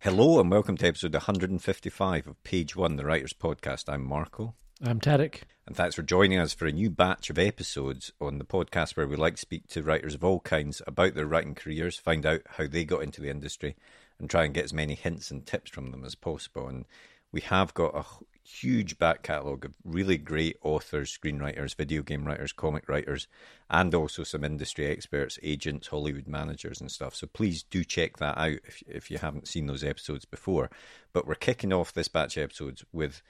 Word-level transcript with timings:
Hello 0.00 0.40
and 0.40 0.50
welcome 0.50 0.76
to 0.76 0.86
episode 0.86 1.12
155 1.12 2.26
of 2.26 2.42
Page 2.42 2.74
One, 2.74 2.96
the 2.96 3.04
Writers 3.04 3.32
Podcast. 3.32 3.92
I'm 3.92 4.04
Marco. 4.04 4.54
I'm 4.82 5.00
Tarek. 5.00 5.42
And 5.66 5.76
thanks 5.76 5.94
for 5.94 6.02
joining 6.02 6.38
us 6.38 6.54
for 6.54 6.66
a 6.66 6.72
new 6.72 6.88
batch 6.88 7.30
of 7.30 7.38
episodes 7.38 8.12
on 8.20 8.38
the 8.38 8.44
podcast 8.44 8.96
where 8.96 9.06
we 9.06 9.16
like 9.16 9.34
to 9.34 9.40
speak 9.40 9.66
to 9.68 9.82
writers 9.82 10.14
of 10.14 10.24
all 10.24 10.40
kinds 10.40 10.80
about 10.86 11.14
their 11.14 11.26
writing 11.26 11.54
careers, 11.54 11.98
find 11.98 12.24
out 12.24 12.40
how 12.48 12.66
they 12.66 12.84
got 12.84 13.02
into 13.02 13.20
the 13.20 13.28
industry, 13.28 13.76
and 14.18 14.30
try 14.30 14.44
and 14.44 14.54
get 14.54 14.64
as 14.64 14.72
many 14.72 14.94
hints 14.94 15.30
and 15.30 15.44
tips 15.44 15.70
from 15.70 15.90
them 15.90 16.04
as 16.04 16.14
possible. 16.14 16.68
And 16.68 16.86
we 17.32 17.40
have 17.42 17.74
got 17.74 17.94
a 17.94 18.04
huge 18.48 18.98
back 18.98 19.22
catalogue 19.22 19.66
of 19.66 19.74
really 19.84 20.16
great 20.16 20.56
authors, 20.62 21.16
screenwriters, 21.16 21.74
video 21.74 22.02
game 22.02 22.24
writers, 22.24 22.52
comic 22.52 22.88
writers, 22.88 23.28
and 23.68 23.94
also 23.94 24.24
some 24.24 24.44
industry 24.44 24.86
experts, 24.86 25.38
agents, 25.42 25.88
Hollywood 25.88 26.26
managers, 26.26 26.80
and 26.80 26.90
stuff. 26.90 27.14
So 27.14 27.26
please 27.26 27.62
do 27.62 27.84
check 27.84 28.16
that 28.16 28.38
out 28.38 28.58
if, 28.64 28.82
if 28.86 29.10
you 29.10 29.18
haven't 29.18 29.48
seen 29.48 29.66
those 29.66 29.84
episodes 29.84 30.24
before. 30.24 30.70
But 31.12 31.26
we're 31.26 31.34
kicking 31.34 31.72
off 31.72 31.92
this 31.92 32.08
batch 32.08 32.36
of 32.36 32.44
episodes 32.44 32.84
with, 32.92 33.22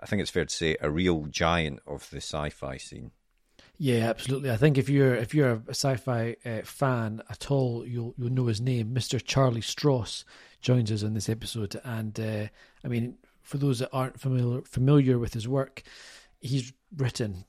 I 0.00 0.06
think 0.06 0.22
it's 0.22 0.30
fair 0.30 0.46
to 0.46 0.54
say, 0.54 0.76
a 0.80 0.90
real 0.90 1.26
giant 1.26 1.80
of 1.86 2.08
the 2.10 2.18
sci 2.18 2.50
fi 2.50 2.78
scene. 2.78 3.10
Yeah, 3.78 4.10
absolutely. 4.10 4.50
I 4.50 4.56
think 4.56 4.78
if 4.78 4.88
you're 4.88 5.14
if 5.14 5.34
you're 5.34 5.54
a 5.66 5.70
sci-fi 5.70 6.36
uh, 6.44 6.60
fan 6.62 7.20
at 7.28 7.50
all, 7.50 7.86
you'll 7.86 8.14
you'll 8.16 8.30
know 8.30 8.46
his 8.46 8.60
name. 8.60 8.94
Mr. 8.94 9.20
Charlie 9.22 9.60
Stross 9.60 10.24
joins 10.60 10.92
us 10.92 11.02
in 11.02 11.14
this 11.14 11.28
episode, 11.28 11.80
and 11.82 12.20
uh, 12.20 12.46
I 12.84 12.88
mean, 12.88 13.16
for 13.42 13.58
those 13.58 13.80
that 13.80 13.90
aren't 13.92 14.20
familiar 14.20 14.62
familiar 14.62 15.18
with 15.18 15.34
his 15.34 15.48
work, 15.48 15.82
he's 16.40 16.72
written, 16.96 17.44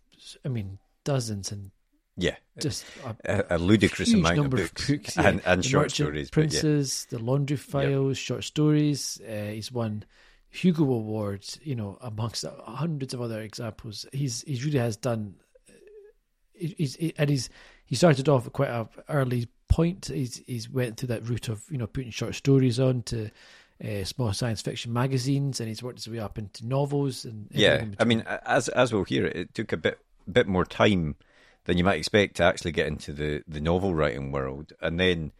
I 0.45 0.49
mean, 0.49 0.79
dozens 1.03 1.51
and 1.51 1.71
yeah, 2.15 2.35
just 2.59 2.85
a, 3.03 3.15
a, 3.25 3.57
a 3.57 3.57
ludicrous 3.57 4.13
amount 4.13 4.37
of 4.39 4.49
books, 4.51 4.83
of 4.83 4.87
books 4.87 5.17
yeah. 5.17 5.27
and, 5.27 5.41
and 5.45 5.65
short 5.65 5.91
stories. 5.91 6.29
Princes, 6.29 7.07
yeah. 7.09 7.17
the 7.17 7.23
Laundry 7.23 7.57
Files, 7.57 8.19
yep. 8.19 8.23
short 8.23 8.43
stories. 8.43 9.19
Uh, 9.27 9.47
he's 9.47 9.71
won 9.71 10.05
Hugo 10.49 10.83
Awards, 10.83 11.59
you 11.63 11.75
know, 11.75 11.97
amongst 12.01 12.45
hundreds 12.65 13.15
of 13.15 13.21
other 13.21 13.41
examples. 13.41 14.05
He's 14.13 14.43
he 14.43 14.61
really 14.63 14.77
has 14.77 14.95
done. 14.95 15.35
He's 16.53 16.95
he, 16.95 17.13
and 17.17 17.29
he's 17.29 17.49
he 17.85 17.95
started 17.95 18.29
off 18.29 18.45
at 18.45 18.53
quite 18.53 18.69
a 18.69 18.87
early 19.09 19.47
point. 19.67 20.05
He's 20.13 20.43
he's 20.45 20.69
went 20.69 20.97
through 20.97 21.07
that 21.07 21.27
route 21.27 21.49
of 21.49 21.63
you 21.71 21.79
know 21.79 21.87
putting 21.87 22.11
short 22.11 22.35
stories 22.35 22.79
on 22.79 23.01
to 23.03 23.31
uh, 23.83 24.03
small 24.03 24.33
science 24.33 24.61
fiction 24.61 24.93
magazines, 24.93 25.59
and 25.59 25.69
he's 25.69 25.83
worked 25.83 25.99
his 25.99 26.07
way 26.07 26.19
up 26.19 26.37
into 26.37 26.65
novels. 26.65 27.25
And 27.25 27.47
yeah, 27.51 27.85
I 27.99 28.03
mean, 28.03 28.21
as 28.45 28.69
as 28.69 28.93
we'll 28.93 29.03
hear, 29.03 29.25
it, 29.25 29.35
it 29.35 29.53
took 29.53 29.71
a 29.71 29.77
bit 29.77 29.99
bit 30.31 30.47
more 30.47 30.65
time 30.65 31.15
than 31.65 31.77
you 31.77 31.83
might 31.83 31.99
expect 31.99 32.37
to 32.37 32.43
actually 32.43 32.71
get 32.71 32.87
into 32.87 33.13
the 33.13 33.43
the 33.47 33.61
novel 33.61 33.93
writing 33.93 34.31
world, 34.31 34.73
and 34.81 34.99
then 34.99 35.31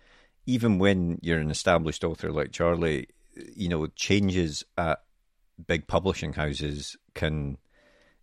even 0.46 0.78
when 0.78 1.20
you're 1.22 1.40
an 1.40 1.52
established 1.52 2.04
author 2.04 2.32
like 2.32 2.52
Charlie, 2.52 3.08
you 3.56 3.70
know, 3.70 3.88
changes 3.88 4.64
at 4.78 5.02
big 5.68 5.88
publishing 5.88 6.34
houses 6.34 6.98
can 7.14 7.58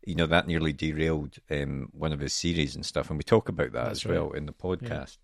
you 0.05 0.15
know 0.15 0.27
that 0.27 0.47
nearly 0.47 0.73
derailed 0.73 1.37
um, 1.51 1.89
one 1.93 2.13
of 2.13 2.21
his 2.21 2.33
series 2.33 2.75
and 2.75 2.85
stuff, 2.85 3.11
and 3.11 3.19
we 3.19 3.25
talk 3.25 3.49
about 3.49 3.73
that 3.73 3.85
That's 3.85 4.05
as 4.05 4.07
right. 4.07 4.15
well 4.15 4.31
in 4.33 4.47
the 4.47 4.53
podcast. 4.53 5.19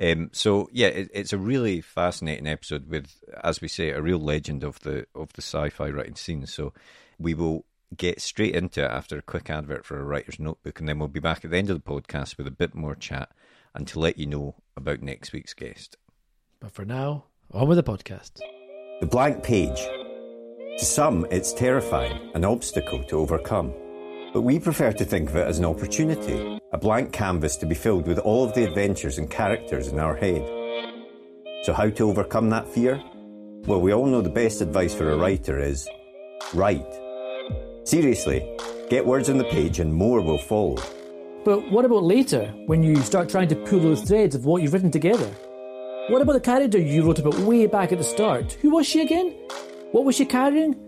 Um, 0.00 0.30
so 0.32 0.68
yeah, 0.72 0.88
it, 0.88 1.10
it's 1.12 1.32
a 1.32 1.38
really 1.38 1.80
fascinating 1.80 2.46
episode 2.46 2.88
with, 2.88 3.20
as 3.42 3.60
we 3.60 3.68
say, 3.68 3.90
a 3.90 4.02
real 4.02 4.18
legend 4.18 4.62
of 4.62 4.78
the 4.80 5.06
of 5.14 5.32
the 5.32 5.42
sci-fi 5.42 5.90
writing 5.90 6.14
scene. 6.14 6.46
So 6.46 6.72
we 7.18 7.34
will 7.34 7.64
get 7.96 8.20
straight 8.20 8.54
into 8.54 8.84
it 8.84 8.90
after 8.90 9.18
a 9.18 9.22
quick 9.22 9.50
advert 9.50 9.84
for 9.84 9.98
a 9.98 10.04
writer's 10.04 10.38
notebook, 10.38 10.78
and 10.78 10.88
then 10.88 10.98
we'll 10.98 11.08
be 11.08 11.20
back 11.20 11.44
at 11.44 11.50
the 11.50 11.56
end 11.56 11.70
of 11.70 11.82
the 11.82 11.90
podcast 11.90 12.36
with 12.36 12.46
a 12.46 12.52
bit 12.52 12.74
more 12.74 12.94
chat 12.94 13.30
and 13.74 13.88
to 13.88 13.98
let 13.98 14.18
you 14.18 14.26
know 14.26 14.54
about 14.76 15.02
next 15.02 15.32
week's 15.32 15.54
guest. 15.54 15.96
But 16.60 16.72
for 16.72 16.84
now, 16.84 17.24
on 17.52 17.68
with 17.68 17.76
the 17.76 17.82
podcast. 17.82 18.40
The 19.00 19.06
blank 19.06 19.42
page. 19.42 19.78
To 20.78 20.84
some, 20.84 21.26
it's 21.30 21.52
terrifying, 21.52 22.30
an 22.34 22.44
obstacle 22.44 23.02
to 23.04 23.18
overcome. 23.18 23.72
But 24.32 24.42
we 24.42 24.58
prefer 24.58 24.92
to 24.92 25.04
think 25.04 25.30
of 25.30 25.36
it 25.36 25.46
as 25.46 25.58
an 25.58 25.64
opportunity, 25.64 26.60
a 26.72 26.78
blank 26.78 27.12
canvas 27.12 27.56
to 27.56 27.66
be 27.66 27.74
filled 27.74 28.06
with 28.06 28.18
all 28.18 28.44
of 28.44 28.54
the 28.54 28.64
adventures 28.64 29.16
and 29.16 29.30
characters 29.30 29.88
in 29.88 29.98
our 29.98 30.14
head. 30.14 30.44
So, 31.62 31.72
how 31.72 31.88
to 31.88 32.08
overcome 32.10 32.50
that 32.50 32.68
fear? 32.68 33.02
Well, 33.66 33.80
we 33.80 33.92
all 33.92 34.06
know 34.06 34.20
the 34.20 34.28
best 34.28 34.60
advice 34.60 34.94
for 34.94 35.10
a 35.10 35.16
writer 35.16 35.58
is 35.58 35.88
write. 36.52 36.86
Seriously, 37.84 38.54
get 38.90 39.06
words 39.06 39.30
on 39.30 39.38
the 39.38 39.44
page 39.44 39.80
and 39.80 39.92
more 39.92 40.20
will 40.20 40.38
follow. 40.38 40.76
But 41.44 41.70
what 41.70 41.86
about 41.86 42.02
later, 42.02 42.52
when 42.66 42.82
you 42.82 42.96
start 42.96 43.30
trying 43.30 43.48
to 43.48 43.56
pull 43.56 43.80
those 43.80 44.02
threads 44.02 44.34
of 44.34 44.44
what 44.44 44.62
you've 44.62 44.74
written 44.74 44.90
together? 44.90 45.30
What 46.08 46.20
about 46.20 46.34
the 46.34 46.40
character 46.40 46.78
you 46.78 47.04
wrote 47.06 47.18
about 47.18 47.38
way 47.40 47.66
back 47.66 47.92
at 47.92 47.98
the 47.98 48.04
start? 48.04 48.52
Who 48.60 48.70
was 48.70 48.86
she 48.86 49.00
again? 49.00 49.34
What 49.92 50.04
was 50.04 50.16
she 50.16 50.26
carrying? 50.26 50.87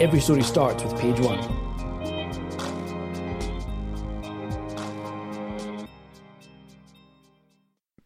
Every 0.00 0.20
story 0.20 0.42
starts 0.42 0.82
with 0.82 0.98
page 0.98 1.20
one. 1.20 1.38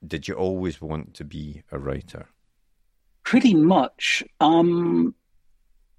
Did 0.04 0.26
you 0.26 0.34
always 0.34 0.80
want 0.80 1.14
to 1.14 1.24
be 1.24 1.62
a 1.70 1.78
writer? 1.78 2.26
Pretty 3.22 3.54
much. 3.54 4.24
Um, 4.40 5.14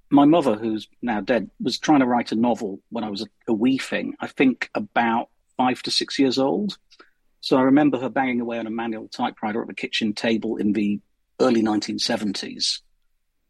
my 0.10 0.26
mother, 0.26 0.56
who's 0.56 0.90
now 1.02 1.22
dead, 1.22 1.50
was 1.62 1.80
trying 1.80 2.02
to 2.02 2.06
write 2.06 2.34
a 2.34 2.36
novel 2.36 2.82
when 2.90 3.06
I 3.06 3.10
was 3.10 3.22
a, 3.22 3.28
a 3.48 3.54
wee 3.54 3.78
thing, 3.78 4.16
I 4.20 4.28
think 4.28 4.70
about 4.76 5.30
five 5.56 5.82
to 5.84 5.92
six 5.92 6.20
years 6.20 6.38
old. 6.38 6.78
So 7.40 7.56
I 7.56 7.62
remember 7.62 8.00
her 8.00 8.10
banging 8.10 8.42
away 8.42 8.60
on 8.60 8.68
a 8.68 8.72
manual 8.72 9.08
typewriter 9.08 9.62
at 9.62 9.68
the 9.70 9.74
kitchen 9.74 10.12
table 10.12 10.58
in 10.58 10.74
the 10.74 11.00
early 11.40 11.64
1970s. 11.64 12.82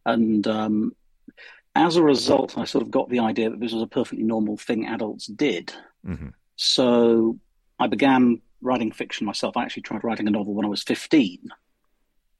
And 0.05 0.45
um, 0.47 0.95
as 1.75 1.97
a 1.97 2.03
result, 2.03 2.57
I 2.57 2.63
sort 2.63 2.83
of 2.83 2.91
got 2.91 3.09
the 3.09 3.19
idea 3.19 3.49
that 3.49 3.59
this 3.59 3.73
was 3.73 3.83
a 3.83 3.87
perfectly 3.87 4.23
normal 4.23 4.57
thing 4.57 4.87
adults 4.87 5.27
did. 5.27 5.73
Mm-hmm. 6.07 6.29
So 6.55 7.37
I 7.79 7.87
began 7.87 8.41
writing 8.61 8.91
fiction 8.91 9.25
myself. 9.25 9.57
I 9.57 9.63
actually 9.63 9.83
tried 9.83 10.03
writing 10.03 10.27
a 10.27 10.31
novel 10.31 10.53
when 10.53 10.65
I 10.65 10.69
was 10.69 10.83
15, 10.83 11.49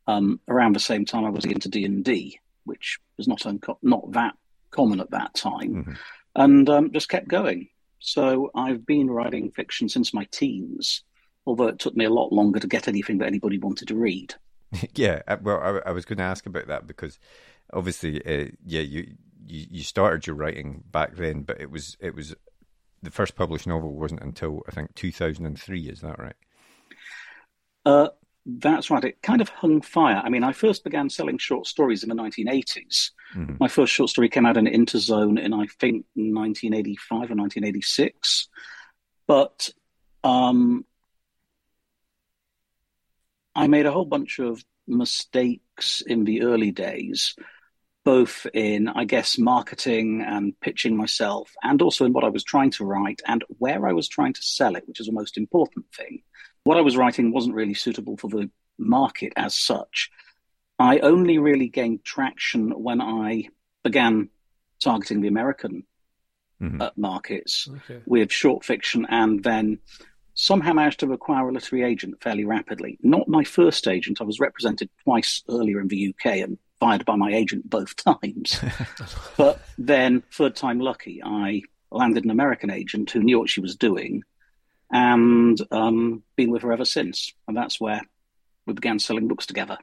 um, 0.07 0.39
around 0.47 0.73
the 0.73 0.79
same 0.79 1.05
time 1.05 1.25
I 1.25 1.29
was 1.29 1.45
into 1.45 1.69
D&D, 1.69 2.39
which 2.63 2.99
was 3.17 3.27
not, 3.27 3.45
unco- 3.45 3.79
not 3.81 4.11
that 4.13 4.35
common 4.71 5.01
at 5.01 5.11
that 5.11 5.33
time, 5.33 5.75
mm-hmm. 5.75 5.93
and 6.35 6.69
um, 6.69 6.91
just 6.91 7.09
kept 7.09 7.27
going. 7.27 7.67
So 7.99 8.51
I've 8.55 8.85
been 8.85 9.09
writing 9.09 9.51
fiction 9.51 9.89
since 9.89 10.13
my 10.13 10.25
teens. 10.31 11.03
although 11.47 11.67
it 11.67 11.79
took 11.79 11.95
me 11.95 12.05
a 12.05 12.09
lot 12.09 12.31
longer 12.31 12.59
to 12.59 12.67
get 12.67 12.87
anything 12.87 13.17
that 13.17 13.27
anybody 13.27 13.57
wanted 13.57 13.87
to 13.89 13.95
read. 13.95 14.33
yeah, 14.95 15.21
uh, 15.27 15.37
well, 15.41 15.59
I, 15.59 15.89
I, 15.89 15.91
was 15.91 16.05
going 16.05 16.17
to 16.17 16.23
ask 16.23 16.45
about 16.45 16.67
that 16.67 16.87
because 16.87 17.19
obviously, 17.73 18.23
uh, 18.25 18.49
yeah, 18.65 18.81
you, 18.81 19.15
you 19.45 19.65
you 19.69 19.83
started 19.83 20.27
your 20.27 20.35
writing 20.35 20.83
back 20.91 21.15
then, 21.15 21.43
but 21.43 21.59
it 21.61 21.69
was 21.69 21.97
it 21.99 22.15
was 22.15 22.35
the 23.01 23.11
first 23.11 23.35
published 23.35 23.67
novel 23.67 23.93
wasn't 23.93 24.21
until 24.21 24.63
I 24.67 24.71
think 24.71 24.93
two 24.95 25.11
thousand 25.11 25.45
and 25.45 25.59
three. 25.59 25.89
Is 25.89 26.01
that 26.01 26.19
right? 26.19 26.35
Uh, 27.85 28.09
that's 28.45 28.91
right. 28.91 29.03
It 29.03 29.21
kind 29.21 29.41
of 29.41 29.49
hung 29.49 29.81
fire. 29.81 30.21
I 30.23 30.29
mean, 30.29 30.43
I 30.43 30.51
first 30.51 30.83
began 30.83 31.09
selling 31.09 31.37
short 31.37 31.65
stories 31.65 32.03
in 32.03 32.09
the 32.09 32.15
1980s. 32.15 33.11
Mm-hmm. 33.35 33.55
My 33.59 33.67
first 33.67 33.91
short 33.91 34.09
story 34.09 34.29
came 34.29 34.45
out 34.45 34.57
in 34.57 34.65
Interzone 34.65 35.39
in, 35.39 35.53
I 35.53 35.65
think, 35.79 36.05
1985 36.13 37.11
or 37.11 37.35
1986. 37.35 38.47
But 39.27 39.71
um, 40.23 40.85
I 43.55 43.67
made 43.67 43.87
a 43.87 43.91
whole 43.91 44.05
bunch 44.05 44.39
of 44.39 44.63
mistakes 44.87 46.01
in 46.01 46.25
the 46.25 46.43
early 46.43 46.71
days, 46.71 47.35
both 48.05 48.47
in, 48.53 48.87
I 48.87 49.03
guess, 49.03 49.37
marketing 49.37 50.23
and 50.25 50.57
pitching 50.61 50.95
myself, 50.95 51.51
and 51.61 51.81
also 51.81 52.05
in 52.05 52.13
what 52.13 52.23
I 52.23 52.29
was 52.29 52.43
trying 52.43 52.71
to 52.71 52.85
write 52.85 53.21
and 53.27 53.43
where 53.57 53.85
I 53.85 53.91
was 53.91 54.07
trying 54.07 54.33
to 54.33 54.41
sell 54.41 54.75
it, 54.75 54.87
which 54.87 55.01
is 55.01 55.07
the 55.07 55.11
most 55.11 55.37
important 55.37 55.85
thing 55.93 56.21
what 56.65 56.77
I 56.77 56.81
was 56.81 56.97
writing 56.97 57.31
wasn't 57.31 57.55
really 57.55 57.75
suitable 57.75 58.17
for 58.17 58.27
the 58.27 58.49
market 58.77 59.31
as 59.37 59.55
such. 59.55 60.11
I 60.77 60.99
only 60.99 61.37
really 61.37 61.69
gained 61.69 62.03
traction 62.03 62.71
when 62.71 63.01
I 63.01 63.49
began 63.83 64.29
targeting 64.83 65.21
the 65.21 65.29
American 65.29 65.83
mm-hmm. 66.61 66.81
uh, 66.81 66.89
markets 66.97 67.69
okay. 67.71 68.01
with 68.05 68.31
short 68.31 68.65
fiction 68.65 69.05
and 69.09 69.41
then 69.43 69.77
somehow 70.33 70.73
managed 70.73 70.99
to 70.99 71.13
acquire 71.13 71.47
a 71.47 71.53
literary 71.53 71.89
agent 71.89 72.21
fairly 72.21 72.43
rapidly. 72.43 72.97
Not 73.01 73.29
my 73.29 73.43
first 73.43 73.87
agent. 73.87 74.19
I 74.19 74.25
was 74.25 74.39
represented 74.39 74.89
twice 75.03 75.43
earlier 75.47 75.79
in 75.79 75.87
the 75.87 76.09
UK 76.09 76.37
and 76.37 76.57
fired 76.85 77.05
by 77.05 77.15
my 77.15 77.33
agent 77.33 77.67
both 77.67 77.95
times. 78.21 78.59
but 79.37 79.59
then, 79.77 80.21
third 80.31 80.55
time 80.55 80.79
lucky, 80.79 81.21
I 81.23 81.63
landed 81.91 82.25
an 82.25 82.31
American 82.31 82.69
agent 82.69 83.09
who 83.11 83.23
knew 83.23 83.39
what 83.39 83.49
she 83.49 83.61
was 83.61 83.75
doing 83.75 84.23
and 84.91 85.59
um, 85.71 86.23
been 86.35 86.51
with 86.51 86.61
her 86.61 86.71
ever 86.71 86.85
since. 86.85 87.33
And 87.47 87.57
that's 87.57 87.81
where 87.81 88.01
we 88.67 88.73
began 88.73 88.99
selling 88.99 89.27
books 89.27 89.47
together. 89.47 89.77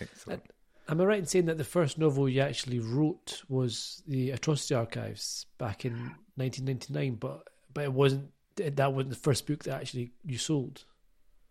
Excellent. 0.00 0.42
Am 0.88 1.00
I 1.00 1.04
right 1.04 1.18
in 1.18 1.26
saying 1.26 1.46
that 1.46 1.58
the 1.58 1.64
first 1.64 1.98
novel 1.98 2.28
you 2.28 2.40
actually 2.40 2.80
wrote 2.80 3.42
was 3.48 4.02
the 4.08 4.30
Atrocity 4.30 4.74
Archives 4.74 5.46
back 5.58 5.84
in 5.84 5.92
1999, 6.36 7.16
but 7.16 7.46
but 7.72 7.84
it 7.84 7.92
wasn't 7.92 8.30
that 8.56 8.92
wasn't 8.92 9.10
the 9.10 9.16
first 9.16 9.46
book 9.46 9.64
that 9.64 9.80
actually 9.80 10.12
you 10.24 10.38
sold? 10.38 10.84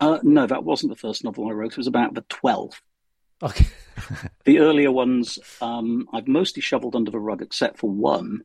Uh, 0.02 0.20
no, 0.24 0.48
that 0.48 0.64
wasn't 0.64 0.92
the 0.92 1.00
first 1.00 1.24
novel 1.24 1.48
I 1.48 1.52
wrote. 1.52 1.74
It 1.74 1.78
was 1.78 1.88
about 1.88 2.16
the 2.16 2.24
12th. 2.24 2.82
Okay. 3.42 3.68
the 4.46 4.60
earlier 4.60 4.92
ones 4.92 5.40
um, 5.62 6.08
I've 6.14 6.28
mostly 6.28 6.62
shoveled 6.62 6.96
under 6.96 7.12
the 7.12 7.20
rug, 7.20 7.42
except 7.42 7.80
for 7.80 7.90
one, 7.90 8.42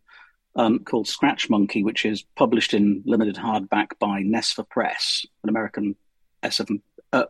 um, 0.57 0.81
called 0.81 1.09
Scratch 1.09 1.51
Monkey, 1.51 1.83
which 1.83 2.05
is 2.05 2.23
published 2.37 2.75
in 2.75 3.03
limited 3.05 3.37
hardback 3.37 3.99
by 3.99 4.23
NESFA 4.23 4.69
Press, 4.69 5.27
an 5.43 5.49
American 5.49 5.97
SF, 6.43 6.81
uh, 7.13 7.25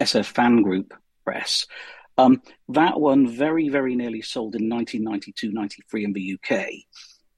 SF 0.00 0.26
fan 0.26 0.62
group 0.62 0.94
press. 1.24 1.66
Um, 2.18 2.42
that 2.70 2.98
one 2.98 3.28
very, 3.28 3.68
very 3.68 3.94
nearly 3.94 4.22
sold 4.22 4.54
in 4.54 4.70
1992 4.70 5.52
93 5.52 6.04
in 6.04 6.12
the 6.14 6.38
UK, 6.38 6.68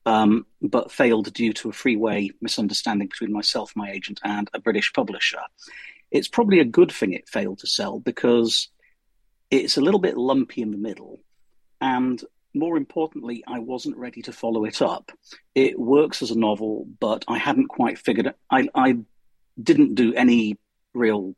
um, 0.06 0.46
but 0.62 0.92
failed 0.92 1.32
due 1.34 1.52
to 1.54 1.68
a 1.68 1.72
freeway 1.72 2.30
misunderstanding 2.40 3.08
between 3.08 3.32
myself, 3.32 3.72
my 3.74 3.90
agent, 3.90 4.20
and 4.22 4.48
a 4.54 4.60
British 4.60 4.92
publisher. 4.92 5.40
It's 6.10 6.28
probably 6.28 6.60
a 6.60 6.64
good 6.64 6.92
thing 6.92 7.12
it 7.12 7.28
failed 7.28 7.58
to 7.58 7.66
sell 7.66 7.98
because 7.98 8.68
it's 9.50 9.76
a 9.76 9.80
little 9.80 10.00
bit 10.00 10.16
lumpy 10.16 10.62
in 10.62 10.70
the 10.70 10.76
middle. 10.76 11.20
And 11.80 12.22
more 12.54 12.76
importantly, 12.76 13.44
I 13.46 13.58
wasn't 13.58 13.96
ready 13.96 14.22
to 14.22 14.32
follow 14.32 14.64
it 14.64 14.82
up. 14.82 15.12
It 15.54 15.78
works 15.78 16.22
as 16.22 16.30
a 16.30 16.38
novel, 16.38 16.86
but 16.98 17.24
I 17.28 17.38
hadn't 17.38 17.68
quite 17.68 17.98
figured 17.98 18.26
it. 18.26 18.36
I, 18.50 18.68
I 18.74 18.98
didn't 19.62 19.94
do 19.94 20.14
any 20.14 20.58
real 20.94 21.34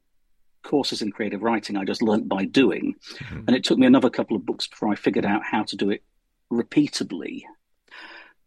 courses 0.62 1.02
in 1.02 1.10
creative 1.10 1.42
writing. 1.42 1.76
I 1.76 1.84
just 1.84 2.02
learnt 2.02 2.28
by 2.28 2.44
doing. 2.44 2.94
Mm-hmm. 3.18 3.44
And 3.46 3.56
it 3.56 3.64
took 3.64 3.78
me 3.78 3.86
another 3.86 4.10
couple 4.10 4.36
of 4.36 4.46
books 4.46 4.66
before 4.66 4.90
I 4.90 4.94
figured 4.94 5.24
out 5.24 5.42
how 5.44 5.64
to 5.64 5.76
do 5.76 5.90
it 5.90 6.02
repeatably. 6.52 7.42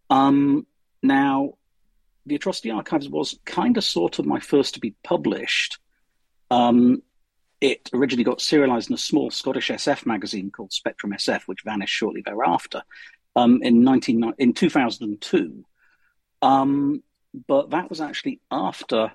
Um, 0.09 0.65
now, 1.01 1.53
The 2.25 2.35
Atrocity 2.35 2.71
Archives 2.71 3.09
was 3.09 3.39
kind 3.45 3.77
of 3.77 3.83
sort 3.83 4.19
of 4.19 4.25
my 4.25 4.39
first 4.39 4.75
to 4.75 4.79
be 4.79 4.95
published. 5.03 5.79
Um, 6.51 7.01
it 7.63 7.89
originally 7.93 8.25
got 8.25 8.41
serialized 8.41 8.89
in 8.89 8.93
a 8.93 8.97
small 8.97 9.31
Scottish 9.31 9.69
SF 9.69 10.05
magazine 10.05 10.51
called 10.51 10.73
Spectrum 10.73 11.13
SF, 11.13 11.43
which 11.43 11.63
vanished 11.63 11.95
shortly 11.95 12.21
thereafter 12.21 12.81
um, 13.37 13.61
in, 13.63 13.85
19, 13.85 14.33
in 14.37 14.51
2002. 14.51 15.63
Um, 16.41 17.01
but 17.47 17.69
that 17.69 17.89
was 17.89 18.01
actually 18.01 18.41
after 18.51 19.13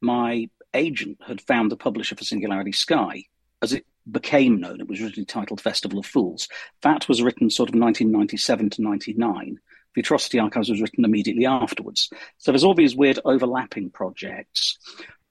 my 0.00 0.48
agent 0.72 1.18
had 1.26 1.40
found 1.40 1.68
the 1.68 1.76
publisher 1.76 2.14
for 2.14 2.22
Singularity 2.22 2.70
Sky. 2.70 3.24
As 3.60 3.72
it 3.72 3.84
became 4.08 4.60
known, 4.60 4.80
it 4.80 4.88
was 4.88 5.00
originally 5.00 5.26
titled 5.26 5.60
Festival 5.60 5.98
of 5.98 6.06
Fools. 6.06 6.46
That 6.82 7.08
was 7.08 7.22
written 7.24 7.50
sort 7.50 7.70
of 7.70 7.74
1997 7.74 8.70
to 8.70 8.82
99. 8.82 9.58
The 9.96 10.00
Atrocity 10.00 10.38
Archives 10.38 10.70
was 10.70 10.80
written 10.80 11.04
immediately 11.04 11.46
afterwards. 11.46 12.08
So 12.38 12.52
there's 12.52 12.64
all 12.64 12.74
these 12.74 12.94
weird 12.94 13.18
overlapping 13.24 13.90
projects 13.90 14.78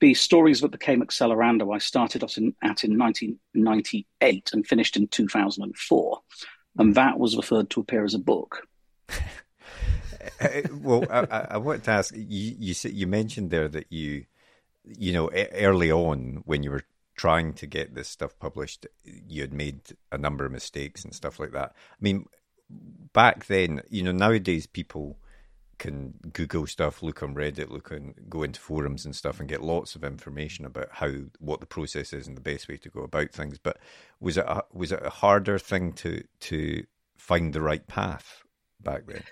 the 0.03 0.13
stories 0.13 0.59
that 0.59 0.67
became 0.67 1.01
Accelerando, 1.01 1.73
I 1.73 1.77
started 1.77 2.25
at 2.25 2.37
in, 2.37 2.53
at 2.61 2.83
in 2.83 2.97
1998 2.99 4.49
and 4.51 4.67
finished 4.67 4.97
in 4.97 5.07
2004. 5.07 6.21
And 6.77 6.89
hmm. 6.89 6.93
that 6.93 7.17
was 7.17 7.37
referred 7.37 7.69
to 7.69 7.79
appear 7.79 8.03
as 8.03 8.13
a 8.13 8.19
book. 8.19 8.67
Well, 10.71 11.05
I, 11.09 11.47
I 11.51 11.57
want 11.57 11.83
to 11.83 11.91
ask 11.91 12.15
you. 12.15 12.55
You 12.57 12.73
you 12.83 13.07
mentioned 13.07 13.49
there 13.49 13.67
that 13.67 13.91
you, 13.91 14.25
you 14.83 15.11
know, 15.11 15.29
early 15.29 15.91
on 15.91 16.43
when 16.45 16.63
you 16.63 16.71
were 16.71 16.83
trying 17.15 17.53
to 17.55 17.67
get 17.67 17.93
this 17.93 18.07
stuff 18.07 18.39
published, 18.39 18.87
you 19.03 19.41
had 19.41 19.53
made 19.53 19.81
a 20.13 20.17
number 20.17 20.45
of 20.45 20.51
mistakes 20.51 21.03
and 21.03 21.13
stuff 21.13 21.39
like 21.39 21.51
that. 21.51 21.73
I 21.75 21.99
mean, 21.99 22.25
back 23.11 23.47
then, 23.47 23.81
you 23.89 24.01
know, 24.01 24.13
nowadays 24.13 24.65
people 24.65 25.17
can 25.79 26.13
Google 26.31 26.67
stuff, 26.67 27.03
look 27.03 27.23
on 27.23 27.35
Reddit, 27.35 27.69
look 27.69 27.91
on 27.91 28.13
go 28.29 28.43
into 28.43 28.59
forums 28.59 29.05
and 29.05 29.15
stuff, 29.15 29.39
and 29.39 29.49
get 29.49 29.61
lots 29.61 29.95
of 29.95 30.03
information 30.03 30.65
about 30.65 30.89
how 30.91 31.11
what 31.39 31.59
the 31.59 31.65
process 31.65 32.13
is 32.13 32.27
and 32.27 32.37
the 32.37 32.41
best 32.41 32.67
way 32.67 32.77
to 32.77 32.89
go 32.89 33.01
about 33.01 33.31
things. 33.31 33.57
But 33.57 33.77
was 34.19 34.37
it 34.37 34.45
a, 34.47 34.63
was 34.71 34.91
it 34.91 35.05
a 35.05 35.09
harder 35.09 35.59
thing 35.59 35.93
to 35.93 36.23
to 36.41 36.83
find 37.17 37.53
the 37.53 37.61
right 37.61 37.85
path 37.87 38.43
back 38.81 39.05
then? 39.07 39.23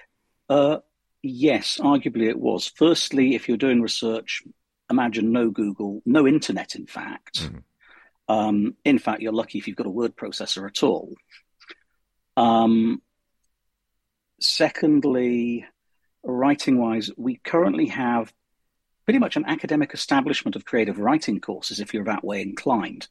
Uh, 0.50 0.78
yes, 1.22 1.80
arguably 1.82 2.28
it 2.28 2.40
was. 2.40 2.68
Firstly, 2.68 3.36
if 3.36 3.48
you're 3.48 3.58
doing 3.58 3.82
research, 3.82 4.44
imagine 4.90 5.32
no 5.32 5.50
Google, 5.50 6.02
no 6.06 6.28
internet. 6.28 6.76
In 6.76 6.88
fact, 6.88 7.44
mm. 7.44 7.64
um, 8.28 8.76
in 8.84 9.00
fact, 9.00 9.22
you're 9.22 9.32
lucky 9.32 9.58
if 9.58 9.68
you've 9.68 9.78
got 9.78 9.88
a 9.88 9.92
word 9.92 10.16
processor 10.16 10.68
at 10.68 10.84
all. 10.84 11.14
Um, 12.36 13.02
secondly, 14.40 15.66
writing 16.24 16.78
wise, 16.78 17.10
we 17.18 17.38
currently 17.44 17.88
have 17.88 18.34
pretty 19.06 19.20
much 19.20 19.36
an 19.36 19.46
academic 19.48 19.94
establishment 19.94 20.56
of 20.56 20.66
creative 20.66 21.00
writing 21.00 21.40
courses 21.40 21.80
if 21.80 21.94
you're 21.94 22.06
that 22.06 22.24
way 22.24 22.42
inclined. 22.42 23.08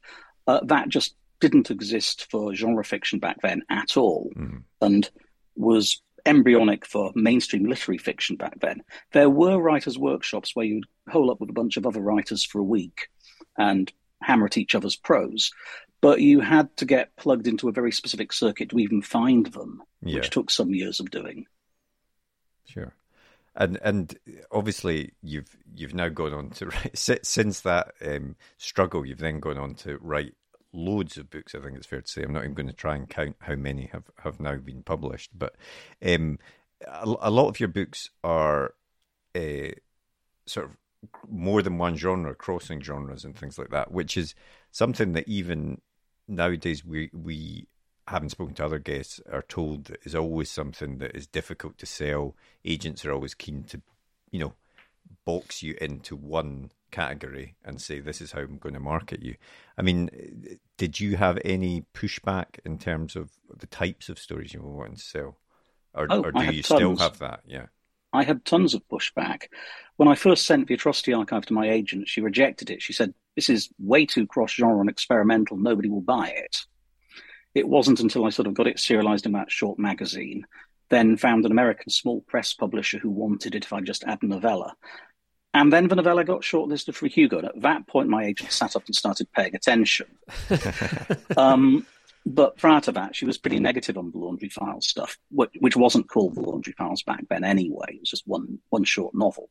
Uh, 0.46 0.60
that 0.64 0.88
just 0.88 1.14
didn't 1.40 1.70
exist 1.70 2.30
for 2.30 2.54
genre 2.54 2.84
fiction 2.84 3.18
back 3.18 3.40
then 3.42 3.62
at 3.70 3.96
all 3.96 4.30
mm. 4.36 4.62
and 4.80 5.10
was 5.56 6.02
embryonic 6.26 6.86
for 6.86 7.12
mainstream 7.14 7.64
literary 7.64 7.98
fiction 7.98 8.36
back 8.36 8.58
then. 8.60 8.82
There 9.12 9.30
were 9.30 9.60
writers' 9.60 9.98
workshops 9.98 10.54
where 10.54 10.66
you'd 10.66 10.84
hole 11.08 11.30
up 11.30 11.40
with 11.40 11.50
a 11.50 11.54
bunch 11.54 11.76
of 11.76 11.86
other 11.86 12.00
writers 12.00 12.44
for 12.44 12.58
a 12.58 12.64
week 12.64 13.08
and 13.56 13.90
hammer 14.22 14.46
at 14.46 14.58
each 14.58 14.74
other's 14.74 14.96
prose, 14.96 15.50
but 16.02 16.20
you 16.20 16.40
had 16.40 16.74
to 16.76 16.84
get 16.84 17.16
plugged 17.16 17.46
into 17.46 17.68
a 17.68 17.72
very 17.72 17.90
specific 17.90 18.32
circuit 18.32 18.68
to 18.68 18.78
even 18.78 19.02
find 19.02 19.46
them, 19.46 19.82
yeah. 20.02 20.16
which 20.16 20.30
took 20.30 20.50
some 20.50 20.74
years 20.74 21.00
of 21.00 21.10
doing. 21.10 21.46
Sure 22.66 22.94
and 23.56 23.78
and 23.82 24.18
obviously 24.52 25.12
you've 25.22 25.56
you've 25.74 25.94
now 25.94 26.08
gone 26.08 26.32
on 26.32 26.50
to 26.50 26.66
write 26.70 26.96
since 26.96 27.60
that 27.60 27.92
um, 28.04 28.36
struggle. 28.58 29.04
You've 29.04 29.18
then 29.18 29.40
gone 29.40 29.58
on 29.58 29.74
to 29.76 29.98
write 30.00 30.34
loads 30.72 31.16
of 31.16 31.30
books. 31.30 31.54
I 31.54 31.60
think 31.60 31.76
it's 31.76 31.86
fair 31.86 32.00
to 32.00 32.10
say. 32.10 32.22
I'm 32.22 32.32
not 32.32 32.44
even 32.44 32.54
going 32.54 32.68
to 32.68 32.72
try 32.72 32.96
and 32.96 33.08
count 33.08 33.36
how 33.40 33.56
many 33.56 33.86
have 33.92 34.04
have 34.22 34.40
now 34.40 34.56
been 34.56 34.82
published, 34.82 35.30
but 35.36 35.56
um, 36.04 36.38
a, 36.86 37.14
a, 37.20 37.30
lot 37.30 37.48
of 37.48 37.60
your 37.60 37.68
books 37.68 38.10
are 38.22 38.74
uh, 39.34 39.72
sort 40.46 40.66
of 40.66 40.76
more 41.28 41.62
than 41.62 41.78
one 41.78 41.96
genre, 41.96 42.34
crossing 42.34 42.80
genres 42.80 43.24
and 43.24 43.36
things 43.36 43.58
like 43.58 43.70
that, 43.70 43.90
which 43.90 44.16
is 44.16 44.34
something 44.70 45.12
that 45.12 45.28
even 45.28 45.80
nowadays 46.28 46.84
we 46.84 47.10
we 47.12 47.66
having 48.10 48.28
spoken 48.28 48.54
to 48.54 48.64
other 48.64 48.78
guests, 48.78 49.20
are 49.30 49.42
told 49.42 49.84
that 49.84 50.00
is 50.04 50.14
always 50.14 50.50
something 50.50 50.98
that 50.98 51.16
is 51.16 51.26
difficult 51.26 51.78
to 51.78 51.86
sell. 51.86 52.34
Agents 52.64 53.04
are 53.04 53.12
always 53.12 53.34
keen 53.34 53.62
to, 53.64 53.80
you 54.30 54.40
know, 54.40 54.54
box 55.24 55.62
you 55.62 55.76
into 55.80 56.16
one 56.16 56.70
category 56.90 57.54
and 57.64 57.80
say 57.80 58.00
this 58.00 58.20
is 58.20 58.32
how 58.32 58.40
I'm 58.40 58.58
going 58.58 58.74
to 58.74 58.80
market 58.80 59.22
you. 59.22 59.36
I 59.78 59.82
mean, 59.82 60.58
did 60.76 60.98
you 60.98 61.16
have 61.16 61.38
any 61.44 61.84
pushback 61.94 62.58
in 62.64 62.78
terms 62.78 63.14
of 63.14 63.30
the 63.56 63.66
types 63.66 64.08
of 64.08 64.18
stories 64.18 64.52
you 64.52 64.60
were 64.60 64.70
wanting 64.72 64.96
to 64.96 65.02
sell, 65.02 65.38
or, 65.94 66.06
Oh, 66.10 66.22
or 66.24 66.32
do 66.32 66.44
you 66.52 66.62
still 66.62 66.96
have 66.96 67.18
that? 67.20 67.40
Yeah. 67.46 67.66
I 68.12 68.24
had 68.24 68.44
tons 68.44 68.74
of 68.74 68.82
pushback. 68.88 69.44
When 69.96 70.08
I 70.08 70.16
first 70.16 70.46
sent 70.46 70.66
the 70.66 70.74
Atrocity 70.74 71.12
Archive 71.12 71.46
to 71.46 71.54
my 71.54 71.70
agent, 71.70 72.08
she 72.08 72.20
rejected 72.20 72.70
it. 72.70 72.82
She 72.82 72.92
said, 72.92 73.14
This 73.36 73.48
is 73.48 73.68
way 73.78 74.04
too 74.04 74.26
cross 74.26 74.50
genre 74.52 74.80
and 74.80 74.90
experimental. 74.90 75.56
Nobody 75.56 75.88
will 75.88 76.00
buy 76.00 76.28
it. 76.28 76.56
It 77.54 77.68
wasn't 77.68 78.00
until 78.00 78.24
I 78.24 78.30
sort 78.30 78.46
of 78.46 78.54
got 78.54 78.66
it 78.66 78.78
serialized 78.78 79.26
in 79.26 79.32
that 79.32 79.50
short 79.50 79.78
magazine, 79.78 80.46
then 80.88 81.16
found 81.16 81.44
an 81.44 81.52
American 81.52 81.90
small 81.90 82.20
press 82.22 82.54
publisher 82.54 82.98
who 82.98 83.10
wanted 83.10 83.54
it 83.54 83.64
if 83.64 83.72
I 83.72 83.80
just 83.80 84.04
add 84.04 84.22
a 84.22 84.26
novella. 84.26 84.74
And 85.52 85.72
then 85.72 85.88
the 85.88 85.96
novella 85.96 86.24
got 86.24 86.42
shortlisted 86.42 86.94
for 86.94 87.08
Hugo. 87.08 87.38
And 87.38 87.48
at 87.48 87.60
that 87.62 87.86
point, 87.88 88.08
my 88.08 88.24
agent 88.24 88.52
sat 88.52 88.76
up 88.76 88.86
and 88.86 88.94
started 88.94 89.32
paying 89.32 89.54
attention. 89.56 90.06
um, 91.36 91.86
but 92.24 92.56
prior 92.56 92.80
to 92.82 92.92
that, 92.92 93.16
she 93.16 93.24
was 93.24 93.38
pretty 93.38 93.58
negative 93.58 93.98
on 93.98 94.12
the 94.12 94.18
Laundry 94.18 94.48
Files 94.48 94.88
stuff, 94.88 95.18
which, 95.30 95.50
which 95.58 95.76
wasn't 95.76 96.08
called 96.08 96.36
the 96.36 96.42
Laundry 96.42 96.74
Files 96.74 97.02
back 97.02 97.24
then 97.28 97.42
anyway. 97.42 97.86
It 97.88 98.00
was 98.00 98.10
just 98.10 98.26
one 98.26 98.60
one 98.68 98.84
short 98.84 99.14
novel 99.14 99.50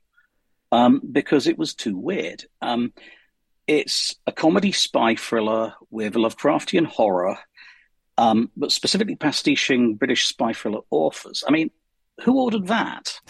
um, 0.72 1.02
because 1.12 1.48
it 1.48 1.58
was 1.58 1.74
too 1.74 1.98
weird. 1.98 2.44
Um, 2.62 2.94
it's 3.68 4.16
a 4.26 4.32
comedy 4.32 4.72
spy 4.72 5.16
thriller 5.16 5.74
with 5.90 6.16
a 6.16 6.20
Lovecraftian 6.20 6.86
horror, 6.86 7.38
um, 8.20 8.52
but 8.58 8.74
specifically 8.74 9.16
pastiching 9.16 9.96
British 9.96 10.26
spy 10.26 10.52
thriller 10.52 10.82
authors. 10.92 11.42
I 11.48 11.52
mean, 11.52 11.72
who 12.22 12.38
ordered 12.38 12.68
that? 12.68 13.18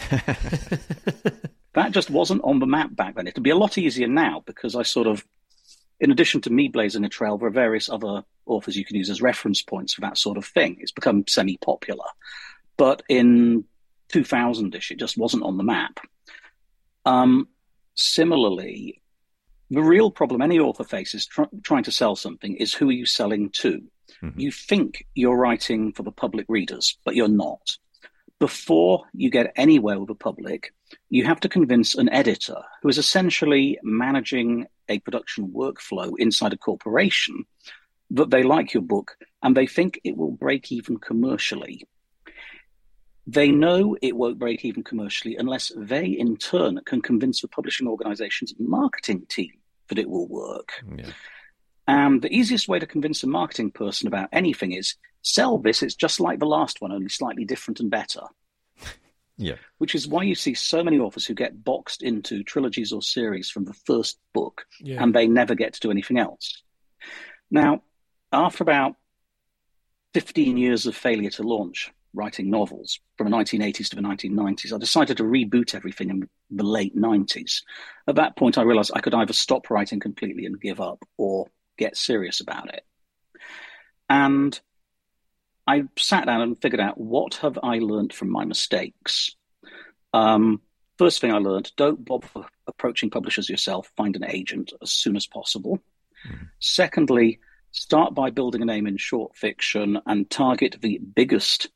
that 1.74 1.92
just 1.92 2.10
wasn't 2.10 2.42
on 2.42 2.58
the 2.58 2.66
map 2.66 2.96
back 2.96 3.14
then. 3.14 3.28
It'd 3.28 3.40
be 3.40 3.50
a 3.50 3.56
lot 3.56 3.78
easier 3.78 4.08
now 4.08 4.42
because 4.44 4.74
I 4.74 4.82
sort 4.82 5.06
of, 5.06 5.24
in 6.00 6.10
addition 6.10 6.40
to 6.40 6.50
me 6.50 6.66
blazing 6.66 7.04
a 7.04 7.08
trail, 7.08 7.38
there 7.38 7.46
are 7.46 7.52
various 7.52 7.88
other 7.88 8.24
authors 8.46 8.76
you 8.76 8.84
can 8.84 8.96
use 8.96 9.10
as 9.10 9.22
reference 9.22 9.62
points 9.62 9.94
for 9.94 10.00
that 10.00 10.18
sort 10.18 10.36
of 10.36 10.44
thing. 10.44 10.78
It's 10.80 10.90
become 10.90 11.24
semi 11.28 11.56
popular. 11.58 12.06
But 12.76 13.04
in 13.08 13.66
2000 14.08 14.74
ish, 14.74 14.90
it 14.90 14.98
just 14.98 15.16
wasn't 15.16 15.44
on 15.44 15.56
the 15.56 15.62
map. 15.62 16.00
Um, 17.06 17.46
similarly, 17.94 19.00
the 19.70 19.82
real 19.82 20.10
problem 20.10 20.42
any 20.42 20.58
author 20.58 20.82
faces 20.82 21.26
tr- 21.26 21.42
trying 21.62 21.84
to 21.84 21.92
sell 21.92 22.16
something 22.16 22.56
is 22.56 22.74
who 22.74 22.88
are 22.88 22.92
you 22.92 23.06
selling 23.06 23.50
to? 23.50 23.82
Mm-hmm. 24.22 24.40
You 24.40 24.52
think 24.52 25.06
you're 25.14 25.36
writing 25.36 25.92
for 25.92 26.02
the 26.02 26.12
public 26.12 26.46
readers, 26.48 26.96
but 27.04 27.14
you're 27.14 27.28
not. 27.28 27.76
Before 28.38 29.04
you 29.12 29.30
get 29.30 29.52
anywhere 29.56 29.98
with 29.98 30.08
the 30.08 30.14
public, 30.14 30.72
you 31.10 31.24
have 31.24 31.40
to 31.40 31.48
convince 31.48 31.94
an 31.94 32.08
editor 32.08 32.56
who 32.82 32.88
is 32.88 32.98
essentially 32.98 33.78
managing 33.82 34.66
a 34.88 34.98
production 35.00 35.48
workflow 35.48 36.12
inside 36.18 36.52
a 36.52 36.56
corporation 36.56 37.44
that 38.10 38.30
they 38.30 38.42
like 38.42 38.74
your 38.74 38.82
book 38.82 39.16
and 39.42 39.56
they 39.56 39.66
think 39.66 40.00
it 40.04 40.16
will 40.16 40.32
break 40.32 40.72
even 40.72 40.96
commercially. 40.98 41.86
They 43.26 43.50
know 43.50 43.96
it 44.02 44.16
won't 44.16 44.38
break 44.38 44.64
even 44.64 44.82
commercially 44.82 45.36
unless 45.36 45.70
they, 45.76 46.06
in 46.06 46.36
turn, 46.36 46.80
can 46.84 47.00
convince 47.00 47.42
the 47.42 47.48
publishing 47.48 47.86
organization's 47.86 48.54
marketing 48.58 49.26
team 49.28 49.52
that 49.88 49.98
it 49.98 50.08
will 50.08 50.26
work. 50.26 50.72
Yeah. 50.96 51.10
And 51.90 52.22
the 52.22 52.32
easiest 52.32 52.68
way 52.68 52.78
to 52.78 52.86
convince 52.86 53.22
a 53.22 53.26
marketing 53.26 53.70
person 53.72 54.06
about 54.06 54.28
anything 54.32 54.72
is 54.72 54.94
sell 55.22 55.58
this, 55.58 55.82
it's 55.82 55.94
just 55.94 56.20
like 56.20 56.38
the 56.38 56.46
last 56.46 56.80
one, 56.80 56.92
only 56.92 57.08
slightly 57.08 57.44
different 57.44 57.80
and 57.80 57.90
better. 57.90 58.22
Yeah. 59.42 59.54
Which 59.78 59.94
is 59.94 60.06
why 60.06 60.24
you 60.24 60.34
see 60.34 60.52
so 60.52 60.84
many 60.84 60.98
authors 60.98 61.24
who 61.24 61.32
get 61.32 61.64
boxed 61.64 62.02
into 62.02 62.42
trilogies 62.44 62.92
or 62.92 63.00
series 63.00 63.48
from 63.48 63.64
the 63.64 63.72
first 63.72 64.18
book 64.34 64.66
Yeah. 64.82 65.02
and 65.02 65.14
they 65.14 65.26
never 65.26 65.54
get 65.54 65.72
to 65.72 65.80
do 65.80 65.90
anything 65.90 66.18
else. 66.18 66.62
Now, 67.50 67.82
after 68.32 68.62
about 68.62 68.96
15 70.12 70.58
years 70.58 70.84
of 70.84 70.94
failure 70.94 71.30
to 71.30 71.42
launch 71.42 71.90
writing 72.12 72.50
novels 72.50 73.00
from 73.16 73.30
the 73.30 73.36
1980s 73.36 73.88
to 73.88 73.96
the 73.96 74.02
1990s, 74.02 74.74
I 74.74 74.78
decided 74.78 75.16
to 75.16 75.22
reboot 75.22 75.74
everything 75.74 76.10
in 76.10 76.28
the 76.50 76.62
late 76.64 76.94
90s. 76.94 77.62
At 78.06 78.16
that 78.16 78.36
point, 78.36 78.58
I 78.58 78.62
realized 78.62 78.90
I 78.94 79.00
could 79.00 79.14
either 79.14 79.32
stop 79.32 79.70
writing 79.70 80.00
completely 80.00 80.44
and 80.44 80.60
give 80.60 80.82
up 80.82 81.02
or 81.16 81.46
get 81.80 81.96
serious 81.96 82.40
about 82.40 82.72
it. 82.72 82.84
And 84.08 84.58
I 85.66 85.84
sat 85.96 86.26
down 86.26 86.42
and 86.42 86.60
figured 86.60 86.80
out 86.80 86.98
what 86.98 87.34
have 87.36 87.58
I 87.62 87.78
learned 87.78 88.12
from 88.12 88.30
my 88.30 88.44
mistakes. 88.44 89.34
Um, 90.12 90.60
first 90.98 91.20
thing 91.20 91.32
I 91.32 91.38
learned: 91.38 91.72
don't 91.76 92.04
bother 92.04 92.46
approaching 92.66 93.10
publishers 93.10 93.48
yourself. 93.48 93.90
Find 93.96 94.14
an 94.16 94.24
agent 94.24 94.72
as 94.82 94.90
soon 94.90 95.16
as 95.16 95.26
possible. 95.26 95.80
Secondly, 96.58 97.40
start 97.72 98.14
by 98.14 98.30
building 98.30 98.62
a 98.62 98.66
name 98.66 98.86
in 98.86 98.96
short 98.96 99.36
fiction 99.36 99.98
and 100.06 100.28
target 100.28 100.76
the 100.80 100.98
biggest 100.98 101.68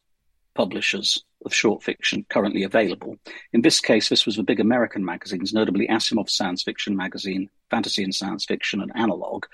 publishers 0.54 1.24
of 1.44 1.54
short 1.54 1.82
fiction 1.82 2.26
currently 2.28 2.62
available. 2.62 3.16
In 3.52 3.62
this 3.62 3.80
case, 3.80 4.08
this 4.08 4.26
was 4.26 4.36
the 4.36 4.42
big 4.42 4.60
American 4.60 5.04
magazines, 5.04 5.52
notably 5.52 5.86
Asimov 5.88 6.30
Science 6.30 6.62
Fiction 6.62 6.96
Magazine, 6.96 7.50
Fantasy 7.70 8.02
and 8.02 8.14
Science 8.14 8.44
Fiction, 8.44 8.80
and 8.80 8.92
Analog. 8.94 9.44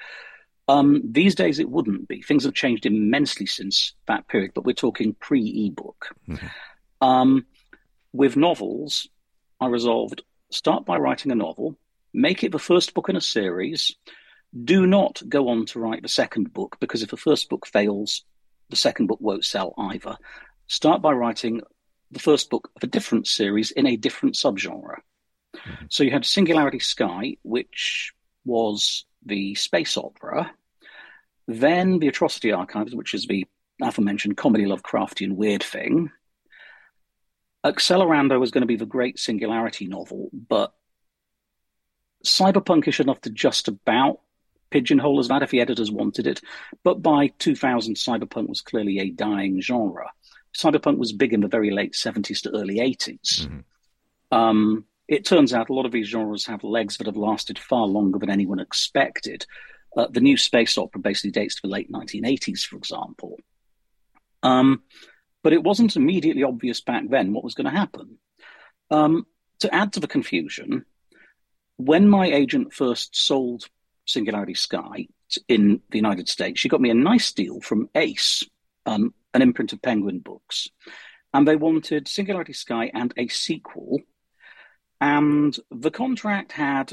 Um, 0.69 1.02
these 1.05 1.35
days, 1.35 1.59
it 1.59 1.69
wouldn't 1.69 2.09
be. 2.09 2.23
Things 2.23 2.45
have 2.45 2.55
changed 2.55 2.87
immensely 2.87 3.47
since 3.47 3.95
that 4.07 4.29
period, 4.29 4.52
but 4.55 4.64
we're 4.64 4.73
talking 4.73 5.14
pre 5.14 5.67
ebook. 5.67 6.14
Um, 7.00 7.47
with 8.12 8.37
novels, 8.37 9.09
I 9.61 9.67
resolved 9.67 10.23
start 10.50 10.85
by 10.85 10.97
writing 10.97 11.33
a 11.33 11.37
novel, 11.37 11.76
make 12.12 12.45
it 12.45 12.52
the 12.52 12.59
first 12.59 12.95
book 12.95 13.09
in 13.09 13.17
a 13.17 13.21
series. 13.21 13.95
Do 14.64 14.87
not 14.87 15.23
go 15.29 15.49
on 15.49 15.67
to 15.67 15.79
write 15.79 16.02
the 16.02 16.09
second 16.09 16.52
book 16.52 16.76
because 16.81 17.02
if 17.02 17.11
the 17.11 17.17
first 17.17 17.49
book 17.49 17.67
fails, 17.67 18.25
the 18.69 18.76
second 18.76 19.07
book 19.07 19.21
won't 19.21 19.45
sell 19.45 19.75
either. 19.79 20.17
Start 20.67 21.02
by 21.02 21.12
writing 21.12 21.61
the 22.11 22.19
first 22.19 22.50
book 22.50 22.71
of 22.76 22.83
a 22.83 22.88
different 22.88 23.26
series 23.26 23.71
in 23.71 23.87
a 23.87 23.97
different 23.97 24.35
subgenre. 24.35 24.97
So 25.88 26.02
you 26.02 26.11
had 26.11 26.25
Singularity 26.25 26.79
Sky, 26.79 27.37
which 27.43 28.12
was 28.45 29.05
the 29.25 29.55
space 29.55 29.97
opera, 29.97 30.50
then 31.47 31.99
the 31.99 32.09
Atrocity 32.09 32.53
Archives, 32.53 32.95
which 32.95 33.15
is 33.15 33.27
the 33.27 33.47
aforementioned 33.83 34.37
comedy 34.37 34.65
Lovecraftian 34.65 35.33
weird 35.33 35.62
thing. 35.62 36.11
Accelerando 37.65 38.39
was 38.41 38.50
going 38.50 38.62
to 38.62 38.67
be 38.67 38.77
the 38.77 38.87
great 38.87 39.19
Singularity 39.19 39.87
novel, 39.87 40.31
but 40.33 40.73
cyberpunkish 42.25 43.00
enough 43.00 43.21
to 43.23 43.31
just 43.31 43.69
about 43.69 44.21
pigeonhole 44.71 45.19
as 45.19 45.29
that 45.29 45.43
if 45.43 45.50
the 45.50 45.61
editors 45.61 45.91
wanted 45.91 46.27
it. 46.27 46.41
But 46.85 47.03
by 47.03 47.29
2000, 47.39 47.97
cyberpunk 47.97 48.49
was 48.49 48.61
clearly 48.61 48.99
a 49.00 49.11
dying 49.11 49.61
genre. 49.61 50.11
Cyberpunk 50.57 50.99
was 50.99 51.12
big 51.12 51.33
in 51.33 51.41
the 51.41 51.49
very 51.49 51.71
late 51.71 51.93
70s 51.93 52.43
to 52.43 52.50
early 52.50 52.77
80s. 52.77 53.49
Um, 54.31 54.85
it 55.11 55.26
turns 55.26 55.52
out 55.52 55.69
a 55.69 55.75
lot 55.75 55.87
of 55.87 55.93
these 55.93 56.07
genres 56.07 56.47
have 56.47 56.62
legs 56.62 56.97
that 56.97 57.09
have 57.09 57.17
lasted 57.17 57.59
far 57.59 57.85
longer 57.87 58.21
than 58.21 58.31
anyone 58.31 58.61
expected. 58.61 59.45
Uh, 59.97 60.07
the 60.09 60.21
new 60.21 60.37
space 60.37 60.79
opera 60.79 61.00
basically 61.00 61.33
dates 61.33 61.57
to 61.57 61.62
the 61.62 61.69
late 61.69 61.90
1980s, 61.90 62.64
for 62.64 62.76
example. 62.76 63.37
Um, 64.45 64.85
but 65.43 65.52
it 65.52 65.64
wasn't 65.64 65.97
immediately 65.97 66.45
obvious 66.45 66.81
back 66.81 67.02
then 67.09 67.33
what 67.33 67.43
was 67.43 67.55
going 67.55 67.64
to 67.64 67.76
happen. 67.76 68.19
Um, 68.93 69.26
to 69.59 69.75
add 69.75 69.95
to 69.95 70.00
the 70.00 70.07
confusion, 70.07 70.85
when 71.76 72.09
my 72.09 72.26
agent 72.26 72.73
first 72.73 73.17
sold 73.17 73.64
Singularity 74.07 74.55
Sky 74.55 75.09
in 75.49 75.81
the 75.90 75.99
United 75.99 76.29
States, 76.29 76.61
she 76.61 76.69
got 76.69 76.81
me 76.81 76.90
a 76.90 76.95
nice 76.95 77.33
deal 77.33 77.61
from 77.61 77.90
Ace, 77.97 78.45
um, 78.87 79.12
an 79.35 79.43
imprint 79.43 79.73
of 79.73 79.83
Penguin 79.83 80.21
Books. 80.21 80.69
And 81.35 81.49
they 81.49 81.57
wanted 81.57 82.07
Singularity 82.07 82.52
Sky 82.52 82.93
and 82.95 83.12
a 83.17 83.26
sequel. 83.26 83.99
And 85.00 85.57
the 85.71 85.90
contract 85.90 86.52
had 86.52 86.92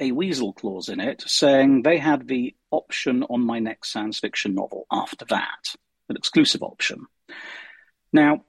a 0.00 0.12
weasel 0.12 0.52
clause 0.52 0.88
in 0.88 1.00
it 1.00 1.22
saying 1.26 1.82
they 1.82 1.98
had 1.98 2.28
the 2.28 2.54
option 2.70 3.22
on 3.24 3.40
my 3.40 3.58
next 3.58 3.92
science 3.92 4.18
fiction 4.18 4.54
novel 4.54 4.86
after 4.90 5.24
that, 5.26 5.74
an 6.08 6.16
exclusive 6.16 6.62
option. 6.62 7.06
Now, 8.12 8.44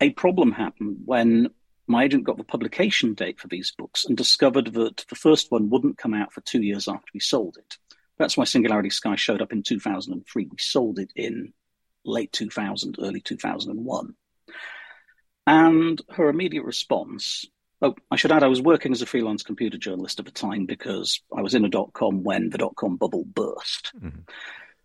a 0.00 0.10
problem 0.10 0.52
happened 0.52 0.98
when 1.04 1.50
my 1.86 2.04
agent 2.04 2.24
got 2.24 2.36
the 2.36 2.44
publication 2.44 3.14
date 3.14 3.40
for 3.40 3.48
these 3.48 3.72
books 3.76 4.04
and 4.04 4.16
discovered 4.16 4.72
that 4.74 5.04
the 5.08 5.16
first 5.16 5.50
one 5.50 5.70
wouldn't 5.70 5.98
come 5.98 6.14
out 6.14 6.32
for 6.32 6.40
two 6.42 6.62
years 6.62 6.88
after 6.88 7.10
we 7.12 7.20
sold 7.20 7.56
it. 7.58 7.76
That's 8.16 8.36
why 8.36 8.44
Singularity 8.44 8.90
Sky 8.90 9.16
showed 9.16 9.42
up 9.42 9.52
in 9.52 9.62
2003. 9.62 10.44
We 10.44 10.58
sold 10.58 10.98
it 10.98 11.12
in 11.16 11.52
late 12.04 12.32
2000, 12.32 12.96
early 13.00 13.20
2001. 13.20 14.14
And 15.46 16.00
her 16.10 16.28
immediate 16.28 16.64
response 16.64 17.46
oh, 17.82 17.94
I 18.10 18.16
should 18.16 18.32
add, 18.32 18.42
I 18.42 18.48
was 18.48 18.62
working 18.62 18.92
as 18.92 19.02
a 19.02 19.06
freelance 19.06 19.42
computer 19.42 19.78
journalist 19.78 20.18
at 20.18 20.24
the 20.24 20.30
time 20.30 20.66
because 20.66 21.20
I 21.36 21.42
was 21.42 21.54
in 21.54 21.64
a 21.64 21.68
dot 21.68 21.92
com 21.92 22.22
when 22.22 22.50
the 22.50 22.58
dot 22.58 22.76
com 22.76 22.96
bubble 22.96 23.24
burst. 23.24 23.92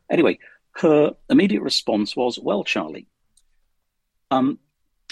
Anyway, 0.10 0.40
her 0.76 1.16
immediate 1.30 1.62
response 1.62 2.16
was, 2.16 2.40
Well, 2.40 2.64
Charlie, 2.64 3.08
um, 4.32 4.60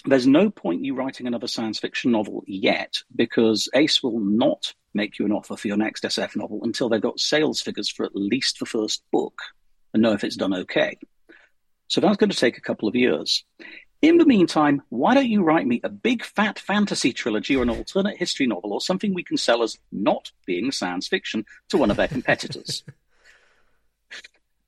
there's 0.06 0.28
no 0.28 0.50
point 0.50 0.84
you 0.84 0.96
writing 0.96 1.28
another 1.28 1.48
science 1.48 1.80
fiction 1.80 2.12
novel 2.12 2.44
yet 2.46 3.02
because 3.16 3.70
Ace 3.74 4.04
will 4.04 4.20
not 4.20 4.74
make 4.94 5.18
you 5.18 5.26
an 5.26 5.32
offer 5.32 5.56
for 5.56 5.68
your 5.68 5.78
next 5.78 6.04
SF 6.04 6.36
novel 6.36 6.62
until 6.64 6.90
they've 6.90 7.02
got 7.02 7.20
sales 7.20 7.62
figures 7.62 7.90
for 7.90 8.06
at 8.06 8.16
least 8.16 8.60
the 8.60 8.66
first 8.66 9.04
book 9.12 9.40
and 9.94 10.04
know 10.04 10.14
if 10.14 10.24
it's 10.24 10.36
done 10.36 10.54
okay. 10.54 10.98
So 11.88 12.02
that's 12.02 12.18
going 12.18 12.30
to 12.30 12.38
take 12.38 12.58
a 12.58 12.62
couple 12.62 12.90
of 12.90 12.96
years. 12.96 13.44
In 14.04 14.18
the 14.18 14.26
meantime, 14.26 14.82
why 14.90 15.14
don't 15.14 15.30
you 15.30 15.44
write 15.44 15.66
me 15.66 15.80
a 15.82 15.88
big 15.88 16.26
fat 16.26 16.60
fantasy 16.60 17.14
trilogy 17.14 17.56
or 17.56 17.64
an 17.64 17.70
alternate 17.70 18.18
history 18.18 18.46
novel 18.46 18.74
or 18.74 18.82
something 18.82 19.14
we 19.14 19.24
can 19.24 19.38
sell 19.38 19.64
as 19.64 19.78
not 19.94 20.30
being 20.46 20.74
science 20.74 21.08
fiction 21.08 21.46
to 21.70 21.78
one 21.78 21.90
of 21.90 21.96
their 21.96 22.10
competitors? 22.10 22.84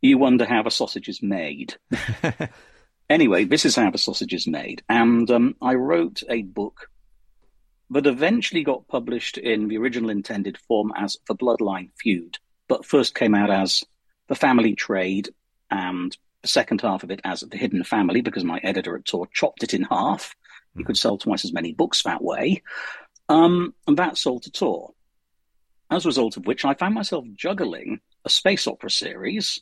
you 0.01 0.17
wonder 0.17 0.45
how 0.45 0.63
the 0.63 0.71
sausage 0.71 1.09
is 1.09 1.21
made. 1.21 1.75
anyway, 3.09 3.43
this 3.43 3.65
is 3.65 3.75
how 3.75 3.91
the 3.91 3.97
sausage 3.97 4.33
is 4.33 4.47
made. 4.47 4.83
And 4.87 5.29
um, 5.29 5.57
I 5.61 5.73
wrote 5.73 6.23
a 6.29 6.43
book 6.43 6.89
that 7.89 8.07
eventually 8.07 8.63
got 8.63 8.87
published 8.87 9.37
in 9.37 9.67
the 9.67 9.77
original 9.77 10.11
intended 10.11 10.57
form 10.59 10.93
as 10.95 11.17
The 11.27 11.35
Bloodline 11.35 11.89
Feud, 11.97 12.37
but 12.69 12.85
first 12.85 13.15
came 13.15 13.35
out 13.35 13.51
as 13.51 13.83
The 14.29 14.35
Family 14.35 14.75
Trade 14.75 15.27
and 15.69 16.15
the 16.45 16.49
second 16.49 16.81
half 16.81 17.01
of 17.01 17.09
it 17.09 17.21
as 17.23 17.39
The 17.39 17.57
Hidden 17.57 17.83
Family 17.85 18.21
because 18.21 18.43
my 18.43 18.59
editor 18.61 18.95
at 18.95 19.05
Tor 19.05 19.27
chopped 19.33 19.63
it 19.63 19.73
in 19.73 19.81
half. 19.81 20.35
You 20.75 20.83
hmm. 20.83 20.85
could 20.85 20.97
sell 20.97 21.17
twice 21.17 21.43
as 21.43 21.51
many 21.51 21.73
books 21.73 22.03
that 22.03 22.23
way. 22.23 22.61
Um, 23.27 23.73
and 23.87 23.97
that 23.97 24.15
sold 24.15 24.43
to 24.43 24.51
Tor. 24.51 24.93
As 25.89 26.05
a 26.05 26.09
result 26.09 26.37
of 26.37 26.45
which, 26.45 26.63
I 26.63 26.75
found 26.75 26.93
myself 26.93 27.25
juggling 27.35 27.99
a 28.25 28.29
space 28.29 28.67
opera 28.67 28.91
series, 28.91 29.59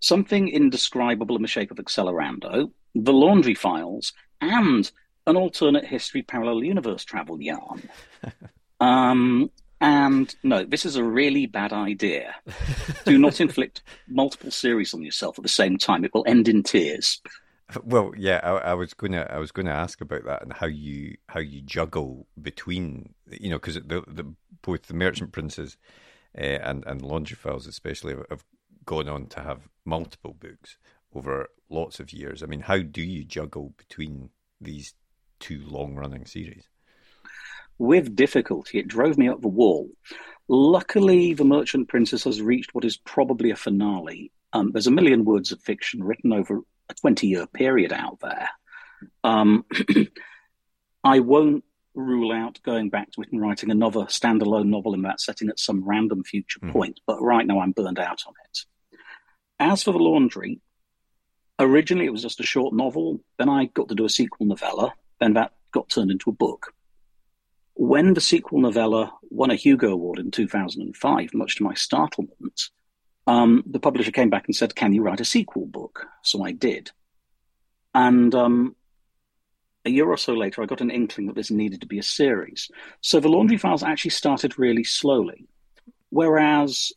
something 0.00 0.48
indescribable 0.48 1.36
in 1.36 1.42
the 1.42 1.48
shape 1.48 1.70
of 1.70 1.78
Accelerando, 1.78 2.70
the 2.94 3.12
Laundry 3.14 3.54
Files, 3.54 4.12
and 4.42 4.90
an 5.26 5.36
alternate 5.36 5.86
history 5.86 6.20
parallel 6.20 6.62
universe 6.62 7.06
travel 7.06 7.40
yarn. 7.40 7.88
um, 8.80 9.50
and 9.80 10.34
no, 10.42 10.64
this 10.64 10.84
is 10.84 10.96
a 10.96 11.04
really 11.04 11.46
bad 11.46 11.72
idea. 11.72 12.34
Do 13.04 13.18
not 13.18 13.40
inflict 13.40 13.82
multiple 14.08 14.50
series 14.50 14.92
on 14.92 15.02
yourself 15.02 15.38
at 15.38 15.42
the 15.42 15.48
same 15.48 15.78
time; 15.78 16.04
it 16.04 16.12
will 16.14 16.24
end 16.26 16.48
in 16.48 16.62
tears. 16.62 17.20
Well, 17.84 18.12
yeah, 18.16 18.40
I, 18.42 18.70
I, 18.70 18.74
was 18.74 18.94
gonna, 18.94 19.26
I 19.30 19.38
was 19.38 19.52
gonna 19.52 19.70
ask 19.70 20.00
about 20.00 20.24
that 20.24 20.42
and 20.42 20.52
how 20.52 20.66
you 20.66 21.16
how 21.28 21.40
you 21.40 21.62
juggle 21.62 22.26
between, 22.40 23.14
you 23.30 23.50
know, 23.50 23.58
because 23.58 23.74
the, 23.74 24.02
the 24.06 24.34
both 24.62 24.86
the 24.86 24.94
Merchant 24.94 25.32
Princes 25.32 25.76
uh, 26.36 26.40
and 26.40 26.84
and 26.86 27.02
Laundry 27.02 27.36
Files, 27.36 27.66
especially, 27.66 28.14
have, 28.14 28.26
have 28.30 28.44
gone 28.84 29.08
on 29.08 29.26
to 29.26 29.40
have 29.40 29.68
multiple 29.84 30.34
books 30.38 30.78
over 31.14 31.48
lots 31.68 32.00
of 32.00 32.12
years. 32.12 32.42
I 32.42 32.46
mean, 32.46 32.60
how 32.60 32.78
do 32.78 33.02
you 33.02 33.24
juggle 33.24 33.72
between 33.76 34.30
these 34.60 34.94
two 35.38 35.62
long 35.64 35.94
running 35.94 36.26
series? 36.26 36.69
With 37.80 38.14
difficulty, 38.14 38.78
it 38.78 38.88
drove 38.88 39.16
me 39.16 39.30
up 39.30 39.40
the 39.40 39.48
wall. 39.48 39.88
Luckily, 40.48 41.32
The 41.32 41.46
Merchant 41.46 41.88
Princes 41.88 42.24
has 42.24 42.42
reached 42.42 42.74
what 42.74 42.84
is 42.84 42.98
probably 42.98 43.52
a 43.52 43.56
finale. 43.56 44.32
Um, 44.52 44.70
there's 44.70 44.86
a 44.86 44.90
million 44.90 45.24
words 45.24 45.50
of 45.50 45.62
fiction 45.62 46.04
written 46.04 46.30
over 46.30 46.60
a 46.90 46.94
20 47.00 47.26
year 47.26 47.46
period 47.46 47.90
out 47.90 48.20
there. 48.20 48.50
Um, 49.24 49.64
I 51.04 51.20
won't 51.20 51.64
rule 51.94 52.32
out 52.32 52.60
going 52.62 52.90
back 52.90 53.12
to 53.12 53.22
it 53.22 53.32
and 53.32 53.40
writing 53.40 53.70
another 53.70 54.00
standalone 54.00 54.66
novel 54.66 54.92
in 54.92 55.00
that 55.02 55.22
setting 55.22 55.48
at 55.48 55.58
some 55.58 55.82
random 55.82 56.22
future 56.22 56.60
mm. 56.60 56.72
point, 56.72 57.00
but 57.06 57.22
right 57.22 57.46
now 57.46 57.60
I'm 57.60 57.72
burned 57.72 57.98
out 57.98 58.24
on 58.26 58.34
it. 58.44 58.58
As 59.58 59.84
for 59.84 59.92
The 59.92 59.98
Laundry, 59.98 60.60
originally 61.58 62.04
it 62.04 62.12
was 62.12 62.20
just 62.20 62.40
a 62.40 62.46
short 62.46 62.74
novel, 62.74 63.20
then 63.38 63.48
I 63.48 63.64
got 63.64 63.88
to 63.88 63.94
do 63.94 64.04
a 64.04 64.10
sequel 64.10 64.44
novella, 64.44 64.92
then 65.18 65.32
that 65.32 65.54
got 65.72 65.88
turned 65.88 66.10
into 66.10 66.28
a 66.28 66.34
book. 66.34 66.74
When 67.80 68.12
the 68.12 68.20
sequel 68.20 68.60
novella 68.60 69.10
won 69.30 69.50
a 69.50 69.54
Hugo 69.54 69.90
Award 69.90 70.18
in 70.18 70.30
2005, 70.30 71.32
much 71.32 71.56
to 71.56 71.62
my 71.62 71.72
startlement, 71.72 72.68
um, 73.26 73.62
the 73.64 73.80
publisher 73.80 74.10
came 74.10 74.28
back 74.28 74.44
and 74.46 74.54
said, 74.54 74.74
Can 74.74 74.92
you 74.92 75.02
write 75.02 75.22
a 75.22 75.24
sequel 75.24 75.64
book? 75.64 76.06
So 76.20 76.44
I 76.44 76.52
did. 76.52 76.90
And 77.94 78.34
um, 78.34 78.76
a 79.86 79.90
year 79.90 80.06
or 80.06 80.18
so 80.18 80.34
later, 80.34 80.62
I 80.62 80.66
got 80.66 80.82
an 80.82 80.90
inkling 80.90 81.28
that 81.28 81.36
this 81.36 81.50
needed 81.50 81.80
to 81.80 81.86
be 81.86 81.98
a 81.98 82.02
series. 82.02 82.70
So 83.00 83.18
the 83.18 83.30
Laundry 83.30 83.56
Files 83.56 83.82
actually 83.82 84.10
started 84.10 84.58
really 84.58 84.84
slowly. 84.84 85.48
Whereas 86.10 86.92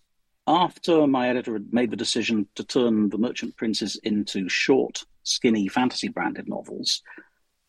after 0.47 1.07
my 1.07 1.29
editor 1.29 1.53
had 1.53 1.71
made 1.71 1.91
the 1.91 1.95
decision 1.95 2.45
to 2.55 2.63
turn 2.65 3.09
The 3.09 3.17
Merchant 3.17 3.55
Princes 3.55 3.95
into 4.03 4.49
short, 4.49 5.05
skinny 5.23 5.69
fantasy 5.69 6.09
branded 6.09 6.49
novels, 6.49 7.01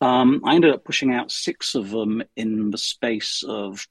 um, 0.01 0.41
I 0.45 0.55
ended 0.55 0.73
up 0.73 0.83
pushing 0.83 1.13
out 1.13 1.31
six 1.31 1.75
of 1.75 1.89
them 1.89 2.23
in 2.35 2.71
the 2.71 2.77
space 2.77 3.43
of 3.47 3.87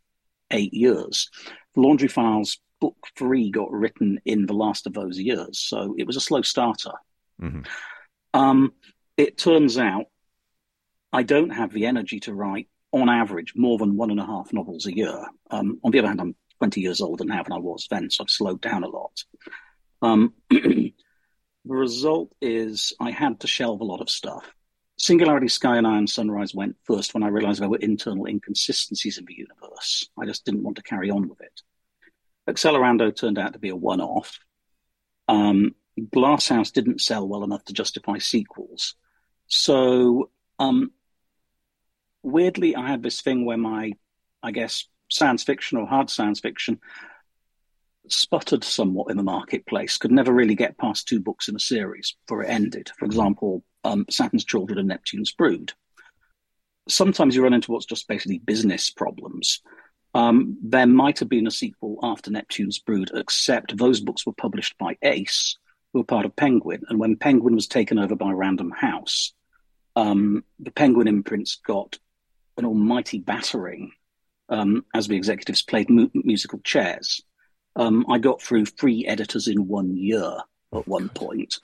eight 0.51 0.75
years. 0.75 1.31
The 1.75 1.81
Laundry 1.81 2.09
Files 2.09 2.59
book 2.81 2.97
three 3.17 3.51
got 3.51 3.73
written 3.73 4.21
in 4.25 4.47
the 4.47 4.53
last 4.53 4.87
of 4.87 4.93
those 4.93 5.19
years, 5.19 5.59
so 5.59 5.95
it 5.99 6.07
was 6.07 6.17
a 6.17 6.21
slow 6.21 6.43
starter. 6.43 6.93
Mm-hmm. 7.40 7.62
Um, 8.35 8.73
it 9.17 9.38
turns 9.38 9.79
out 9.79 10.07
I 11.12 11.23
don't 11.23 11.51
have 11.51 11.73
the 11.73 11.87
energy 11.87 12.21
to 12.21 12.35
write, 12.35 12.69
on 12.93 13.09
average, 13.09 13.55
more 13.57 13.79
than 13.79 13.97
one 13.97 14.11
and 14.11 14.21
a 14.21 14.27
half 14.27 14.53
novels 14.53 14.87
a 14.87 14.95
year. 14.95 15.25
Um, 15.51 15.81
on 15.85 15.93
the 15.93 16.01
other 16.01 16.09
hand, 16.09 16.21
I'm 16.21 16.37
20 16.59 16.81
years 16.81 17.01
older 17.01 17.25
now 17.25 17.43
than 17.43 17.53
I 17.53 17.59
was 17.59 17.87
then, 17.90 18.11
so 18.11 18.25
I've 18.25 18.31
slowed 18.31 18.61
down 18.61 18.85
a 18.85 18.88
lot. 18.88 19.25
Um, 20.03 20.35
the 20.51 20.93
result 21.64 22.33
is 22.40 22.93
I 23.01 23.11
had 23.11 23.40
to 23.40 23.47
shelve 23.47 23.81
a 23.81 23.85
lot 23.85 24.01
of 24.01 24.11
stuff. 24.11 24.45
Singularity 24.96 25.48
Sky 25.48 25.76
and 25.76 26.09
Sunrise 26.09 26.54
went 26.54 26.76
first 26.85 27.14
when 27.14 27.22
I 27.22 27.28
realized 27.28 27.61
there 27.61 27.68
were 27.68 27.78
internal 27.78 28.26
inconsistencies 28.26 29.18
in 29.18 29.24
the 29.24 29.35
universe. 29.35 30.09
I 30.18 30.24
just 30.24 30.44
didn't 30.44 30.62
want 30.62 30.76
to 30.76 30.83
carry 30.83 31.11
on 31.11 31.28
with 31.28 31.40
it. 31.40 31.62
Accelerando 32.48 33.14
turned 33.14 33.38
out 33.38 33.54
to 33.54 33.59
be 33.59 33.70
a 33.70 33.76
one 33.76 34.00
off. 34.00 34.38
Um, 35.28 35.74
Glasshouse 36.12 36.70
didn't 36.70 37.00
sell 37.00 37.26
well 37.26 37.44
enough 37.44 37.64
to 37.64 37.72
justify 37.72 38.18
sequels. 38.18 38.94
So, 39.46 40.30
um, 40.59 40.92
weirdly, 42.22 42.76
I 42.76 42.88
had 42.88 43.02
this 43.02 43.20
thing 43.20 43.44
where 43.44 43.57
my, 43.57 43.92
I 44.42 44.52
guess, 44.52 44.87
science 45.11 45.42
fiction 45.42 45.78
or 45.78 45.87
hard 45.87 46.11
science 46.11 46.40
fiction 46.40 46.80
sputtered 48.09 48.64
somewhat 48.64 49.11
in 49.11 49.17
the 49.17 49.23
marketplace, 49.23 49.99
could 49.99 50.12
never 50.12 50.33
really 50.33 50.55
get 50.55 50.79
past 50.79 51.09
two 51.09 51.21
books 51.21 51.49
in 51.49 51.57
a 51.57 51.61
series 51.61 52.17
before 52.27 52.43
it 52.43 52.51
ended. 52.51 52.90
For 52.99 53.05
example, 53.05 53.64
um, 53.85 54.07
Saturn's 54.11 54.45
Children 54.45 54.79
and 54.79 54.88
Neptune's 54.88 55.33
Brood. 55.33 55.73
Sometimes 56.88 57.35
you 57.35 57.43
run 57.43 57.55
into 57.55 57.73
what's 57.73 57.87
just 57.87 58.09
basically 58.09 58.38
business 58.38 58.90
problems. 58.90 59.62
Um, 60.14 60.59
there 60.62 60.87
might 60.87 61.19
have 61.19 61.29
been 61.29 61.47
a 61.47 61.51
sequel 61.51 61.99
after 62.03 62.31
Neptune's 62.31 62.79
Brood, 62.79 63.11
except 63.14 63.77
those 63.77 64.01
books 64.01 64.25
were 64.25 64.33
published 64.33 64.77
by 64.79 64.97
Ace, 65.03 65.57
who 65.93 66.01
were 66.01 66.05
part 66.05 66.27
of 66.27 66.37
Penguin. 66.37 66.83
And 66.88 66.99
when 66.99 67.17
Penguin 67.17 67.55
was 67.55 67.67
taken 67.67 67.99
over 67.99 68.14
by 68.14 68.31
Random 68.31 68.71
House, 68.71 69.33
um, 69.97 70.45
the 70.59 70.71
Penguin 70.71 71.09
imprints 71.09 71.57
got 71.67 71.99
an 72.57 72.64
almighty 72.64 73.19
battering 73.19 73.93
um, 74.49 74.85
as 74.95 75.09
the 75.09 75.17
executives 75.17 75.62
played 75.62 75.90
mu- 75.90 76.11
musical 76.14 76.61
chairs. 76.61 77.23
Um, 77.77 78.07
I 78.09 78.19
got 78.19 78.41
through 78.41 78.67
three 78.67 79.07
editors 79.07 79.49
in 79.49 79.69
one 79.69 79.97
year 79.97 80.39
at 80.73 80.89
one 80.89 81.09
point, 81.09 81.61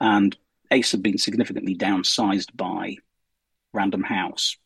and 0.00 0.36
Ace 0.70 0.92
had 0.92 1.02
been 1.02 1.18
significantly 1.18 1.76
downsized 1.76 2.54
by 2.54 2.96
Random 3.72 4.02
House, 4.02 4.56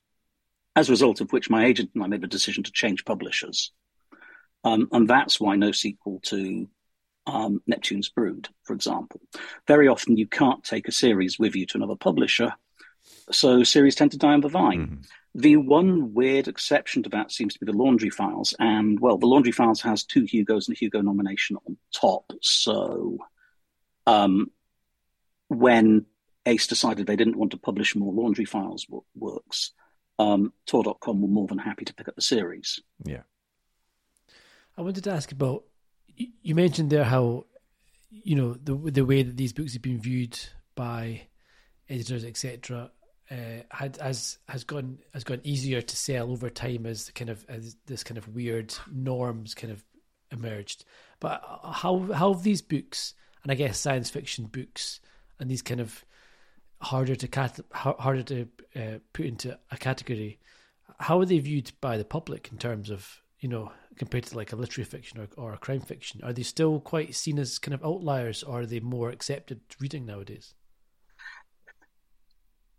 as 0.76 0.88
a 0.88 0.92
result 0.92 1.20
of 1.20 1.32
which 1.32 1.50
my 1.50 1.64
agent 1.64 1.90
and 1.94 2.04
I 2.04 2.06
made 2.06 2.22
the 2.22 2.26
decision 2.26 2.64
to 2.64 2.72
change 2.72 3.04
publishers. 3.04 3.72
Um, 4.64 4.88
and 4.92 5.08
that's 5.08 5.40
why 5.40 5.56
no 5.56 5.72
sequel 5.72 6.20
to 6.24 6.68
um, 7.26 7.62
Neptune's 7.66 8.08
Brood, 8.08 8.48
for 8.64 8.74
example. 8.74 9.20
Very 9.66 9.88
often 9.88 10.16
you 10.16 10.26
can't 10.26 10.64
take 10.64 10.88
a 10.88 10.92
series 10.92 11.38
with 11.38 11.54
you 11.54 11.66
to 11.66 11.78
another 11.78 11.96
publisher, 11.96 12.54
so 13.30 13.62
series 13.62 13.94
tend 13.94 14.12
to 14.12 14.18
die 14.18 14.32
on 14.32 14.40
the 14.40 14.48
vine. 14.48 14.80
Mm-hmm. 14.80 15.00
The 15.38 15.56
one 15.56 16.14
weird 16.14 16.48
exception 16.48 17.04
to 17.04 17.10
that 17.10 17.30
seems 17.30 17.54
to 17.54 17.60
be 17.60 17.66
the 17.70 17.78
Laundry 17.78 18.10
Files, 18.10 18.56
and 18.58 18.98
well, 18.98 19.18
the 19.18 19.28
Laundry 19.28 19.52
Files 19.52 19.80
has 19.82 20.02
two 20.02 20.24
Hugos 20.24 20.66
and 20.66 20.76
a 20.76 20.78
Hugo 20.78 21.00
nomination 21.00 21.56
on 21.64 21.76
top, 21.94 22.32
so 22.42 23.18
um, 24.04 24.50
when 25.46 26.06
Ace 26.44 26.66
decided 26.66 27.06
they 27.06 27.14
didn't 27.14 27.36
want 27.36 27.52
to 27.52 27.56
publish 27.56 27.94
more 27.94 28.12
Laundry 28.12 28.46
Files 28.46 28.84
works, 29.14 29.70
um, 30.18 30.52
Tor.com 30.66 31.22
were 31.22 31.28
more 31.28 31.46
than 31.46 31.58
happy 31.58 31.84
to 31.84 31.94
pick 31.94 32.08
up 32.08 32.16
the 32.16 32.22
series. 32.22 32.80
Yeah. 33.04 33.22
I 34.76 34.82
wanted 34.82 35.04
to 35.04 35.12
ask 35.12 35.30
about 35.30 35.62
you 36.16 36.56
mentioned 36.56 36.90
there 36.90 37.04
how 37.04 37.46
you 38.10 38.34
know 38.34 38.54
the 38.54 38.74
the 38.74 39.04
way 39.04 39.22
that 39.22 39.36
these 39.36 39.52
books 39.52 39.74
have 39.74 39.82
been 39.82 40.00
viewed 40.00 40.36
by 40.74 41.28
editors, 41.88 42.24
etc. 42.24 42.90
Uh, 43.30 43.62
had 43.70 43.96
has 43.98 44.38
has 44.48 44.64
gone 44.64 44.98
has 45.12 45.22
gone 45.22 45.40
easier 45.44 45.82
to 45.82 45.96
sell 45.96 46.30
over 46.30 46.48
time 46.48 46.86
as 46.86 47.10
kind 47.10 47.28
of 47.28 47.44
as 47.48 47.76
this 47.86 48.02
kind 48.02 48.16
of 48.16 48.34
weird 48.34 48.74
norms 48.90 49.54
kind 49.54 49.70
of 49.72 49.84
emerged. 50.32 50.84
But 51.20 51.42
how 51.62 52.10
how 52.12 52.32
have 52.32 52.42
these 52.42 52.62
books 52.62 53.14
and 53.42 53.52
I 53.52 53.54
guess 53.54 53.78
science 53.78 54.10
fiction 54.10 54.46
books 54.46 55.00
and 55.38 55.50
these 55.50 55.62
kind 55.62 55.80
of 55.80 56.04
harder 56.80 57.16
to 57.16 57.28
cat- 57.28 57.60
harder 57.72 58.22
to 58.22 58.48
uh, 58.76 58.98
put 59.12 59.26
into 59.26 59.58
a 59.70 59.76
category. 59.76 60.38
How 60.98 61.20
are 61.20 61.26
they 61.26 61.38
viewed 61.38 61.72
by 61.80 61.96
the 61.96 62.04
public 62.04 62.48
in 62.52 62.58
terms 62.58 62.90
of 62.90 63.22
you 63.40 63.48
know 63.48 63.72
compared 63.96 64.24
to 64.24 64.36
like 64.36 64.52
a 64.52 64.56
literary 64.56 64.84
fiction 64.84 65.20
or, 65.20 65.28
or 65.36 65.52
a 65.52 65.58
crime 65.58 65.80
fiction? 65.80 66.20
Are 66.22 66.32
they 66.32 66.42
still 66.42 66.80
quite 66.80 67.14
seen 67.14 67.38
as 67.38 67.58
kind 67.58 67.74
of 67.74 67.84
outliers, 67.84 68.42
or 68.42 68.60
are 68.60 68.66
they 68.66 68.80
more 68.80 69.10
accepted 69.10 69.60
reading 69.80 70.06
nowadays? 70.06 70.54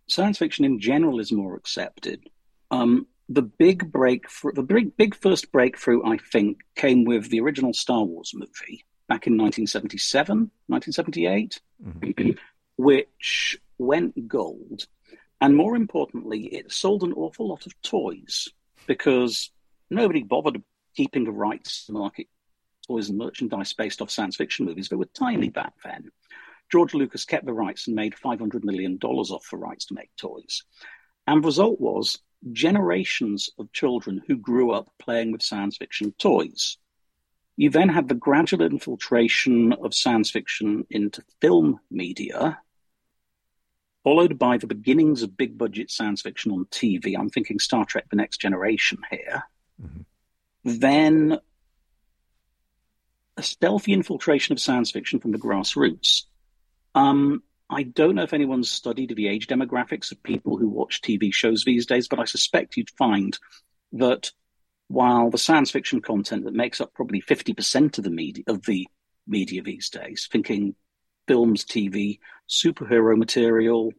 Science 0.10 0.38
fiction 0.38 0.66
in 0.66 0.80
general 0.80 1.20
is 1.20 1.32
more 1.32 1.56
accepted. 1.56 2.30
Um, 2.72 3.08
the 3.30 3.44
big 3.44 3.92
breakthrough, 3.92 4.54
the 4.54 4.64
big, 4.64 4.98
big 4.98 5.16
first 5.16 5.52
breakthrough, 5.52 6.04
I 6.04 6.18
think, 6.18 6.62
came 6.76 7.06
with 7.06 7.30
the 7.30 7.40
original 7.42 7.74
Star 7.74 8.04
Wars 8.04 8.32
movie 8.34 8.86
back 9.08 9.28
in 9.28 9.38
1977, 9.38 10.52
1978, 10.68 11.62
mm-hmm. 11.86 12.32
which 12.78 13.60
went 13.78 14.28
gold. 14.28 14.88
And 15.42 15.56
more 15.56 15.76
importantly, 15.76 16.46
it 16.48 16.72
sold 16.72 17.04
an 17.04 17.14
awful 17.14 17.48
lot 17.48 17.66
of 17.66 17.82
toys 17.82 18.50
because 18.88 19.52
nobody 19.90 20.24
bothered 20.24 20.62
keeping 20.96 21.24
the 21.24 21.32
rights 21.32 21.86
to 21.86 21.94
market 21.94 22.28
toys 22.88 23.10
and 23.10 23.18
merchandise 23.18 23.74
based 23.74 24.02
off 24.02 24.10
science 24.10 24.36
fiction 24.36 24.66
movies. 24.66 24.90
They 24.90 24.96
were 24.96 25.06
tiny 25.14 25.50
back 25.50 25.74
then. 25.84 26.10
George 26.72 26.94
Lucas 26.94 27.26
kept 27.26 27.46
the 27.46 27.54
rights 27.54 27.88
and 27.88 27.96
made 27.96 28.14
$500 28.14 28.64
million 28.64 28.98
off 28.98 29.50
the 29.50 29.58
rights 29.58 29.86
to 29.86 29.96
make 29.96 30.16
toys. 30.16 30.64
And 31.26 31.44
the 31.44 31.48
result 31.48 31.80
was 31.80 32.20
generations 32.52 33.50
of 33.60 33.72
children 33.74 34.22
who 34.28 34.38
grew 34.38 34.72
up 34.72 34.92
playing 35.00 35.32
with 35.32 35.44
science 35.44 35.78
fiction 35.78 36.14
toys. 36.18 36.78
You 37.58 37.70
then 37.70 37.90
had 37.90 38.08
the 38.08 38.16
gradual 38.16 38.62
infiltration 38.62 39.74
of 39.74 39.94
science 39.94 40.32
fiction 40.32 40.86
into 40.90 41.24
film 41.42 41.80
media, 41.92 42.60
followed 44.04 44.40
by 44.40 44.58
the 44.58 44.68
beginnings 44.68 45.24
of 45.24 45.36
big 45.36 45.58
budget 45.58 45.92
science 45.92 46.22
fiction 46.22 46.54
on 46.54 46.66
TV. 46.66 47.18
I'm 47.18 47.30
thinking 47.30 47.60
Star 47.60 47.84
Trek 47.84 48.06
The 48.10 48.16
Next 48.16 48.38
Generation 48.38 49.00
here. 49.12 49.44
Mm-hmm. 49.82 50.02
Then 50.64 51.40
a 53.36 53.44
stealthy 53.44 53.94
infiltration 53.94 54.54
of 54.54 54.60
science 54.60 54.92
fiction 54.92 55.20
from 55.20 55.32
the 55.32 55.38
grassroots. 55.38 56.26
Um, 57.00 57.44
I 57.70 57.84
don't 57.84 58.16
know 58.16 58.24
if 58.24 58.34
anyone's 58.34 58.70
studied 58.70 59.16
the 59.16 59.30
age 59.30 59.48
demographics 59.48 60.12
of 60.12 60.22
people 60.22 60.58
who 60.58 60.68
watch 60.68 61.02
TV 61.02 61.34
shows 61.34 61.64
these 61.64 61.86
days, 61.86 62.10
but 62.10 62.20
I 62.20 62.26
suspect 62.26 62.76
you'd 62.76 62.90
find 62.90 63.40
that 63.94 64.32
while 64.90 65.30
the 65.30 65.38
science 65.38 65.72
fiction 65.72 66.02
content 66.02 66.44
that 66.44 66.54
makes 66.54 66.82
up 66.82 66.94
probably 66.94 67.22
50% 67.22 67.98
of 67.98 68.04
the 68.04 68.10
media 68.10 68.44
of 68.48 68.66
the 68.66 68.86
media 69.26 69.62
these 69.62 69.90
days, 69.90 70.28
thinking 70.30 70.76
films, 71.26 71.64
TV, 71.64 72.20
superhero 72.50 73.16
material, 73.18 73.94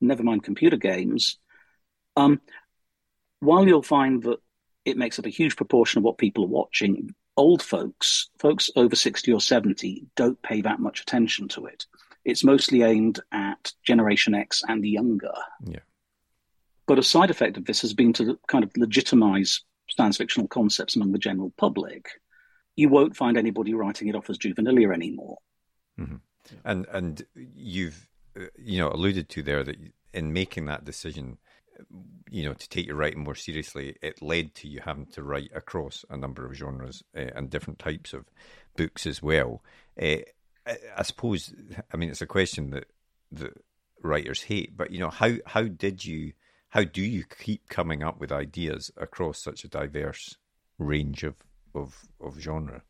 never 0.00 0.24
mind 0.24 0.42
computer 0.42 0.76
games, 0.76 1.38
um, 2.16 2.40
while 3.38 3.64
you'll 3.64 3.82
find 3.82 4.24
that 4.24 4.38
it 4.84 4.96
makes 4.96 5.20
up 5.20 5.26
a 5.26 5.30
huge 5.30 5.54
proportion 5.54 5.98
of 5.98 6.04
what 6.04 6.18
people 6.18 6.44
are 6.44 6.48
watching, 6.48 7.14
old 7.36 7.62
folks, 7.62 8.28
folks 8.40 8.70
over 8.74 8.96
60 8.96 9.32
or 9.32 9.40
70, 9.40 10.06
don't 10.16 10.42
pay 10.42 10.62
that 10.62 10.80
much 10.80 11.00
attention 11.00 11.46
to 11.46 11.66
it. 11.66 11.86
It's 12.24 12.44
mostly 12.44 12.82
aimed 12.82 13.20
at 13.32 13.72
Generation 13.84 14.34
X 14.34 14.62
and 14.68 14.82
the 14.82 14.90
younger. 14.90 15.32
Yeah. 15.64 15.80
But 16.86 16.98
a 16.98 17.02
side 17.02 17.30
effect 17.30 17.56
of 17.56 17.64
this 17.66 17.82
has 17.82 17.94
been 17.94 18.12
to 18.14 18.38
kind 18.48 18.64
of 18.64 18.70
legitimize 18.76 19.62
science 19.90 20.16
fictional 20.16 20.48
concepts 20.48 20.96
among 20.96 21.12
the 21.12 21.18
general 21.18 21.52
public. 21.56 22.08
You 22.76 22.88
won't 22.88 23.16
find 23.16 23.36
anybody 23.36 23.74
writing 23.74 24.08
it 24.08 24.14
off 24.14 24.30
as 24.30 24.38
juvenilia 24.38 24.92
anymore. 24.92 25.38
Mm-hmm. 25.98 26.16
And 26.64 26.86
and 26.90 27.26
you've 27.34 28.08
you 28.56 28.78
know 28.78 28.90
alluded 28.90 29.28
to 29.30 29.42
there 29.42 29.62
that 29.64 29.76
in 30.12 30.32
making 30.32 30.66
that 30.66 30.84
decision, 30.84 31.38
you 32.28 32.44
know, 32.44 32.54
to 32.54 32.68
take 32.68 32.86
your 32.86 32.96
writing 32.96 33.24
more 33.24 33.34
seriously, 33.34 33.96
it 34.02 34.22
led 34.22 34.54
to 34.56 34.68
you 34.68 34.80
having 34.84 35.06
to 35.06 35.22
write 35.22 35.50
across 35.54 36.04
a 36.10 36.16
number 36.16 36.44
of 36.44 36.54
genres 36.54 37.02
uh, 37.16 37.30
and 37.34 37.50
different 37.50 37.78
types 37.78 38.12
of 38.12 38.24
books 38.76 39.06
as 39.06 39.22
well. 39.22 39.62
Uh, 40.00 40.16
I 40.96 41.02
suppose, 41.02 41.52
I 41.92 41.96
mean, 41.96 42.10
it's 42.10 42.22
a 42.22 42.26
question 42.26 42.70
that 42.70 42.86
that 43.32 43.52
writers 44.02 44.42
hate, 44.42 44.76
but 44.76 44.90
you 44.90 44.98
know, 44.98 45.10
how 45.10 45.34
how 45.46 45.62
did 45.62 46.04
you, 46.04 46.32
how 46.70 46.84
do 46.84 47.02
you 47.02 47.24
keep 47.24 47.68
coming 47.68 48.02
up 48.02 48.20
with 48.20 48.32
ideas 48.32 48.90
across 48.96 49.42
such 49.42 49.64
a 49.64 49.68
diverse 49.68 50.36
range 50.78 51.22
of 51.24 51.36
of, 51.74 51.94
of 52.20 52.38
genre? 52.38 52.82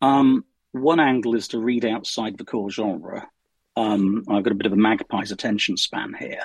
Um, 0.00 0.44
one 0.72 1.00
angle 1.00 1.34
is 1.34 1.48
to 1.48 1.58
read 1.58 1.84
outside 1.84 2.38
the 2.38 2.44
core 2.44 2.70
genre. 2.70 3.28
Um, 3.76 4.24
I've 4.28 4.44
got 4.44 4.52
a 4.52 4.56
bit 4.56 4.66
of 4.66 4.72
a 4.72 4.76
magpie's 4.76 5.32
attention 5.32 5.76
span 5.76 6.14
here. 6.18 6.42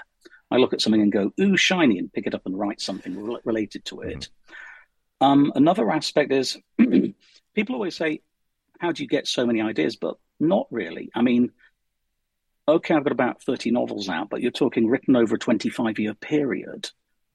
I 0.51 0.57
look 0.57 0.73
at 0.73 0.81
something 0.81 1.01
and 1.01 1.11
go, 1.11 1.31
"Ooh, 1.39 1.57
shiny," 1.57 1.97
and 1.97 2.11
pick 2.13 2.27
it 2.27 2.35
up 2.35 2.45
and 2.45 2.57
write 2.57 2.81
something 2.81 3.15
re- 3.15 3.39
related 3.43 3.85
to 3.85 4.01
it. 4.01 4.29
Mm-hmm. 5.21 5.25
Um, 5.25 5.51
another 5.55 5.89
aspect 5.91 6.31
is 6.31 6.57
people 7.55 7.75
always 7.75 7.95
say, 7.95 8.21
how 8.83 8.91
do 8.91 9.01
you 9.01 9.07
get 9.07 9.27
so 9.27 9.45
many 9.45 9.61
ideas? 9.61 9.95
But 9.95 10.17
not 10.41 10.67
really. 10.69 11.09
I 11.15 11.21
mean, 11.21 11.51
okay, 12.67 12.93
I've 12.93 13.03
got 13.03 13.13
about 13.13 13.41
30 13.41 13.71
novels 13.71 14.09
out, 14.09 14.29
but 14.29 14.41
you're 14.41 14.51
talking 14.51 14.87
written 14.87 15.15
over 15.15 15.35
a 15.35 15.39
25 15.39 15.99
year 15.99 16.13
period. 16.13 16.89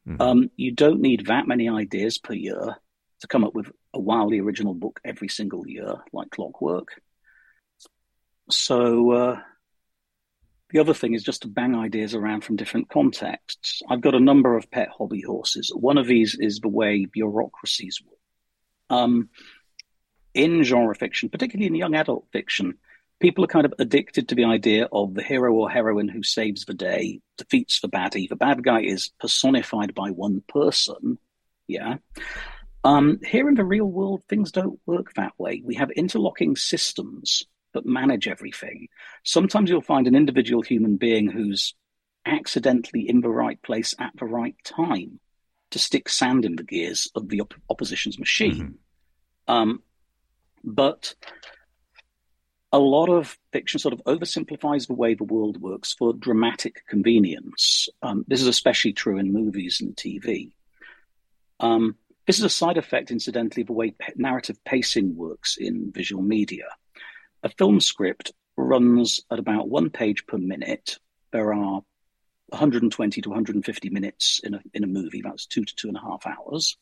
Mm-hmm. 0.07 0.21
Um, 0.21 0.51
you 0.57 0.73
don't 0.73 1.01
need 1.01 1.27
that 1.27 1.49
many 1.49 1.69
ideas 1.69 2.19
per 2.19 2.35
year 2.35 2.77
to 3.21 3.27
come 3.27 3.45
up 3.45 3.55
with 3.55 3.73
a 3.95 3.99
wildly 3.99 4.41
original 4.41 4.75
book 4.75 5.01
every 5.05 5.29
single 5.29 5.67
year, 5.67 5.95
like 6.13 6.31
clockwork. 6.31 6.89
So, 8.51 9.11
uh, 9.13 9.41
the 10.71 10.81
other 10.81 10.93
thing 10.93 11.15
is 11.15 11.23
just 11.23 11.43
to 11.43 11.49
bang 11.49 11.75
ideas 11.75 12.15
around 12.15 12.45
from 12.45 12.57
different 12.57 12.91
contexts. 12.91 13.81
I've 13.89 14.03
got 14.03 14.15
a 14.15 14.21
number 14.21 14.55
of 14.55 14.71
pet 14.71 14.91
hobby 14.97 15.23
horses. 15.23 15.73
One 15.75 15.97
of 15.97 16.07
these 16.07 16.37
is 16.39 16.61
the 16.61 16.69
way 16.69 17.07
bureaucracies 17.07 18.03
work. 18.05 18.19
Um, 18.91 19.31
in 20.39 20.63
genre 20.63 20.95
fiction, 20.95 21.29
particularly 21.29 21.67
in 21.67 21.75
young 21.75 21.95
adult 21.95 22.27
fiction, 22.33 22.75
people 23.21 23.45
are 23.45 23.49
kind 23.49 23.67
of 23.67 23.75
addicted 23.79 24.29
to 24.29 24.35
the 24.35 24.45
idea 24.45 24.89
of 24.93 25.15
the 25.15 25.23
hero 25.23 25.53
or 25.53 25.69
heroine 25.69 26.09
who 26.09 26.23
saves 26.23 26.65
the 26.65 26.75
day, 26.75 27.21
defeats 27.37 27.81
the 27.81 27.89
baddie. 27.89 28.29
The 28.29 28.37
bad 28.37 28.63
guy 28.63 28.83
is 28.83 29.11
personified 29.21 29.95
by 29.95 30.11
one 30.11 30.43
person. 30.49 31.19
Yeah. 31.67 31.97
Um, 32.85 33.19
here 33.27 33.49
in 33.49 33.57
the 33.57 33.65
real 33.65 33.85
world, 33.85 34.23
things 34.29 34.53
don't 34.53 34.79
work 34.87 35.13
that 35.15 35.33
way. 35.37 35.61
We 35.65 35.75
have 35.75 35.91
interlocking 35.91 36.55
systems 36.55 37.45
that 37.75 37.85
manage 37.85 38.29
everything. 38.29 38.89
Sometimes 39.25 39.69
you'll 39.69 39.83
find 39.83 40.07
an 40.07 40.15
individual 40.15 40.63
human 40.63 40.97
being 40.97 41.29
who's 41.29 41.75
accidentally 42.25 43.09
in 43.09 43.21
the 43.21 43.29
right 43.29 43.61
place 43.63 43.93
at 43.99 44.13
the 44.17 44.25
right 44.25 44.57
time 44.65 45.19
to 45.71 45.79
stick 45.81 46.09
sand 46.09 46.45
in 46.45 46.55
the 46.55 46.63
gears 46.63 47.11
of 47.17 47.29
the 47.29 47.41
op- 47.41 47.55
opposition's 47.69 48.19
machine. 48.19 48.79
Mm-hmm. 49.49 49.53
Um, 49.53 49.83
but 50.65 51.15
a 52.73 52.79
lot 52.79 53.09
of 53.09 53.39
fiction 53.53 53.79
sort 53.79 53.95
of 53.95 54.03
oversimplifies 54.05 54.87
the 54.87 54.95
way 54.95 55.15
the 55.15 55.25
world 55.25 55.61
works 55.61 55.95
for 55.95 56.13
dramatic 56.13 56.85
convenience. 56.87 57.89
Um, 58.03 58.25
this 58.29 58.43
is 58.43 58.47
especially 58.47 58.93
true 58.93 59.19
in 59.19 59.33
movies 59.33 59.81
and 59.81 59.97
TV. 59.97 60.53
Um, 61.61 61.97
this 62.27 62.39
is 62.39 62.45
a 62.45 62.51
side 62.51 62.77
effect, 62.77 63.11
incidentally, 63.11 63.63
of 63.63 63.69
the 63.69 63.73
way 63.73 63.95
narrative 64.17 64.63
pacing 64.65 65.17
works 65.17 65.57
in 65.59 65.91
visual 65.93 66.23
media. 66.23 66.67
A 67.43 67.49
film 67.49 67.81
script 67.81 68.33
runs 68.57 69.21
at 69.31 69.39
about 69.39 69.71
one 69.71 69.89
page 69.89 70.27
per 70.27 70.37
minute. 70.37 70.99
There 71.33 71.55
are 71.55 71.83
120 72.51 73.21
to 73.23 73.29
150 73.31 73.91
minutes 73.91 74.41
in 74.45 74.55
a, 74.55 74.61
in 74.75 74.85
a 74.85 74.89
movie, 74.89 75.23
that's 75.23 75.47
two 75.47 75.65
to 75.65 75.75
two 75.75 75.89
and 75.89 75.97
a 75.97 76.01
half 76.01 76.27
hours. 76.27 76.77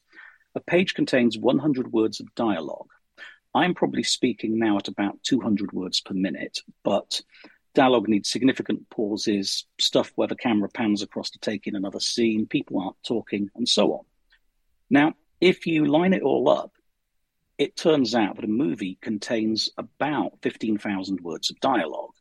A 0.54 0.60
page 0.60 0.94
contains 0.94 1.38
100 1.38 1.92
words 1.92 2.18
of 2.18 2.34
dialogue. 2.34 2.88
I'm 3.56 3.74
probably 3.74 4.02
speaking 4.02 4.58
now 4.58 4.76
at 4.76 4.88
about 4.88 5.22
200 5.22 5.72
words 5.72 6.00
per 6.00 6.12
minute, 6.12 6.58
but 6.84 7.22
dialogue 7.74 8.06
needs 8.06 8.30
significant 8.30 8.88
pauses, 8.90 9.64
stuff 9.80 10.12
where 10.14 10.28
the 10.28 10.36
camera 10.36 10.68
pans 10.68 11.02
across 11.02 11.30
to 11.30 11.38
take 11.38 11.66
in 11.66 11.74
another 11.74 11.98
scene, 11.98 12.46
people 12.46 12.78
aren't 12.80 13.02
talking, 13.02 13.48
and 13.56 13.66
so 13.66 13.94
on. 13.94 14.04
Now, 14.90 15.14
if 15.40 15.66
you 15.66 15.86
line 15.86 16.12
it 16.12 16.22
all 16.22 16.50
up, 16.50 16.72
it 17.56 17.76
turns 17.76 18.14
out 18.14 18.36
that 18.36 18.44
a 18.44 18.48
movie 18.48 18.98
contains 19.00 19.70
about 19.78 20.34
15,000 20.42 21.20
words 21.22 21.50
of 21.50 21.58
dialogue. 21.60 22.12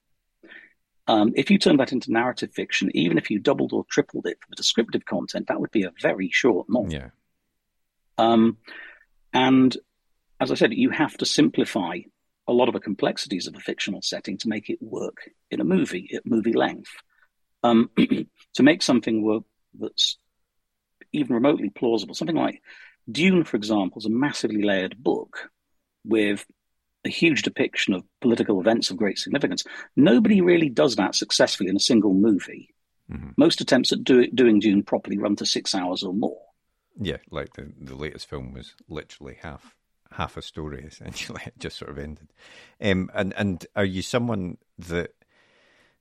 Um, 1.08 1.34
if 1.36 1.52
you 1.52 1.58
turn 1.58 1.78
that 1.78 1.92
into 1.92 2.14
narrative 2.14 2.54
fiction, 2.54 2.90
even 2.96 3.18
if 3.18 3.30
you 3.30 3.40
doubled 3.40 3.74
or 3.74 3.84
tripled 3.90 4.26
it 4.26 4.38
for 4.40 4.48
the 4.50 4.56
descriptive 4.56 5.04
content, 5.04 5.48
that 5.48 5.60
would 5.60 5.72
be 5.72 5.84
a 5.84 5.92
very 6.02 6.30
short 6.32 6.68
novel. 6.70 6.94
Yeah. 6.94 7.10
Um, 8.18 8.58
and 9.34 9.76
as 10.40 10.52
I 10.52 10.56
said, 10.56 10.74
you 10.74 10.90
have 10.90 11.18
to 11.18 11.26
simplify 11.26 12.00
a 12.48 12.54
lot 12.54 12.68
of 12.68 12.74
the 12.74 12.80
complexities 12.80 13.48
of 13.48 13.56
a 13.56 13.60
fictional 13.60 14.02
setting 14.02 14.38
to 14.40 14.50
make 14.50 14.70
it 14.70 14.80
work 14.82 15.30
in 15.50 15.62
a 15.62 15.66
movie 15.66 16.12
at 16.16 16.26
movie 16.26 16.54
length. 16.54 16.92
Um, 17.64 17.90
to 17.98 18.64
make 18.64 18.84
something 18.84 19.24
work 19.24 19.44
that's 19.80 20.18
even 21.12 21.34
remotely 21.34 21.70
plausible, 21.70 22.14
something 22.14 22.36
like 22.36 22.62
Dune, 23.10 23.44
for 23.44 23.58
example, 23.58 24.00
is 24.00 24.06
a 24.06 24.10
massively 24.10 24.64
layered 24.64 24.96
book 25.02 25.50
with 26.04 26.46
a 27.06 27.10
huge 27.10 27.44
depiction 27.44 27.94
of 27.94 28.04
political 28.22 28.60
events 28.60 28.90
of 28.90 28.98
great 28.98 29.18
significance. 29.18 29.64
Nobody 29.96 30.42
really 30.42 30.70
does 30.70 30.96
that 30.96 31.16
successfully 31.16 31.70
in 31.70 31.76
a 31.76 31.80
single 31.80 32.14
movie. 32.14 32.74
Mm-hmm. 33.12 33.30
Most 33.38 33.62
attempts 33.62 33.92
at 33.92 34.04
do, 34.04 34.28
doing 34.28 34.60
Dune 34.60 34.84
properly 34.84 35.18
run 35.18 35.36
to 35.38 35.46
six 35.46 35.76
hours 35.76 36.04
or 36.04 36.14
more. 36.14 36.42
Yeah, 37.00 37.18
like 37.30 37.54
the, 37.54 37.72
the 37.80 37.96
latest 37.96 38.30
film 38.30 38.54
was 38.54 38.74
literally 38.88 39.38
half 39.42 39.76
half 40.12 40.38
a 40.38 40.42
story 40.42 40.84
essentially. 40.88 41.42
It 41.46 41.60
just 41.60 41.78
sort 41.78 41.92
of 41.92 41.98
ended. 41.98 42.30
Um, 42.82 43.10
and 43.14 43.34
and 43.38 43.66
are 43.76 43.86
you 43.86 44.02
someone 44.02 44.58
that 44.78 45.12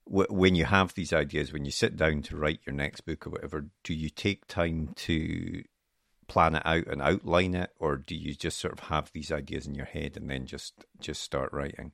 w- 0.07 0.27
when 0.29 0.55
you 0.55 0.65
have 0.65 0.93
these 0.93 1.13
ideas, 1.13 1.53
when 1.53 1.65
you 1.65 1.71
sit 1.71 1.95
down 1.95 2.21
to 2.23 2.37
write 2.37 2.61
your 2.65 2.75
next 2.75 3.01
book 3.01 3.25
or 3.27 3.31
whatever, 3.31 3.67
do 3.83 3.93
you 3.93 4.09
take 4.09 4.47
time 4.47 4.93
to 4.95 5.63
plan 6.27 6.55
it 6.55 6.63
out 6.65 6.87
and 6.87 7.01
outline 7.01 7.53
it, 7.53 7.71
or 7.79 7.97
do 7.97 8.15
you 8.15 8.33
just 8.33 8.57
sort 8.57 8.73
of 8.73 8.79
have 8.87 9.11
these 9.11 9.31
ideas 9.31 9.67
in 9.67 9.75
your 9.75 9.85
head 9.85 10.17
and 10.17 10.29
then 10.29 10.45
just 10.45 10.73
just 10.99 11.21
start 11.21 11.51
writing? 11.53 11.91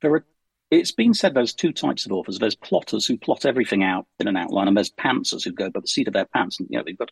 There 0.00 0.12
are. 0.12 0.24
It's 0.70 0.92
been 0.92 1.12
said 1.12 1.34
there's 1.34 1.52
two 1.52 1.72
types 1.72 2.06
of 2.06 2.12
authors. 2.12 2.38
There's 2.38 2.54
plotters 2.54 3.04
who 3.04 3.18
plot 3.18 3.44
everything 3.44 3.82
out 3.82 4.06
in 4.18 4.26
an 4.26 4.38
outline, 4.38 4.68
and 4.68 4.76
there's 4.76 4.90
pantsers 4.90 5.44
who 5.44 5.52
go 5.52 5.68
by 5.68 5.80
the 5.80 5.86
seat 5.86 6.08
of 6.08 6.14
their 6.14 6.24
pants. 6.24 6.58
And 6.58 6.68
you 6.70 6.78
know, 6.78 6.84
they've 6.84 6.96
got 6.96 7.10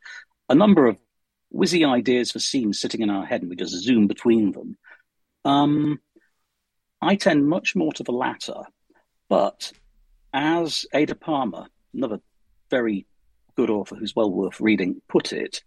a 0.49 0.55
number 0.55 0.87
of 0.87 0.97
whizzy 1.55 1.87
ideas 1.87 2.31
for 2.31 2.39
scenes 2.39 2.81
sitting 2.81 3.03
in 3.03 3.11
our 3.11 3.27
head, 3.27 3.43
and 3.43 3.51
we 3.51 3.57
just 3.57 3.83
zoom 3.83 4.07
between 4.07 4.53
them. 4.53 4.77
Um, 5.45 6.01
I 7.01 7.17
tend 7.17 7.49
much 7.49 7.75
more 7.75 7.93
to 7.95 8.03
the 8.03 8.13
latter, 8.13 8.63
but 9.29 9.73
as 10.33 10.87
Ada 10.93 11.15
Palmer, 11.15 11.67
another 11.95 12.21
very 12.71 13.07
good 13.57 13.71
author 13.71 13.97
who's 13.97 14.15
well 14.15 14.31
worth 14.31 14.61
reading, 14.61 15.01
put 15.09 15.33
it, 15.33 15.63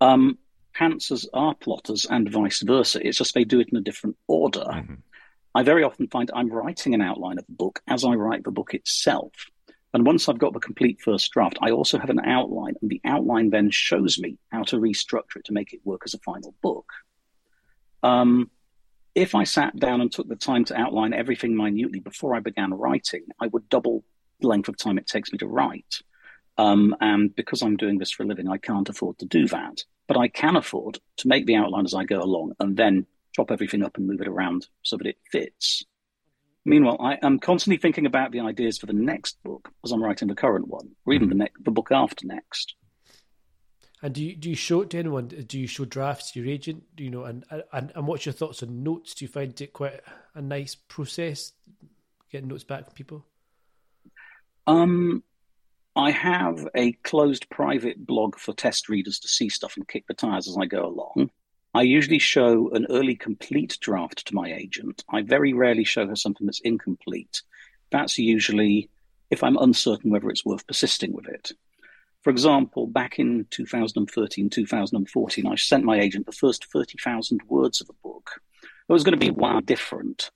um, 0.00 0.38
pantsers 0.76 1.26
are 1.32 1.54
plotters 1.54 2.06
and 2.08 2.30
vice 2.30 2.62
versa. 2.62 3.06
It's 3.06 3.18
just 3.18 3.34
they 3.34 3.44
do 3.44 3.60
it 3.60 3.68
in 3.70 3.78
a 3.78 3.82
different 3.82 4.16
order. 4.26 4.64
Mm-hmm. 4.64 4.94
I 5.54 5.62
very 5.62 5.84
often 5.84 6.08
find 6.08 6.30
I'm 6.34 6.50
writing 6.50 6.94
an 6.94 7.00
outline 7.00 7.38
of 7.38 7.46
the 7.46 7.52
book 7.52 7.80
as 7.86 8.04
I 8.04 8.14
write 8.14 8.44
the 8.44 8.50
book 8.50 8.74
itself. 8.74 9.32
And 9.94 10.04
once 10.04 10.28
I've 10.28 10.38
got 10.38 10.52
the 10.52 10.60
complete 10.60 11.00
first 11.00 11.30
draft, 11.30 11.56
I 11.62 11.70
also 11.70 11.98
have 11.98 12.10
an 12.10 12.18
outline, 12.18 12.74
and 12.82 12.90
the 12.90 13.00
outline 13.04 13.50
then 13.50 13.70
shows 13.70 14.18
me 14.18 14.36
how 14.50 14.64
to 14.64 14.76
restructure 14.76 15.36
it 15.36 15.44
to 15.44 15.52
make 15.52 15.72
it 15.72 15.80
work 15.84 16.02
as 16.04 16.14
a 16.14 16.18
final 16.18 16.52
book. 16.62 16.92
Um, 18.02 18.50
if 19.14 19.36
I 19.36 19.44
sat 19.44 19.76
down 19.76 20.00
and 20.00 20.10
took 20.10 20.28
the 20.28 20.34
time 20.34 20.64
to 20.66 20.76
outline 20.76 21.14
everything 21.14 21.56
minutely 21.56 22.00
before 22.00 22.34
I 22.34 22.40
began 22.40 22.74
writing, 22.74 23.22
I 23.40 23.46
would 23.46 23.68
double 23.68 24.04
the 24.40 24.48
length 24.48 24.68
of 24.68 24.76
time 24.76 24.98
it 24.98 25.06
takes 25.06 25.30
me 25.30 25.38
to 25.38 25.46
write. 25.46 26.00
Um, 26.58 26.96
and 27.00 27.34
because 27.34 27.62
I'm 27.62 27.76
doing 27.76 27.98
this 27.98 28.10
for 28.10 28.24
a 28.24 28.26
living, 28.26 28.48
I 28.48 28.58
can't 28.58 28.88
afford 28.88 29.18
to 29.20 29.26
do 29.26 29.46
that. 29.48 29.84
But 30.08 30.16
I 30.16 30.26
can 30.26 30.56
afford 30.56 30.98
to 31.18 31.28
make 31.28 31.46
the 31.46 31.54
outline 31.54 31.84
as 31.84 31.94
I 31.94 32.04
go 32.04 32.20
along 32.20 32.54
and 32.58 32.76
then 32.76 33.06
chop 33.32 33.52
everything 33.52 33.84
up 33.84 33.96
and 33.96 34.08
move 34.08 34.20
it 34.20 34.28
around 34.28 34.66
so 34.82 34.96
that 34.96 35.06
it 35.06 35.18
fits. 35.30 35.84
Meanwhile, 36.64 36.96
I 37.00 37.18
am 37.22 37.38
constantly 37.38 37.76
thinking 37.78 38.06
about 38.06 38.32
the 38.32 38.40
ideas 38.40 38.78
for 38.78 38.86
the 38.86 38.94
next 38.94 39.42
book 39.42 39.70
as 39.84 39.92
I'm 39.92 40.02
writing 40.02 40.28
the 40.28 40.34
current 40.34 40.68
one, 40.68 40.90
or 41.04 41.12
even 41.12 41.28
the, 41.28 41.34
ne- 41.34 41.52
the 41.62 41.70
book 41.70 41.88
after 41.92 42.26
next. 42.26 42.74
And 44.02 44.14
do 44.14 44.22
you 44.22 44.36
do 44.36 44.50
you 44.50 44.56
show 44.56 44.82
it 44.82 44.90
to 44.90 44.98
anyone? 44.98 45.28
Do 45.28 45.58
you 45.58 45.66
show 45.66 45.84
drafts 45.86 46.32
to 46.32 46.40
your 46.40 46.52
agent? 46.52 46.84
Do 46.94 47.04
you 47.04 47.10
know? 47.10 47.24
And 47.24 47.44
and 47.72 47.90
and 47.94 48.06
what's 48.06 48.26
your 48.26 48.34
thoughts 48.34 48.62
on 48.62 48.82
notes? 48.82 49.14
Do 49.14 49.24
you 49.24 49.30
find 49.30 49.58
it 49.60 49.72
quite 49.72 50.00
a 50.34 50.42
nice 50.42 50.74
process 50.74 51.52
getting 52.30 52.48
notes 52.48 52.64
back 52.64 52.84
from 52.84 52.94
people? 52.94 53.24
Um, 54.66 55.22
I 55.96 56.10
have 56.10 56.66
a 56.74 56.92
closed 56.92 57.48
private 57.50 58.04
blog 58.04 58.38
for 58.38 58.52
test 58.52 58.88
readers 58.88 59.18
to 59.20 59.28
see 59.28 59.48
stuff 59.48 59.76
and 59.76 59.86
kick 59.86 60.06
the 60.06 60.14
tires 60.14 60.48
as 60.48 60.56
I 60.60 60.66
go 60.66 60.84
along. 60.84 61.30
I 61.74 61.82
usually 61.82 62.20
show 62.20 62.70
an 62.70 62.86
early 62.88 63.16
complete 63.16 63.78
draft 63.80 64.26
to 64.26 64.34
my 64.34 64.52
agent. 64.52 65.04
I 65.08 65.22
very 65.22 65.52
rarely 65.52 65.82
show 65.82 66.06
her 66.06 66.14
something 66.14 66.46
that's 66.46 66.60
incomplete. 66.60 67.42
That's 67.90 68.16
usually 68.16 68.90
if 69.30 69.42
I'm 69.42 69.56
uncertain 69.56 70.10
whether 70.10 70.30
it's 70.30 70.44
worth 70.44 70.66
persisting 70.66 71.12
with 71.12 71.26
it. 71.26 71.50
For 72.22 72.30
example, 72.30 72.86
back 72.86 73.18
in 73.18 73.46
2013, 73.50 74.48
2014, 74.48 75.46
I 75.46 75.56
sent 75.56 75.84
my 75.84 75.98
agent 75.98 76.26
the 76.26 76.32
first 76.32 76.64
30,000 76.72 77.42
words 77.48 77.80
of 77.80 77.90
a 77.90 78.08
book. 78.08 78.40
It 78.62 78.92
was 78.92 79.02
going 79.02 79.18
to 79.18 79.26
be 79.26 79.30
wild 79.30 79.66
different. 79.66 80.30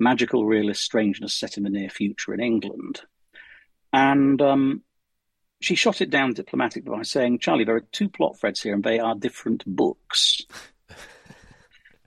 Magical 0.00 0.44
realist 0.44 0.82
strangeness 0.82 1.32
set 1.32 1.56
in 1.56 1.62
the 1.62 1.70
near 1.70 1.88
future 1.88 2.34
in 2.34 2.40
England. 2.40 3.02
And 3.92 4.42
um, 4.42 4.82
she 5.60 5.74
shot 5.74 6.00
it 6.00 6.10
down 6.10 6.34
diplomatically 6.34 6.90
by 6.90 7.02
saying, 7.02 7.38
Charlie, 7.38 7.64
there 7.64 7.76
are 7.76 7.86
two 7.92 8.08
plot 8.08 8.38
threads 8.38 8.60
here 8.60 8.74
and 8.74 8.82
they 8.82 8.98
are 8.98 9.14
different 9.14 9.64
books. 9.64 10.42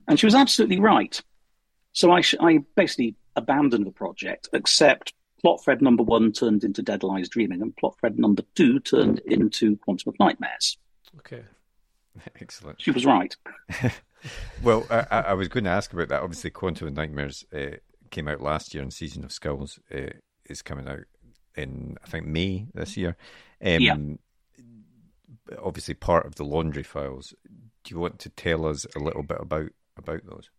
And 0.08 0.18
she 0.18 0.26
was 0.26 0.34
absolutely 0.34 0.80
right. 0.80 1.20
So 1.92 2.12
I, 2.12 2.20
sh- 2.20 2.34
I 2.40 2.58
basically 2.74 3.14
abandoned 3.36 3.86
the 3.86 3.90
project, 3.92 4.48
except 4.52 5.14
plot 5.40 5.62
thread 5.62 5.82
number 5.82 6.02
one 6.02 6.32
turned 6.32 6.64
into 6.64 6.82
Dead 6.82 7.02
Lies 7.02 7.28
Dreaming, 7.28 7.62
and 7.62 7.76
plot 7.76 7.96
thread 7.98 8.18
number 8.18 8.42
two 8.54 8.80
turned 8.80 9.20
into 9.20 9.76
Quantum 9.78 10.10
of 10.10 10.18
Nightmares. 10.18 10.78
Okay. 11.18 11.42
Excellent. 12.40 12.80
She 12.80 12.90
was 12.90 13.06
right. 13.06 13.34
well, 14.62 14.86
I, 14.90 15.06
I, 15.10 15.34
was 15.34 15.48
going 15.48 15.64
to 15.64 15.70
ask 15.70 15.92
about 15.92 16.08
that. 16.08 16.22
Obviously, 16.22 16.50
Quantum 16.50 16.88
of 16.88 16.94
Nightmares 16.94 17.44
uh, 17.54 17.76
came 18.10 18.28
out 18.28 18.40
last 18.40 18.74
year, 18.74 18.82
and 18.82 18.92
Season 18.92 19.24
of 19.24 19.32
Skulls 19.32 19.78
uh, 19.94 20.10
is 20.46 20.62
coming 20.62 20.88
out 20.88 21.04
in, 21.56 21.96
I 22.04 22.08
think, 22.08 22.26
May 22.26 22.66
this 22.74 22.96
year. 22.96 23.16
Um, 23.64 23.80
yeah. 23.80 23.96
Obviously, 25.62 25.94
part 25.94 26.26
of 26.26 26.34
the 26.34 26.44
laundry 26.44 26.82
files. 26.82 27.34
Do 27.84 27.94
you 27.94 28.00
want 28.00 28.18
to 28.20 28.30
tell 28.30 28.66
us 28.66 28.86
a 28.96 28.98
little 28.98 29.22
bit 29.22 29.38
about 29.40 29.70
about 29.96 30.24
those? 30.26 30.50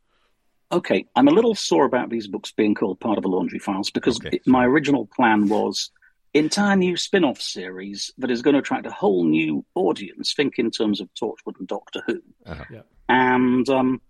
Okay, 0.71 1.05
I'm 1.15 1.27
a 1.27 1.31
little 1.31 1.55
sore 1.55 1.85
about 1.85 2.09
these 2.09 2.27
books 2.27 2.51
being 2.51 2.75
called 2.75 2.99
part 2.99 3.17
of 3.17 3.23
the 3.23 3.29
laundry 3.29 3.59
files 3.59 3.89
because 3.89 4.17
okay. 4.17 4.37
it, 4.37 4.47
my 4.47 4.65
original 4.65 5.05
plan 5.05 5.47
was 5.47 5.91
entire 6.33 6.75
new 6.75 6.97
spin-off 6.97 7.41
series 7.41 8.11
that 8.17 8.29
is 8.29 8.41
going 8.41 8.53
to 8.53 8.59
attract 8.59 8.85
a 8.85 8.91
whole 8.91 9.23
new 9.23 9.65
audience. 9.75 10.33
Think 10.33 10.59
in 10.59 10.71
terms 10.71 10.99
of 10.99 11.09
Torchwood 11.13 11.57
and 11.59 11.67
Doctor 11.67 12.01
Who, 12.05 12.21
uh-huh. 12.45 12.65
yeah. 12.71 12.81
and 13.07 13.67
um, 13.69 14.01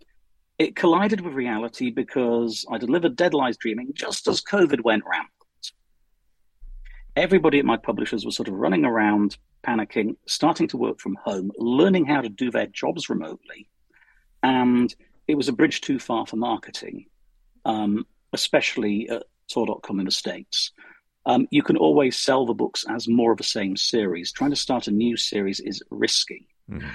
it 0.58 0.76
collided 0.76 1.22
with 1.22 1.34
reality 1.34 1.92
because 1.92 2.66
I 2.72 2.80
delivered 2.80 3.16
Dead 3.16 3.36
Lies 3.36 3.58
Dreaming 3.58 3.92
just 3.94 4.28
as 4.28 4.42
COVID 4.42 4.84
went 4.84 5.04
rampant 5.06 5.32
everybody 7.18 7.58
at 7.60 7.66
my 7.66 7.78
publishers 7.78 8.26
was 8.26 8.36
sort 8.36 8.48
of 8.48 8.54
running 8.54 8.86
around, 8.86 9.38
panicking, 9.66 10.16
starting 10.28 10.68
to 10.70 10.78
work 10.78 11.00
from 11.00 11.18
home, 11.22 11.52
learning 11.58 12.06
how 12.06 12.22
to 12.22 12.30
do 12.30 12.52
their 12.52 12.68
jobs 12.68 13.10
remotely. 13.10 13.68
And 14.44 14.94
it 15.28 15.36
was 15.36 15.50
a 15.50 15.54
bridge 15.54 15.82
too 15.82 16.00
far 16.00 16.26
for 16.26 16.36
marketing, 16.36 17.06
um, 17.66 18.06
especially 18.34 19.10
at 19.10 19.24
Tor.com 19.52 20.00
in 20.00 20.06
the 20.06 20.12
States. 20.12 20.72
Um, 21.26 21.48
you 21.52 21.62
can 21.64 21.78
always 21.78 22.16
sell 22.16 22.46
the 22.46 22.54
books 22.54 22.86
as 22.90 23.08
more 23.08 23.32
of 23.32 23.38
the 23.38 23.44
same 23.44 23.76
series. 23.76 24.32
Trying 24.32 24.52
to 24.52 24.56
start 24.56 24.88
a 24.88 24.92
new 24.92 25.18
series 25.18 25.60
is 25.60 25.84
risky. 25.90 26.48
Mm-hmm. 26.72 26.88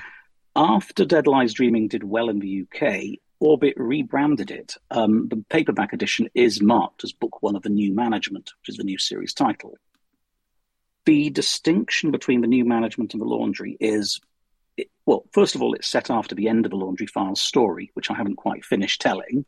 After 0.57 1.05
Dead 1.05 1.27
Lies 1.27 1.53
Dreaming 1.53 1.89
did 1.89 2.05
well 2.05 2.29
in 2.29 2.39
the 2.39 2.65
UK, 2.65 3.19
Orbit 3.41 3.75
rebranded 3.77 4.51
it. 4.51 4.77
Um, 4.91 5.29
the 5.29 5.45
paperback 5.51 5.93
edition 5.93 6.29
is 6.35 6.63
marked 6.63 7.05
as 7.05 7.13
book 7.13 7.43
one 7.43 7.57
of 7.57 7.63
the 7.63 7.69
new 7.69 7.95
management, 7.95 8.53
which 8.61 8.71
is 8.71 8.77
the 8.77 8.85
new 8.85 8.99
series 8.99 9.35
title 9.35 9.77
the 11.05 11.31
distinction 11.31 12.11
between 12.11 12.41
the 12.41 12.47
new 12.47 12.65
management 12.65 13.13
and 13.13 13.21
the 13.21 13.27
laundry 13.27 13.77
is 13.81 14.21
well, 15.07 15.25
first 15.33 15.55
of 15.55 15.63
all, 15.63 15.75
it's 15.75 15.89
set 15.89 16.11
after 16.11 16.35
the 16.35 16.49
end 16.49 16.65
of 16.65 16.71
the 16.71 16.77
laundry 16.77 17.07
files 17.07 17.41
story, 17.41 17.91
which 17.95 18.11
I 18.11 18.15
haven't 18.15 18.37
quite 18.37 18.65
finished 18.65 19.01
telling. 19.01 19.45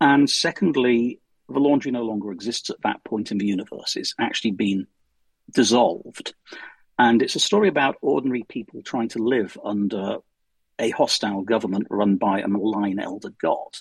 And 0.00 0.28
secondly, 0.28 1.20
the 1.48 1.60
laundry 1.60 1.92
no 1.92 2.02
longer 2.02 2.32
exists 2.32 2.70
at 2.70 2.82
that 2.82 3.04
point 3.04 3.30
in 3.30 3.38
the 3.38 3.46
universe. 3.46 3.96
It's 3.96 4.14
actually 4.18 4.52
been 4.52 4.86
dissolved. 5.50 6.34
And 6.98 7.22
it's 7.22 7.36
a 7.36 7.40
story 7.40 7.68
about 7.68 7.96
ordinary 8.00 8.44
people 8.48 8.82
trying 8.82 9.08
to 9.10 9.22
live 9.22 9.56
under 9.64 10.18
a 10.78 10.90
hostile 10.90 11.42
government 11.42 11.86
run 11.90 12.16
by 12.16 12.40
a 12.40 12.48
malign 12.48 12.98
elder 12.98 13.30
god, 13.40 13.76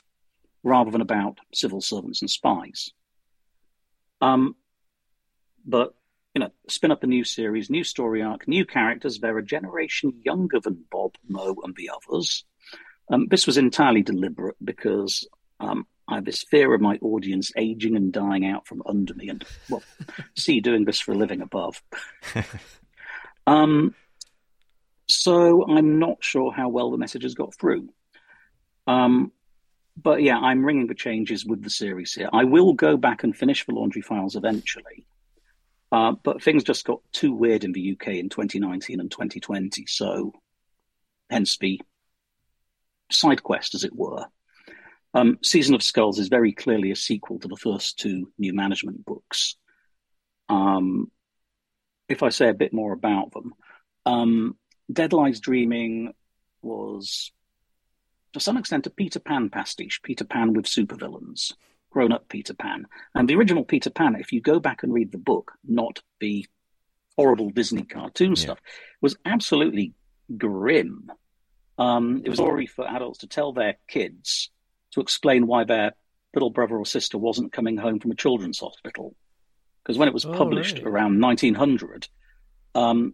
rather 0.63 0.91
than 0.91 1.01
about 1.01 1.39
civil 1.53 1.81
servants 1.81 2.21
and 2.21 2.29
spies. 2.29 2.91
Um, 4.21 4.55
but 5.65 5.95
you 6.33 6.39
know, 6.39 6.51
spin 6.67 6.91
up 6.91 7.03
a 7.03 7.07
new 7.07 7.23
series, 7.23 7.69
new 7.69 7.83
story 7.83 8.21
arc, 8.21 8.47
new 8.47 8.65
characters. 8.65 9.19
They're 9.19 9.37
a 9.37 9.45
generation 9.45 10.13
younger 10.23 10.59
than 10.59 10.85
Bob, 10.89 11.15
Mo, 11.27 11.55
and 11.63 11.75
the 11.75 11.89
others. 11.89 12.45
Um, 13.11 13.27
this 13.27 13.45
was 13.45 13.57
entirely 13.57 14.01
deliberate 14.01 14.55
because 14.63 15.27
um, 15.59 15.85
I 16.07 16.15
have 16.15 16.25
this 16.25 16.43
fear 16.43 16.73
of 16.73 16.81
my 16.81 16.97
audience 17.01 17.51
aging 17.57 17.95
and 17.95 18.13
dying 18.13 18.45
out 18.45 18.65
from 18.65 18.81
under 18.85 19.13
me, 19.13 19.29
and 19.29 19.43
well, 19.69 19.83
see 20.37 20.61
doing 20.61 20.85
this 20.85 20.99
for 20.99 21.11
a 21.11 21.17
living 21.17 21.41
above. 21.41 21.81
um, 23.47 23.93
so 25.07 25.65
I'm 25.67 25.99
not 25.99 26.23
sure 26.23 26.53
how 26.53 26.69
well 26.69 26.91
the 26.91 26.97
message 26.97 27.23
has 27.23 27.35
got 27.35 27.53
through. 27.53 27.89
Um, 28.87 29.33
but 30.01 30.21
yeah, 30.21 30.37
I'm 30.37 30.65
ringing 30.65 30.87
the 30.87 30.95
changes 30.95 31.45
with 31.45 31.63
the 31.63 31.69
series 31.69 32.13
here. 32.13 32.29
I 32.31 32.45
will 32.45 32.73
go 32.73 32.95
back 32.95 33.23
and 33.23 33.35
finish 33.35 33.65
the 33.65 33.73
laundry 33.73 34.01
files 34.01 34.37
eventually. 34.37 35.05
Uh, 35.91 36.13
but 36.23 36.41
things 36.41 36.63
just 36.63 36.85
got 36.85 37.01
too 37.11 37.33
weird 37.33 37.63
in 37.63 37.73
the 37.73 37.91
UK 37.91 38.09
in 38.09 38.29
2019 38.29 38.99
and 38.99 39.11
2020. 39.11 39.85
So, 39.87 40.33
hence 41.29 41.57
the 41.57 41.81
side 43.11 43.43
quest, 43.43 43.75
as 43.75 43.83
it 43.83 43.95
were. 43.95 44.25
Um, 45.13 45.39
Season 45.43 45.75
of 45.75 45.83
Skulls 45.83 46.19
is 46.19 46.29
very 46.29 46.53
clearly 46.53 46.91
a 46.91 46.95
sequel 46.95 47.39
to 47.39 47.47
the 47.47 47.57
first 47.57 47.99
two 47.99 48.31
new 48.37 48.53
management 48.53 49.03
books. 49.03 49.57
Um, 50.47 51.11
if 52.07 52.23
I 52.23 52.29
say 52.29 52.49
a 52.49 52.53
bit 52.53 52.73
more 52.73 52.93
about 52.93 53.31
them, 53.31 53.53
um, 54.05 54.57
Dead 54.91 55.13
Lies 55.13 55.39
Dreaming 55.39 56.13
was 56.61 57.31
to 58.33 58.39
some 58.39 58.57
extent 58.57 58.87
a 58.87 58.89
Peter 58.89 59.19
Pan 59.19 59.49
pastiche, 59.49 60.01
Peter 60.03 60.23
Pan 60.23 60.53
with 60.53 60.65
supervillains, 60.65 61.53
grown 61.91 62.11
up 62.11 62.27
Peter 62.29 62.53
Pan. 62.53 62.87
And 63.13 63.29
the 63.29 63.35
original 63.35 63.63
Peter 63.63 63.89
Pan, 63.89 64.15
if 64.15 64.31
you 64.31 64.41
go 64.41 64.59
back 64.59 64.83
and 64.83 64.93
read 64.93 65.11
the 65.11 65.17
book, 65.17 65.51
not 65.67 65.99
the 66.19 66.45
horrible 67.17 67.49
Disney 67.49 67.83
cartoon 67.83 68.31
yeah. 68.31 68.41
stuff, 68.41 68.59
was 69.01 69.17
absolutely 69.25 69.93
grim. 70.37 71.11
Um, 71.77 72.21
it 72.25 72.29
was 72.29 72.39
already 72.39 72.67
for 72.67 72.87
adults 72.87 73.19
to 73.19 73.27
tell 73.27 73.53
their 73.53 73.77
kids 73.87 74.49
to 74.91 75.01
explain 75.01 75.47
why 75.47 75.63
their 75.63 75.93
little 76.33 76.49
brother 76.49 76.77
or 76.77 76.85
sister 76.85 77.17
wasn't 77.17 77.51
coming 77.51 77.77
home 77.77 77.99
from 77.99 78.11
a 78.11 78.15
children's 78.15 78.59
hospital. 78.59 79.15
Because 79.83 79.97
when 79.97 80.07
it 80.07 80.13
was 80.13 80.25
oh, 80.25 80.33
published 80.33 80.77
right. 80.77 80.87
around 80.87 81.19
1900, 81.19 82.07
um, 82.75 83.13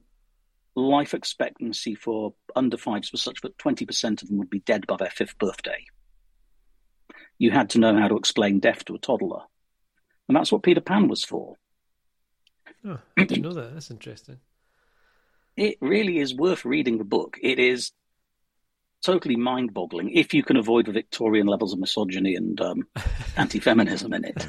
life 0.76 1.14
expectancy 1.14 1.96
for 1.96 2.34
under 2.56 2.78
fives 2.78 3.12
was 3.12 3.22
such 3.22 3.42
that 3.42 3.58
20% 3.58 4.22
of 4.22 4.28
them 4.28 4.38
would 4.38 4.50
be 4.50 4.60
dead 4.60 4.86
by 4.86 4.98
their 4.98 5.10
fifth 5.10 5.38
birthday. 5.38 5.84
You 7.38 7.52
had 7.52 7.72
to 7.72 7.80
know 7.80 7.98
how 7.98 8.08
to 8.08 8.18
explain 8.18 8.60
death 8.60 8.86
to 8.86 8.96
a 8.96 9.00
toddler. 9.00 9.42
And 10.28 10.36
that's 10.36 10.52
what 10.52 10.64
Peter 10.64 10.82
Pan 10.82 11.08
was 11.08 11.24
for. 11.24 11.56
Oh, 12.86 13.00
I 13.18 13.24
didn't 13.24 13.44
know 13.44 13.54
that. 13.54 13.74
That's 13.74 13.92
interesting. 13.92 14.40
It 15.56 15.78
really 15.82 16.20
is 16.20 16.36
worth 16.36 16.66
reading 16.66 16.98
the 16.98 17.04
book. 17.04 17.38
It 17.42 17.60
is 17.60 17.92
totally 19.04 19.36
mind 19.36 19.74
boggling 19.74 20.12
if 20.12 20.34
you 20.34 20.44
can 20.44 20.58
avoid 20.58 20.86
the 20.86 20.92
Victorian 20.92 21.48
levels 21.48 21.74
of 21.74 21.80
misogyny 21.80 22.36
and 22.36 22.60
um, 22.60 22.88
anti 23.38 23.60
feminism 23.60 24.14
in 24.14 24.26
it. 24.26 24.48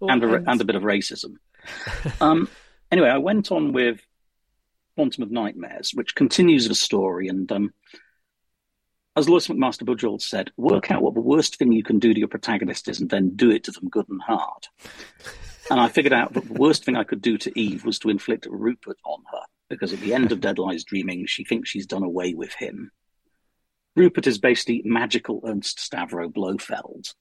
well, 0.00 0.10
and, 0.10 0.24
a, 0.24 0.34
and... 0.34 0.48
and 0.48 0.60
a 0.60 0.64
bit 0.64 0.76
of 0.76 0.82
racism. 0.82 1.34
Um, 2.20 2.48
anyway, 2.90 3.08
I 3.08 3.18
went 3.18 3.52
on 3.52 3.72
with 3.72 4.00
Quantum 4.96 5.22
of 5.22 5.30
Nightmares, 5.30 5.92
which 5.94 6.16
continues 6.16 6.66
the 6.66 6.74
story. 6.74 7.28
And 7.28 7.50
um, 7.52 7.72
as 9.16 9.28
Lois 9.28 9.48
McMaster 9.48 9.84
Bujold 9.84 10.22
said, 10.22 10.50
work 10.56 10.90
out 10.90 11.02
what 11.02 11.14
the 11.14 11.20
worst 11.20 11.56
thing 11.56 11.72
you 11.72 11.82
can 11.82 11.98
do 11.98 12.14
to 12.14 12.18
your 12.18 12.28
protagonist 12.28 12.88
is 12.88 13.00
and 13.00 13.10
then 13.10 13.36
do 13.36 13.50
it 13.50 13.64
to 13.64 13.70
them 13.70 13.88
good 13.88 14.08
and 14.08 14.22
hard. 14.22 14.68
and 15.70 15.78
I 15.80 15.88
figured 15.88 16.12
out 16.12 16.32
that 16.32 16.46
the 16.46 16.54
worst 16.54 16.84
thing 16.84 16.96
I 16.96 17.04
could 17.04 17.20
do 17.20 17.36
to 17.38 17.58
Eve 17.58 17.84
was 17.84 17.98
to 18.00 18.10
inflict 18.10 18.46
Rupert 18.50 18.98
on 19.04 19.22
her, 19.32 19.42
because 19.68 19.92
at 19.92 20.00
the 20.00 20.14
end 20.14 20.32
of 20.32 20.40
Dead 20.40 20.58
Lies 20.58 20.84
Dreaming, 20.84 21.26
she 21.26 21.44
thinks 21.44 21.68
she's 21.68 21.86
done 21.86 22.02
away 22.02 22.34
with 22.34 22.54
him. 22.54 22.90
Rupert 23.94 24.26
is 24.26 24.38
basically 24.38 24.82
magical 24.84 25.42
Ernst 25.46 25.78
Stavro 25.78 26.32
Blofeld, 26.32 27.14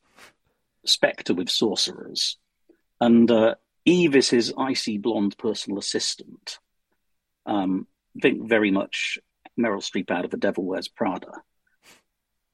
Spectre 0.86 1.34
with 1.34 1.50
sorcerers. 1.50 2.38
And 3.02 3.30
uh, 3.30 3.56
Eve 3.84 4.16
is 4.16 4.30
his 4.30 4.54
icy 4.58 4.98
blonde 4.98 5.38
personal 5.38 5.80
assistant. 5.80 6.60
Um, 7.46 7.88
think 8.22 8.48
very 8.48 8.72
much 8.72 9.20
Meryl 9.60 9.82
Streep 9.82 10.12
out 10.12 10.26
of 10.26 10.32
The 10.32 10.38
Devil 10.38 10.66
Wears 10.66 10.88
Prada. 10.88 11.44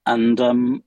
And 0.08 0.40
um, 0.40 0.84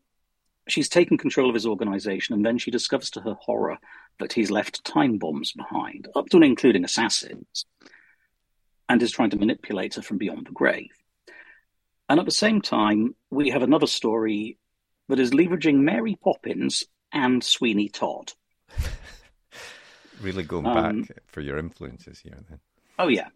she's 0.66 0.88
taken 0.88 1.18
control 1.18 1.50
of 1.50 1.54
his 1.54 1.66
organization, 1.66 2.35
and 2.35 2.44
then 2.44 2.56
she 2.56 2.70
discovers 2.70 3.11
to 3.11 3.20
her 3.20 3.35
horror 3.35 3.78
that 4.18 4.33
he's 4.33 4.50
left 4.50 4.83
time 4.83 5.18
bombs 5.18 5.52
behind, 5.52 6.09
up 6.16 6.26
to 6.30 6.38
and 6.38 6.44
including 6.44 6.85
assassins, 6.85 7.66
and 8.88 9.02
is 9.02 9.12
trying 9.12 9.30
to 9.30 9.37
manipulate 9.37 9.94
her 9.96 10.02
from 10.02 10.16
beyond 10.16 10.46
the 10.46 10.52
grave. 10.52 10.90
And 12.09 12.18
at 12.18 12.24
the 12.24 12.33
same 12.33 12.62
time, 12.62 13.14
we 13.30 13.50
have 13.50 13.62
another 13.62 13.87
story 13.87 14.59
that 15.09 15.20
is 15.20 15.33
leveraging 15.33 15.76
Mary 15.76 16.16
Poppins 16.22 16.85
and 17.12 17.44
Sweeney 17.44 17.90
Todd. 17.90 18.33
really 20.22 20.44
going 20.44 20.66
um, 20.66 21.02
back 21.02 21.18
for 21.26 21.42
your 21.42 21.59
influences 21.59 22.20
here, 22.20 22.38
then. 22.48 22.59
Oh, 22.98 23.09
yeah. 23.09 23.28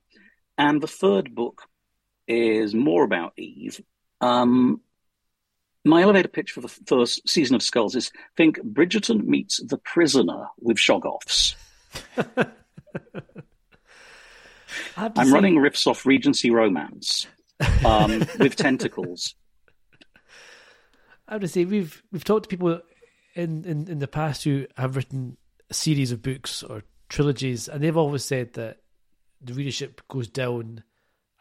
And 0.57 0.81
the 0.81 0.89
third 0.89 1.35
book 1.35 1.63
is 2.27 2.75
more 2.75 3.05
about 3.05 3.35
Eve. 3.37 3.81
Um, 4.21 4.81
my 5.85 6.03
elevator 6.03 6.29
pitch 6.29 6.53
for 6.53 6.61
the 6.61 6.69
first 6.69 7.29
season 7.29 7.55
of 7.55 7.63
Skulls 7.63 7.95
is 7.95 8.11
think 8.37 8.59
Bridgerton 8.61 9.25
meets 9.25 9.63
The 9.63 9.79
Prisoner 9.79 10.49
with 10.61 10.79
Shoggoths. 10.79 11.55
I'm 14.97 15.33
running 15.33 15.57
riffs 15.57 15.87
off 15.87 16.07
Regency 16.07 16.51
Romance 16.51 17.27
um, 17.85 18.21
with 18.39 18.57
tentacles. 18.57 19.35
I 21.29 21.35
have 21.35 21.41
to 21.41 21.49
say 21.49 21.65
we've 21.65 22.03
we've 22.13 22.25
talked 22.25 22.45
to 22.45 22.49
people 22.49 22.81
in, 23.35 23.65
in, 23.65 23.89
in 23.89 23.99
the 23.99 24.09
past 24.09 24.45
who 24.45 24.67
have 24.77 24.97
written 24.97 25.37
a 25.71 25.75
series 25.75 26.13
of 26.13 26.23
books 26.23 26.63
or 26.63 26.83
trilogies, 27.09 27.69
and 27.69 27.83
they've 27.83 27.97
always 27.97 28.25
said 28.25 28.55
that 28.55 28.79
the 29.41 29.55
readership 29.55 30.01
goes 30.09 30.29
down 30.29 30.83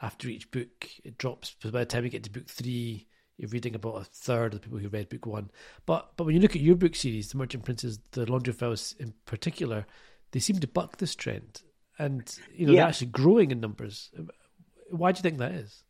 after 0.02 0.28
each 0.28 0.52
book. 0.52 0.90
It 1.04 1.18
drops 1.18 1.56
by 1.64 1.70
the 1.70 1.86
time 1.86 2.04
you 2.04 2.10
get 2.10 2.24
to 2.24 2.32
book 2.32 2.48
three, 2.48 3.08
you're 3.38 3.50
reading 3.50 3.76
about 3.76 4.02
a 4.02 4.04
third 4.04 4.54
of 4.54 4.62
the 4.62 4.66
people 4.66 4.80
who 4.80 4.90
read 4.90 5.10
book 5.10 5.26
one. 5.26 5.50
But 5.86 6.12
but 6.18 6.26
when 6.26 6.36
you 6.36 6.42
look 6.42 6.56
at 6.56 6.62
your 6.62 6.76
book 6.76 6.96
series, 6.96 7.30
The 7.30 7.38
Merchant 7.38 7.66
Princes, 7.66 8.00
the 8.12 8.30
Laundry 8.30 8.54
Files 8.54 8.96
in 9.00 9.14
particular, 9.26 9.86
they 10.32 10.40
seem 10.40 10.60
to 10.60 10.68
buck 10.68 10.98
this 10.98 11.16
trend, 11.16 11.62
and 11.98 12.38
you 12.54 12.66
know 12.66 12.74
yeah. 12.74 12.82
they're 12.82 12.90
actually 12.90 13.08
growing 13.08 13.52
in 13.52 13.60
numbers. 13.60 14.12
Why 14.90 15.12
do 15.12 15.18
you 15.18 15.24
think 15.24 15.40
that 15.40 15.54
is? 15.54 15.84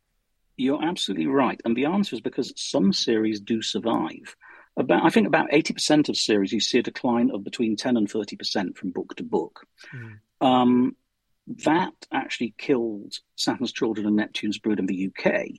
You're 0.56 0.82
absolutely 0.82 1.26
right, 1.26 1.60
and 1.64 1.76
the 1.76 1.86
answer 1.86 2.14
is 2.14 2.20
because 2.20 2.52
some 2.56 2.92
series 2.92 3.40
do 3.40 3.60
survive. 3.60 4.36
About 4.76 5.04
I 5.04 5.10
think 5.10 5.26
about 5.26 5.52
eighty 5.52 5.74
percent 5.74 6.08
of 6.08 6.16
series 6.16 6.52
you 6.52 6.60
see 6.60 6.78
a 6.78 6.82
decline 6.82 7.30
of 7.30 7.44
between 7.44 7.76
ten 7.76 7.96
and 7.96 8.10
thirty 8.10 8.36
percent 8.36 8.76
from 8.76 8.90
book 8.90 9.14
to 9.16 9.22
book. 9.22 9.66
Mm. 9.94 10.18
Um, 10.40 10.96
that 11.64 11.92
actually 12.12 12.54
killed 12.56 13.14
Saturn's 13.36 13.72
Children 13.72 14.06
and 14.06 14.16
Neptune's 14.16 14.58
Brood 14.58 14.78
in 14.78 14.86
the 14.86 15.10
UK. 15.10 15.50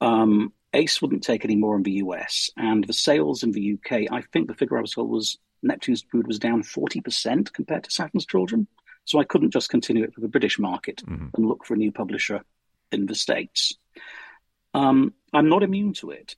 Um, 0.00 0.52
Ace 0.76 1.00
wouldn't 1.00 1.22
take 1.22 1.44
any 1.44 1.56
more 1.56 1.76
in 1.76 1.82
the 1.82 1.92
US, 1.92 2.50
and 2.56 2.84
the 2.84 2.92
sales 2.92 3.42
in 3.42 3.52
the 3.52 3.74
UK, 3.74 4.12
I 4.12 4.22
think 4.32 4.46
the 4.46 4.54
figure 4.54 4.78
I 4.78 4.82
was 4.82 4.92
told 4.92 5.10
was 5.10 5.38
Neptune's 5.62 6.02
Brood 6.02 6.26
was 6.26 6.38
down 6.38 6.62
40% 6.62 7.52
compared 7.52 7.84
to 7.84 7.90
Saturn's 7.90 8.26
Children. 8.26 8.68
So 9.04 9.20
I 9.20 9.24
couldn't 9.24 9.52
just 9.52 9.70
continue 9.70 10.04
it 10.04 10.14
for 10.14 10.20
the 10.20 10.28
British 10.28 10.58
market 10.58 11.02
mm-hmm. 11.06 11.28
and 11.34 11.46
look 11.46 11.64
for 11.64 11.74
a 11.74 11.78
new 11.78 11.92
publisher 11.92 12.42
in 12.90 13.06
the 13.06 13.14
States. 13.14 13.74
Um, 14.74 15.14
I'm 15.32 15.48
not 15.48 15.62
immune 15.62 15.92
to 15.94 16.10
it, 16.10 16.36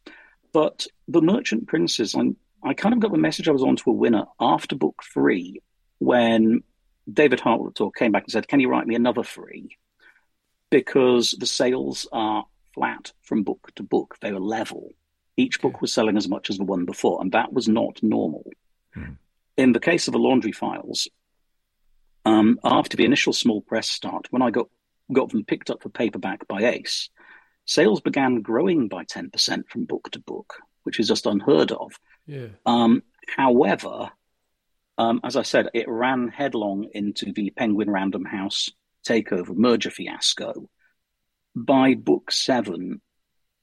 but 0.52 0.86
The 1.08 1.22
Merchant 1.22 1.66
Princes, 1.66 2.14
I'm, 2.14 2.36
I 2.62 2.74
kind 2.74 2.92
of 2.94 3.00
got 3.00 3.10
the 3.10 3.18
message 3.18 3.48
I 3.48 3.52
was 3.52 3.62
on 3.62 3.76
to 3.76 3.90
a 3.90 3.94
winner 3.94 4.26
after 4.38 4.76
book 4.76 5.02
three 5.12 5.62
when 5.98 6.62
David 7.10 7.40
Hartwell 7.40 7.90
came 7.90 8.12
back 8.12 8.24
and 8.24 8.32
said, 8.32 8.48
Can 8.48 8.60
you 8.60 8.68
write 8.68 8.86
me 8.86 8.94
another 8.94 9.24
three? 9.24 9.76
Because 10.70 11.32
the 11.32 11.46
sales 11.46 12.06
are 12.12 12.44
flat 12.78 13.12
from 13.22 13.42
book 13.42 13.70
to 13.76 13.82
book, 13.82 14.16
they 14.20 14.32
were 14.32 14.40
level. 14.40 14.90
Each 15.36 15.60
book 15.60 15.80
was 15.80 15.92
selling 15.92 16.16
as 16.16 16.28
much 16.28 16.50
as 16.50 16.58
the 16.58 16.64
one 16.64 16.84
before, 16.84 17.20
and 17.20 17.32
that 17.32 17.52
was 17.52 17.68
not 17.68 18.02
normal. 18.02 18.44
Hmm. 18.94 19.14
In 19.56 19.72
the 19.72 19.80
case 19.80 20.08
of 20.08 20.12
the 20.12 20.18
laundry 20.18 20.52
files, 20.52 21.08
um, 22.24 22.58
after 22.64 22.96
the 22.96 23.04
initial 23.04 23.32
small 23.32 23.60
press 23.60 23.88
start, 23.88 24.26
when 24.30 24.42
I 24.42 24.50
got, 24.50 24.68
got 25.12 25.30
them 25.30 25.44
picked 25.44 25.70
up 25.70 25.82
for 25.82 25.88
paperback 25.88 26.46
by 26.46 26.64
Ace, 26.64 27.10
sales 27.64 28.00
began 28.00 28.40
growing 28.40 28.88
by 28.88 29.04
10% 29.04 29.68
from 29.68 29.84
book 29.84 30.10
to 30.12 30.20
book, 30.20 30.54
which 30.84 31.00
is 31.00 31.08
just 31.08 31.26
unheard 31.26 31.72
of. 31.72 31.92
Yeah. 32.26 32.48
Um, 32.66 33.02
however, 33.36 34.10
um, 34.96 35.20
as 35.24 35.36
I 35.36 35.42
said, 35.42 35.68
it 35.74 35.88
ran 35.88 36.28
headlong 36.28 36.88
into 36.92 37.32
the 37.32 37.50
Penguin 37.50 37.90
Random 37.90 38.24
House 38.24 38.70
takeover 39.06 39.56
merger 39.56 39.90
fiasco. 39.90 40.68
By 41.64 41.94
book 41.94 42.30
seven, 42.30 43.00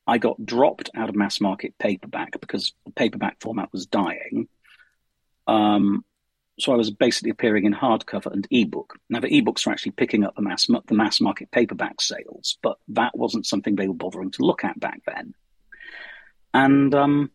I 0.05 0.17
got 0.17 0.45
dropped 0.45 0.89
out 0.95 1.08
of 1.08 1.15
mass 1.15 1.39
market 1.39 1.77
paperback 1.79 2.39
because 2.41 2.73
the 2.86 2.91
paperback 2.91 3.38
format 3.39 3.71
was 3.71 3.86
dying. 3.86 4.49
Um, 5.47 6.03
so 6.60 6.73
I 6.73 6.75
was 6.75 6.91
basically 6.91 7.29
appearing 7.31 7.65
in 7.65 7.73
hardcover 7.73 8.31
and 8.31 8.47
ebook. 8.51 8.99
Now 9.10 9.21
the 9.21 9.29
ebooks 9.29 9.65
are 9.65 9.72
actually 9.72 9.93
picking 9.93 10.24
up 10.24 10.36
the 10.36 10.41
mass 10.41 10.67
the 10.67 10.93
mass 10.93 11.22
market 11.22 11.51
paperback 11.51 12.01
sales, 12.01 12.57
but 12.61 12.78
that 12.89 13.15
wasn't 13.17 13.45
something 13.45 13.76
they 13.76 13.88
were 13.88 13.93
bothering 13.93 14.32
to 14.32 14.45
look 14.45 14.63
at 14.63 14.80
back 14.80 15.01
then. 15.05 15.34
And 16.53 16.93
um, 16.95 17.32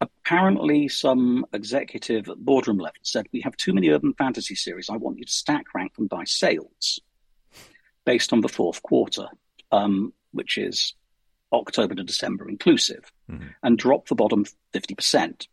apparently 0.00 0.88
some 0.88 1.46
executive 1.52 2.28
at 2.28 2.38
boardroom 2.38 2.78
level 2.78 3.00
said, 3.02 3.26
We 3.32 3.40
have 3.42 3.56
too 3.56 3.72
many 3.72 3.88
urban 3.88 4.14
fantasy 4.14 4.54
series. 4.54 4.90
I 4.90 4.96
want 4.96 5.18
you 5.18 5.24
to 5.24 5.32
stack 5.32 5.74
rank 5.74 5.94
them 5.94 6.06
by 6.06 6.24
sales 6.24 7.00
based 8.04 8.32
on 8.32 8.40
the 8.40 8.48
fourth 8.48 8.82
quarter, 8.82 9.28
um, 9.72 10.12
which 10.32 10.58
is 10.58 10.94
October 11.52 11.94
to 11.94 12.04
December 12.04 12.48
inclusive, 12.48 13.10
mm-hmm. 13.30 13.48
and 13.62 13.78
drop 13.78 14.08
the 14.08 14.14
bottom 14.14 14.44
50%. 14.74 15.46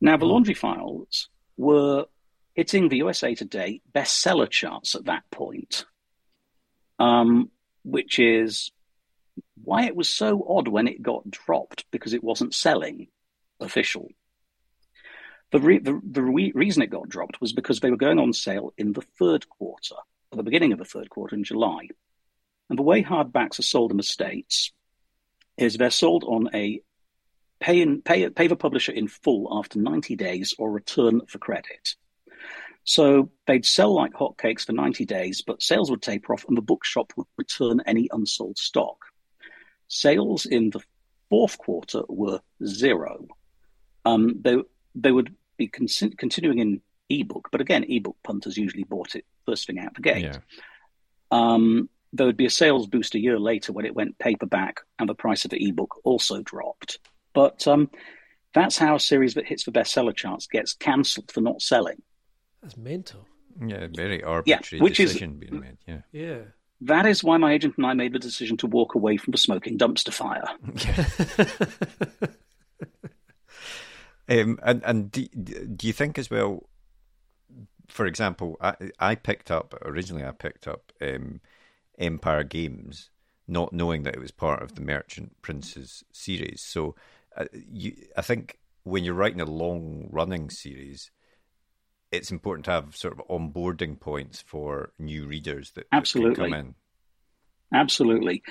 Now, 0.00 0.16
the 0.16 0.26
laundry 0.26 0.54
files 0.54 1.28
were 1.56 2.06
hitting 2.54 2.88
the 2.88 2.98
USA 2.98 3.34
Today 3.34 3.80
bestseller 3.94 4.48
charts 4.48 4.94
at 4.94 5.06
that 5.06 5.22
point, 5.30 5.84
um, 6.98 7.50
which 7.84 8.18
is 8.18 8.70
why 9.62 9.84
it 9.84 9.96
was 9.96 10.08
so 10.08 10.44
odd 10.48 10.68
when 10.68 10.86
it 10.86 11.02
got 11.02 11.30
dropped 11.30 11.84
because 11.90 12.14
it 12.14 12.22
wasn't 12.22 12.54
selling 12.54 13.08
official 13.60 14.08
The, 15.52 15.60
re- 15.60 15.78
the, 15.78 16.00
the 16.04 16.22
re- 16.22 16.52
reason 16.54 16.82
it 16.82 16.90
got 16.90 17.08
dropped 17.08 17.40
was 17.40 17.52
because 17.52 17.80
they 17.80 17.90
were 17.90 17.96
going 17.96 18.18
on 18.18 18.32
sale 18.32 18.72
in 18.76 18.92
the 18.92 19.02
third 19.18 19.48
quarter, 19.48 19.96
at 20.32 20.36
the 20.36 20.42
beginning 20.42 20.72
of 20.72 20.78
the 20.78 20.84
third 20.84 21.10
quarter 21.10 21.34
in 21.34 21.44
July. 21.44 21.88
And 22.74 22.78
the 22.80 22.82
way 22.82 23.04
hardbacks 23.04 23.60
are 23.60 23.62
sold 23.62 23.92
in 23.92 23.98
the 23.98 24.02
States 24.02 24.72
is 25.56 25.76
they're 25.76 25.90
sold 25.90 26.24
on 26.24 26.50
a 26.52 26.80
pay, 27.60 27.80
in, 27.80 28.02
pay, 28.02 28.28
pay 28.30 28.48
the 28.48 28.56
publisher 28.56 28.90
in 28.90 29.06
full 29.06 29.46
after 29.56 29.78
90 29.78 30.16
days 30.16 30.56
or 30.58 30.72
return 30.72 31.20
for 31.28 31.38
credit. 31.38 31.94
So 32.82 33.30
they'd 33.46 33.64
sell 33.64 33.94
like 33.94 34.12
hotcakes 34.14 34.66
for 34.66 34.72
90 34.72 35.04
days, 35.04 35.40
but 35.40 35.62
sales 35.62 35.88
would 35.88 36.02
taper 36.02 36.32
off 36.32 36.46
and 36.48 36.56
the 36.56 36.62
bookshop 36.62 37.12
would 37.16 37.28
return 37.36 37.80
any 37.86 38.08
unsold 38.10 38.58
stock. 38.58 39.04
Sales 39.86 40.44
in 40.44 40.70
the 40.70 40.80
fourth 41.30 41.56
quarter 41.58 42.02
were 42.08 42.40
zero. 42.66 43.28
Um, 44.04 44.40
they, 44.42 44.56
they 44.96 45.12
would 45.12 45.32
be 45.58 45.68
con- 45.68 45.86
continuing 46.18 46.58
in 46.58 46.80
ebook, 47.08 47.50
but 47.52 47.60
again, 47.60 47.84
ebook 47.84 48.16
punters 48.24 48.56
usually 48.56 48.82
bought 48.82 49.14
it 49.14 49.24
first 49.46 49.68
thing 49.68 49.78
out 49.78 49.94
the 49.94 50.00
gate. 50.00 50.24
Yeah. 50.24 50.38
Um, 51.30 51.88
there 52.14 52.26
would 52.26 52.36
be 52.36 52.46
a 52.46 52.50
sales 52.50 52.86
boost 52.86 53.16
a 53.16 53.20
year 53.20 53.38
later 53.38 53.72
when 53.72 53.84
it 53.84 53.94
went 53.94 54.18
paperback 54.18 54.80
and 54.98 55.08
the 55.08 55.14
price 55.14 55.44
of 55.44 55.50
the 55.50 55.68
ebook 55.68 55.96
also 56.04 56.40
dropped. 56.42 57.00
But 57.34 57.66
um, 57.66 57.90
that's 58.54 58.78
how 58.78 58.94
a 58.94 59.00
series 59.00 59.34
that 59.34 59.46
hits 59.46 59.64
the 59.64 59.72
bestseller 59.72 60.14
charts 60.14 60.46
gets 60.46 60.74
cancelled 60.74 61.32
for 61.32 61.40
not 61.40 61.60
selling. 61.60 62.00
That's 62.62 62.76
mental. 62.76 63.26
Yeah, 63.60 63.88
very 63.92 64.22
arbitrary 64.22 64.78
yeah, 64.78 64.82
which 64.82 64.96
decision 64.96 65.32
is, 65.42 65.50
being 65.50 65.60
made. 65.60 65.76
Yeah. 65.86 66.00
Yeah. 66.12 66.38
That 66.82 67.06
is 67.06 67.24
why 67.24 67.36
my 67.36 67.52
agent 67.52 67.74
and 67.76 67.86
I 67.86 67.94
made 67.94 68.12
the 68.12 68.18
decision 68.20 68.56
to 68.58 68.68
walk 68.68 68.94
away 68.94 69.16
from 69.16 69.32
the 69.32 69.38
smoking 69.38 69.76
dumpster 69.76 70.12
fire. 70.12 70.44
um, 74.28 74.58
and 74.62 74.82
and 74.84 75.10
do, 75.10 75.26
do 75.26 75.86
you 75.86 75.92
think 75.92 76.18
as 76.18 76.30
well? 76.30 76.68
For 77.88 78.06
example, 78.06 78.56
I, 78.60 78.74
I 78.98 79.14
picked 79.14 79.50
up 79.50 79.74
originally. 79.82 80.24
I 80.24 80.32
picked 80.32 80.66
up 80.66 80.92
um, 81.00 81.40
Empire 81.98 82.44
Games, 82.44 83.10
not 83.46 83.72
knowing 83.72 84.02
that 84.04 84.14
it 84.14 84.20
was 84.20 84.30
part 84.30 84.62
of 84.62 84.74
the 84.74 84.82
Merchant 84.82 85.40
Princes 85.42 86.04
series. 86.12 86.62
So, 86.62 86.94
uh, 87.36 87.46
you, 87.52 87.94
I 88.16 88.22
think 88.22 88.58
when 88.84 89.04
you're 89.04 89.14
writing 89.14 89.40
a 89.40 89.46
long 89.46 90.08
running 90.10 90.50
series, 90.50 91.10
it's 92.12 92.30
important 92.30 92.64
to 92.66 92.70
have 92.70 92.96
sort 92.96 93.18
of 93.18 93.26
onboarding 93.28 93.98
points 93.98 94.40
for 94.40 94.92
new 94.98 95.26
readers 95.26 95.72
that, 95.72 95.86
Absolutely. 95.92 96.34
That 96.34 96.50
come 96.50 96.52
in. 96.54 96.74
Absolutely. 97.72 98.42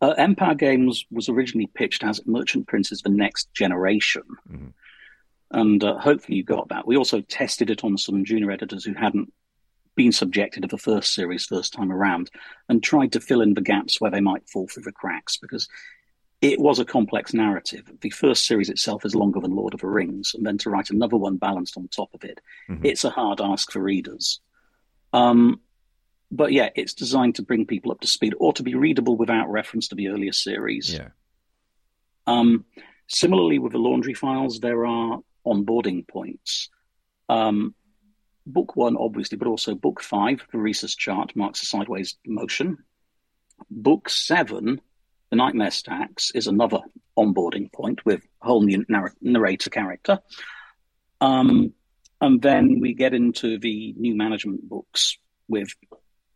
Uh, 0.00 0.14
Empire 0.16 0.54
Games 0.54 1.04
was 1.10 1.28
originally 1.28 1.68
pitched 1.74 2.04
as 2.04 2.24
Merchant 2.26 2.68
Princes 2.68 3.02
the 3.02 3.10
Next 3.10 3.52
Generation. 3.52 4.22
Mm-hmm. 4.48 4.68
And 5.50 5.82
uh, 5.82 5.98
hopefully 5.98 6.36
you 6.36 6.44
got 6.44 6.68
that. 6.68 6.86
We 6.86 6.96
also 6.96 7.20
tested 7.22 7.70
it 7.70 7.82
on 7.82 7.96
some 7.96 8.24
junior 8.24 8.50
editors 8.50 8.84
who 8.84 8.94
hadn't 8.94 9.32
been 9.98 10.12
subjected 10.12 10.62
to 10.62 10.68
the 10.68 10.78
first 10.78 11.12
series 11.12 11.44
first 11.44 11.72
time 11.72 11.90
around 11.90 12.30
and 12.68 12.84
tried 12.84 13.10
to 13.10 13.20
fill 13.20 13.40
in 13.40 13.54
the 13.54 13.60
gaps 13.60 14.00
where 14.00 14.12
they 14.12 14.20
might 14.20 14.48
fall 14.48 14.68
through 14.68 14.84
the 14.84 14.92
cracks 14.92 15.36
because 15.36 15.68
it 16.40 16.60
was 16.60 16.78
a 16.78 16.84
complex 16.84 17.34
narrative. 17.34 17.90
The 18.00 18.10
first 18.10 18.46
series 18.46 18.70
itself 18.70 19.04
is 19.04 19.16
longer 19.16 19.40
than 19.40 19.56
Lord 19.56 19.74
of 19.74 19.80
the 19.80 19.88
Rings, 19.88 20.34
and 20.36 20.46
then 20.46 20.56
to 20.58 20.70
write 20.70 20.90
another 20.90 21.16
one 21.16 21.36
balanced 21.36 21.76
on 21.76 21.88
top 21.88 22.10
of 22.14 22.22
it, 22.22 22.40
mm-hmm. 22.70 22.86
it's 22.86 23.02
a 23.02 23.10
hard 23.10 23.40
ask 23.40 23.72
for 23.72 23.82
readers. 23.82 24.38
Um, 25.12 25.60
but 26.30 26.52
yeah, 26.52 26.68
it's 26.76 26.94
designed 26.94 27.34
to 27.34 27.42
bring 27.42 27.66
people 27.66 27.90
up 27.90 28.00
to 28.02 28.06
speed 28.06 28.34
or 28.38 28.52
to 28.52 28.62
be 28.62 28.76
readable 28.76 29.16
without 29.16 29.50
reference 29.50 29.88
to 29.88 29.96
the 29.96 30.08
earlier 30.08 30.32
series. 30.32 30.94
Yeah. 30.94 31.08
Um, 32.28 32.66
similarly, 33.08 33.58
with 33.58 33.72
the 33.72 33.78
laundry 33.78 34.14
files, 34.14 34.60
there 34.60 34.86
are 34.86 35.18
onboarding 35.44 36.06
points. 36.06 36.68
Um, 37.28 37.74
book 38.48 38.76
one, 38.76 38.96
obviously, 38.96 39.38
but 39.38 39.48
also 39.48 39.74
book 39.74 40.02
five, 40.02 40.44
the 40.50 40.58
Rhesus 40.58 40.94
chart 40.94 41.36
marks 41.36 41.62
a 41.62 41.66
sideways 41.66 42.16
motion. 42.26 42.78
Book 43.70 44.08
seven, 44.08 44.80
the 45.30 45.36
Nightmare 45.36 45.70
Stacks, 45.70 46.30
is 46.34 46.46
another 46.46 46.80
onboarding 47.16 47.72
point 47.72 48.04
with 48.04 48.20
a 48.42 48.46
whole 48.46 48.62
new 48.62 48.84
narr- 48.88 49.14
narrator 49.20 49.70
character. 49.70 50.18
Um, 51.20 51.72
and 52.20 52.42
then 52.42 52.80
we 52.80 52.94
get 52.94 53.14
into 53.14 53.58
the 53.58 53.94
new 53.96 54.16
management 54.16 54.68
books 54.68 55.18
with 55.48 55.68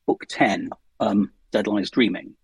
book 0.07 0.25
10, 0.29 0.71
um, 1.01 1.33
Dead 1.51 1.67
Lies 1.67 1.91
Dreaming. 1.91 2.35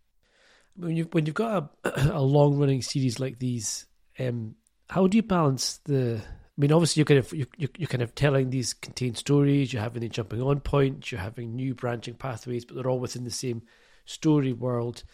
When, 0.77 0.97
you've, 0.97 1.12
when 1.12 1.27
you've 1.27 1.35
got 1.35 1.71
a, 1.85 2.12
a 2.14 2.23
long 2.23 2.57
running 2.59 2.83
series 2.83 3.21
like 3.21 3.39
these, 3.39 3.87
um, 4.19 4.55
how 4.89 5.07
do 5.07 5.16
you 5.16 5.23
balance 5.23 5.81
the 5.85 6.23
I 6.59 6.61
mean, 6.61 6.73
obviously, 6.73 7.01
you're 7.01 7.07
kind 7.07 7.19
of 7.19 7.33
you're, 7.33 7.71
you're 7.77 7.87
kind 7.87 8.03
of 8.03 8.17
telling 8.17 8.51
these 8.51 8.75
contained 8.75 9.17
stories. 9.17 9.73
You're 9.73 9.83
having 9.83 10.03
the 10.03 10.09
jumping 10.09 10.43
on 10.43 10.59
points. 10.59 11.13
You're 11.13 11.21
having 11.21 11.55
new 11.55 11.73
branching 11.73 12.15
pathways, 12.15 12.65
but 12.65 12.75
they're 12.75 12.91
all 12.91 12.99
within 12.99 13.23
the 13.23 13.31
same 13.31 13.63
story 14.07 14.53
world. 14.53 15.05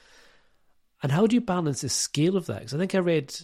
And 1.03 1.13
how 1.13 1.27
do 1.27 1.35
you 1.35 1.43
balance 1.43 1.83
the 1.83 1.91
scale 1.91 2.39
of 2.39 2.47
that? 2.47 2.61
Because 2.61 2.75
I 2.75 2.79
think 2.79 2.95
I 2.95 2.99
read 2.99 3.37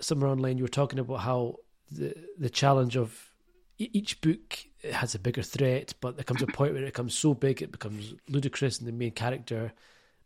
somewhere 0.00 0.30
online 0.30 0.56
you 0.56 0.64
were 0.64 0.68
talking 0.68 0.98
about 0.98 1.20
how 1.20 1.56
the 1.90 2.14
the 2.38 2.48
challenge 2.48 2.96
of 2.96 3.30
each 3.78 4.20
book 4.22 4.58
has 4.90 5.14
a 5.14 5.18
bigger 5.18 5.42
threat, 5.42 5.94
but 6.00 6.16
there 6.16 6.24
comes 6.24 6.42
a 6.42 6.46
point 6.46 6.72
where 6.72 6.82
it 6.82 6.86
becomes 6.86 7.16
so 7.18 7.34
big 7.34 7.60
it 7.60 7.72
becomes 7.72 8.14
ludicrous, 8.28 8.78
and 8.78 8.88
the 8.88 8.92
main 8.92 9.10
character 9.10 9.72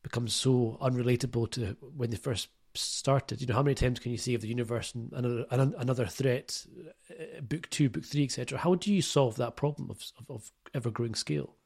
becomes 0.04 0.32
so 0.32 0.78
unrelatable 0.80 1.50
to 1.50 1.76
when 1.96 2.10
they 2.10 2.16
first 2.16 2.48
started. 2.80 3.40
You 3.40 3.46
know, 3.46 3.54
how 3.54 3.62
many 3.62 3.74
times 3.74 3.98
can 3.98 4.12
you 4.12 4.18
save 4.18 4.40
the 4.40 4.48
universe 4.48 4.94
and 4.94 5.12
another 5.12 5.46
another 5.50 6.06
threat, 6.06 6.64
uh, 7.10 7.40
book 7.40 7.68
two, 7.70 7.88
book 7.88 8.04
three, 8.04 8.24
etc. 8.24 8.58
How 8.58 8.74
do 8.74 8.92
you 8.92 9.02
solve 9.02 9.36
that 9.36 9.56
problem 9.56 9.90
of 9.90 10.02
of, 10.18 10.30
of 10.30 10.52
ever 10.74 10.90
growing 10.90 11.14
scale? 11.14 11.56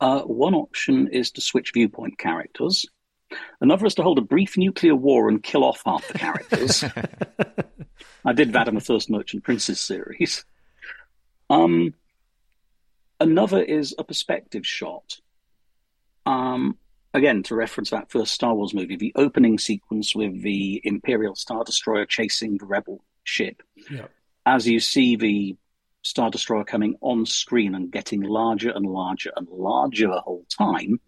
Uh, 0.00 0.22
one 0.22 0.54
option 0.54 1.08
is 1.08 1.30
to 1.30 1.40
switch 1.40 1.70
viewpoint 1.72 2.18
characters. 2.18 2.86
Another 3.60 3.86
is 3.86 3.94
to 3.94 4.02
hold 4.02 4.18
a 4.18 4.22
brief 4.22 4.56
nuclear 4.56 4.94
war 4.94 5.28
and 5.28 5.42
kill 5.42 5.64
off 5.64 5.82
half 5.86 6.06
the 6.08 6.18
characters. 6.18 6.84
I 8.24 8.32
did 8.32 8.52
that 8.52 8.68
in 8.68 8.74
the 8.74 8.80
first 8.80 9.10
Merchant 9.10 9.44
Princes 9.44 9.80
series. 9.80 10.44
Um, 11.48 11.94
another 13.20 13.62
is 13.62 13.94
a 13.98 14.04
perspective 14.04 14.66
shot. 14.66 15.18
Um, 16.26 16.76
again, 17.14 17.42
to 17.44 17.54
reference 17.54 17.90
that 17.90 18.10
first 18.10 18.32
Star 18.32 18.54
Wars 18.54 18.74
movie, 18.74 18.96
the 18.96 19.12
opening 19.16 19.58
sequence 19.58 20.14
with 20.14 20.42
the 20.42 20.80
Imperial 20.84 21.34
Star 21.34 21.64
Destroyer 21.64 22.06
chasing 22.06 22.58
the 22.58 22.66
Rebel 22.66 23.04
ship. 23.24 23.62
Yeah. 23.90 24.06
As 24.46 24.66
you 24.66 24.80
see 24.80 25.16
the 25.16 25.56
Star 26.02 26.30
Destroyer 26.30 26.64
coming 26.64 26.96
on 27.00 27.26
screen 27.26 27.74
and 27.74 27.92
getting 27.92 28.22
larger 28.22 28.70
and 28.70 28.86
larger 28.86 29.32
and 29.36 29.48
larger 29.48 30.08
the 30.08 30.20
whole 30.20 30.44
time, 30.48 31.00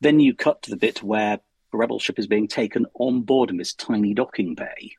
then 0.00 0.20
you 0.20 0.34
cut 0.34 0.62
to 0.62 0.70
the 0.70 0.76
bit 0.76 1.02
where 1.02 1.40
the 1.72 1.78
Rebel 1.78 1.98
ship 1.98 2.18
is 2.18 2.26
being 2.26 2.48
taken 2.48 2.86
on 2.94 3.22
board 3.22 3.50
in 3.50 3.56
this 3.56 3.74
tiny 3.74 4.14
docking 4.14 4.54
bay. 4.54 4.96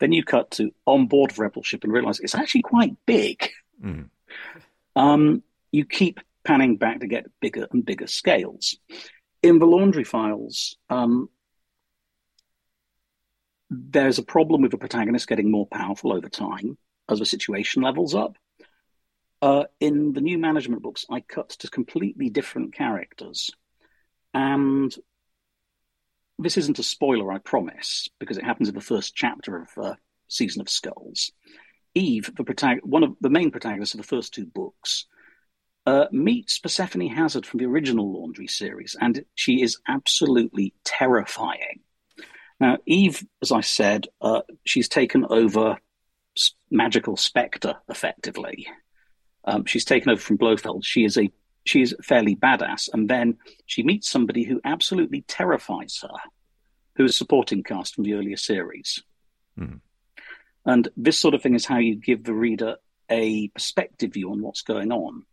Then 0.00 0.12
you 0.12 0.24
cut 0.24 0.50
to 0.52 0.72
on 0.86 1.06
board 1.06 1.30
the 1.30 1.42
Rebel 1.42 1.62
ship 1.62 1.84
and 1.84 1.92
realize 1.92 2.20
it's 2.20 2.34
actually 2.34 2.62
quite 2.62 2.94
big. 3.06 3.48
Mm. 3.82 4.10
Um, 4.96 5.42
you 5.72 5.84
keep 5.84 6.20
panning 6.44 6.76
back 6.76 7.00
to 7.00 7.06
get 7.06 7.26
bigger 7.40 7.66
and 7.72 7.84
bigger 7.84 8.06
scales 8.06 8.76
in 9.44 9.58
the 9.58 9.66
laundry 9.66 10.04
files, 10.04 10.78
um, 10.88 11.28
there's 13.68 14.18
a 14.18 14.22
problem 14.22 14.62
with 14.62 14.70
the 14.70 14.78
protagonist 14.78 15.28
getting 15.28 15.50
more 15.50 15.66
powerful 15.66 16.14
over 16.14 16.30
time 16.30 16.78
as 17.10 17.18
the 17.18 17.26
situation 17.26 17.82
levels 17.82 18.14
up. 18.14 18.38
Uh, 19.42 19.64
in 19.80 20.14
the 20.14 20.22
new 20.22 20.38
management 20.38 20.80
books, 20.80 21.04
I 21.10 21.20
cut 21.20 21.50
to 21.50 21.68
completely 21.68 22.30
different 22.30 22.72
characters. 22.72 23.50
And 24.32 24.94
this 26.38 26.56
isn't 26.56 26.78
a 26.78 26.82
spoiler, 26.82 27.30
I 27.30 27.36
promise, 27.36 28.08
because 28.18 28.38
it 28.38 28.44
happens 28.44 28.70
in 28.70 28.74
the 28.74 28.80
first 28.80 29.14
chapter 29.14 29.58
of 29.58 29.68
uh, 29.76 29.94
Season 30.26 30.62
of 30.62 30.70
Skulls. 30.70 31.32
Eve, 31.94 32.30
the 32.34 32.44
protag- 32.44 32.80
one 32.82 33.02
of 33.02 33.14
the 33.20 33.28
main 33.28 33.50
protagonists 33.50 33.94
of 33.94 33.98
the 34.00 34.06
first 34.06 34.32
two 34.32 34.46
books, 34.46 35.04
uh, 35.86 36.06
meets 36.10 36.58
Persephone 36.58 37.08
Hazard 37.08 37.44
from 37.44 37.58
the 37.58 37.66
original 37.66 38.12
Laundry 38.12 38.46
series, 38.46 38.96
and 39.00 39.24
she 39.34 39.62
is 39.62 39.78
absolutely 39.86 40.74
terrifying. 40.84 41.80
Now, 42.60 42.78
Eve, 42.86 43.24
as 43.42 43.52
I 43.52 43.60
said, 43.60 44.06
uh, 44.20 44.42
she's 44.64 44.88
taken 44.88 45.26
over 45.28 45.78
magical 46.70 47.16
spectre 47.16 47.76
effectively. 47.88 48.66
Um, 49.44 49.66
she's 49.66 49.84
taken 49.84 50.10
over 50.10 50.20
from 50.20 50.36
Blofeld. 50.36 50.84
She 50.84 51.04
is 51.04 51.18
a 51.18 51.30
she 51.66 51.80
is 51.80 51.96
fairly 52.02 52.36
badass, 52.36 52.88
and 52.92 53.08
then 53.08 53.38
she 53.66 53.82
meets 53.82 54.08
somebody 54.08 54.44
who 54.44 54.60
absolutely 54.64 55.22
terrifies 55.22 55.98
her, 56.02 56.30
who 56.96 57.04
is 57.04 57.16
supporting 57.16 57.62
cast 57.62 57.94
from 57.94 58.04
the 58.04 58.14
earlier 58.14 58.36
series. 58.36 59.02
Mm. 59.58 59.80
And 60.66 60.88
this 60.96 61.18
sort 61.18 61.34
of 61.34 61.42
thing 61.42 61.54
is 61.54 61.66
how 61.66 61.78
you 61.78 61.96
give 61.96 62.24
the 62.24 62.34
reader 62.34 62.76
a 63.10 63.48
perspective 63.48 64.14
view 64.14 64.30
on 64.30 64.42
what's 64.42 64.62
going 64.62 64.92
on 64.92 65.24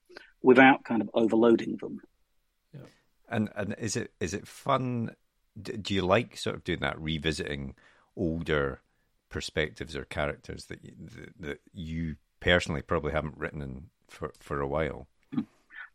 without 0.41 0.83
kind 0.83 1.01
of 1.01 1.09
overloading 1.13 1.77
them. 1.77 2.01
Yeah. 2.73 2.87
And 3.29 3.49
and 3.55 3.75
is 3.77 3.95
it 3.95 4.11
is 4.19 4.33
it 4.33 4.47
fun? 4.47 5.15
Do 5.61 5.93
you 5.93 6.01
like 6.01 6.37
sort 6.37 6.55
of 6.55 6.63
doing 6.63 6.79
that, 6.79 6.99
revisiting 6.99 7.75
older 8.15 8.81
perspectives 9.29 9.95
or 9.95 10.05
characters 10.05 10.65
that 10.65 10.83
you, 10.83 10.91
that, 10.99 11.33
that 11.39 11.61
you 11.73 12.15
personally 12.39 12.81
probably 12.81 13.13
haven't 13.13 13.37
written 13.37 13.61
in 13.61 13.85
for 14.09 14.33
for 14.39 14.61
a 14.61 14.67
while. 14.67 15.07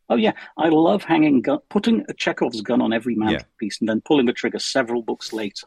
Oh 0.09 0.15
yeah, 0.15 0.33
I 0.57 0.69
love 0.69 1.03
hanging 1.03 1.43
gun, 1.43 1.59
putting 1.69 2.05
a 2.09 2.15
Chekhov's 2.15 2.61
gun 2.61 2.81
on 2.81 2.93
every 2.93 3.17
mantelpiece, 3.17 3.79
yeah. 3.79 3.83
and 3.83 3.89
then 3.89 4.01
pulling 4.01 4.27
the 4.27 4.33
trigger 4.33 4.61
several 4.61 5.03
books 5.03 5.33
later. 5.33 5.67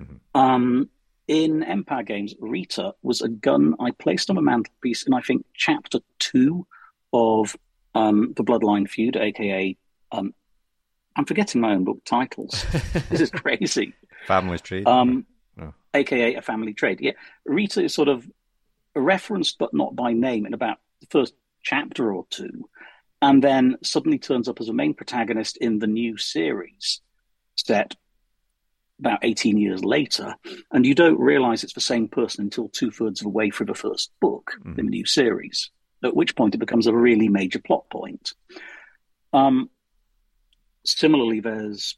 Mm-hmm. 0.00 0.40
Um, 0.40 0.88
in 1.26 1.64
Empire 1.64 2.04
Games, 2.04 2.34
Rita 2.40 2.94
was 3.02 3.20
a 3.20 3.28
gun 3.28 3.74
I 3.80 3.90
placed 3.90 4.30
on 4.30 4.38
a 4.38 4.42
mantelpiece 4.42 5.02
in 5.02 5.12
I 5.12 5.20
think 5.20 5.44
chapter 5.54 5.98
two 6.20 6.66
of 7.12 7.56
um, 7.94 8.32
the 8.36 8.44
Bloodline 8.44 8.88
Feud, 8.88 9.16
aka 9.16 9.76
um, 10.12 10.34
I'm 11.16 11.24
forgetting 11.24 11.60
my 11.60 11.72
own 11.72 11.84
book 11.84 12.04
titles. 12.04 12.64
this 13.10 13.20
is 13.20 13.30
crazy. 13.30 13.94
Family 14.26 14.58
Trade. 14.58 14.86
Um, 14.86 15.26
oh. 15.60 15.74
AKA 15.94 16.34
a 16.36 16.42
family 16.42 16.72
trade. 16.72 17.00
Yeah, 17.00 17.12
Rita 17.44 17.82
is 17.82 17.94
sort 17.94 18.08
of 18.08 18.28
referenced, 18.94 19.58
but 19.58 19.74
not 19.74 19.96
by 19.96 20.12
name, 20.12 20.46
in 20.46 20.54
about 20.54 20.78
the 21.00 21.06
first 21.10 21.34
chapter 21.62 22.12
or 22.12 22.26
two 22.30 22.68
and 23.22 23.44
then 23.44 23.76
suddenly 23.82 24.18
turns 24.18 24.48
up 24.48 24.60
as 24.60 24.68
a 24.68 24.72
main 24.72 24.94
protagonist 24.94 25.56
in 25.58 25.78
the 25.78 25.86
new 25.86 26.16
series 26.16 27.00
set 27.56 27.94
about 28.98 29.18
18 29.22 29.58
years 29.58 29.84
later. 29.84 30.34
And 30.72 30.86
you 30.86 30.94
don't 30.94 31.18
realize 31.18 31.62
it's 31.62 31.74
the 31.74 31.80
same 31.80 32.08
person 32.08 32.44
until 32.44 32.68
two 32.68 32.90
thirds 32.90 33.20
of 33.20 33.24
the 33.24 33.30
way 33.30 33.50
through 33.50 33.66
the 33.66 33.74
first 33.74 34.10
book 34.20 34.52
mm. 34.64 34.78
in 34.78 34.86
the 34.86 34.90
new 34.90 35.06
series, 35.06 35.70
at 36.04 36.16
which 36.16 36.36
point 36.36 36.54
it 36.54 36.58
becomes 36.58 36.86
a 36.86 36.94
really 36.94 37.28
major 37.28 37.58
plot 37.58 37.88
point. 37.90 38.34
Um, 39.32 39.70
similarly, 40.84 41.40
there's 41.40 41.96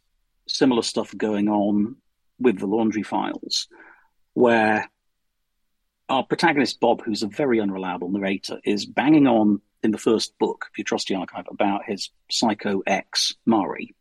similar 0.48 0.82
stuff 0.82 1.16
going 1.16 1.48
on 1.48 1.96
with 2.38 2.58
the 2.58 2.66
laundry 2.66 3.02
files, 3.02 3.68
where 4.34 4.90
our 6.08 6.24
protagonist, 6.24 6.80
Bob, 6.80 7.02
who's 7.02 7.22
a 7.22 7.28
very 7.28 7.60
unreliable 7.60 8.10
narrator, 8.10 8.58
is 8.64 8.84
banging 8.84 9.26
on 9.26 9.60
in 9.82 9.92
the 9.92 9.98
first 9.98 10.36
book, 10.38 10.66
if 10.70 10.78
you 10.78 10.84
trust 10.84 11.08
the 11.08 11.14
archive, 11.14 11.46
about 11.50 11.84
his 11.84 12.10
psycho 12.30 12.82
ex, 12.86 13.34
Mhari. 13.48 13.94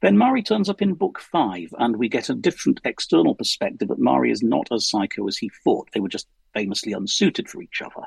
Then 0.00 0.16
Mhari 0.16 0.44
turns 0.44 0.68
up 0.68 0.82
in 0.82 0.94
book 0.94 1.20
five, 1.20 1.74
and 1.78 1.96
we 1.96 2.08
get 2.08 2.28
a 2.28 2.34
different 2.34 2.80
external 2.84 3.34
perspective 3.34 3.88
that 3.88 4.00
Mhari 4.00 4.30
is 4.30 4.42
not 4.42 4.68
as 4.70 4.88
psycho 4.88 5.26
as 5.26 5.36
he 5.36 5.50
thought. 5.64 5.88
They 5.92 6.00
were 6.00 6.08
just 6.08 6.28
famously 6.54 6.92
unsuited 6.92 7.48
for 7.48 7.62
each 7.62 7.82
other. 7.82 8.06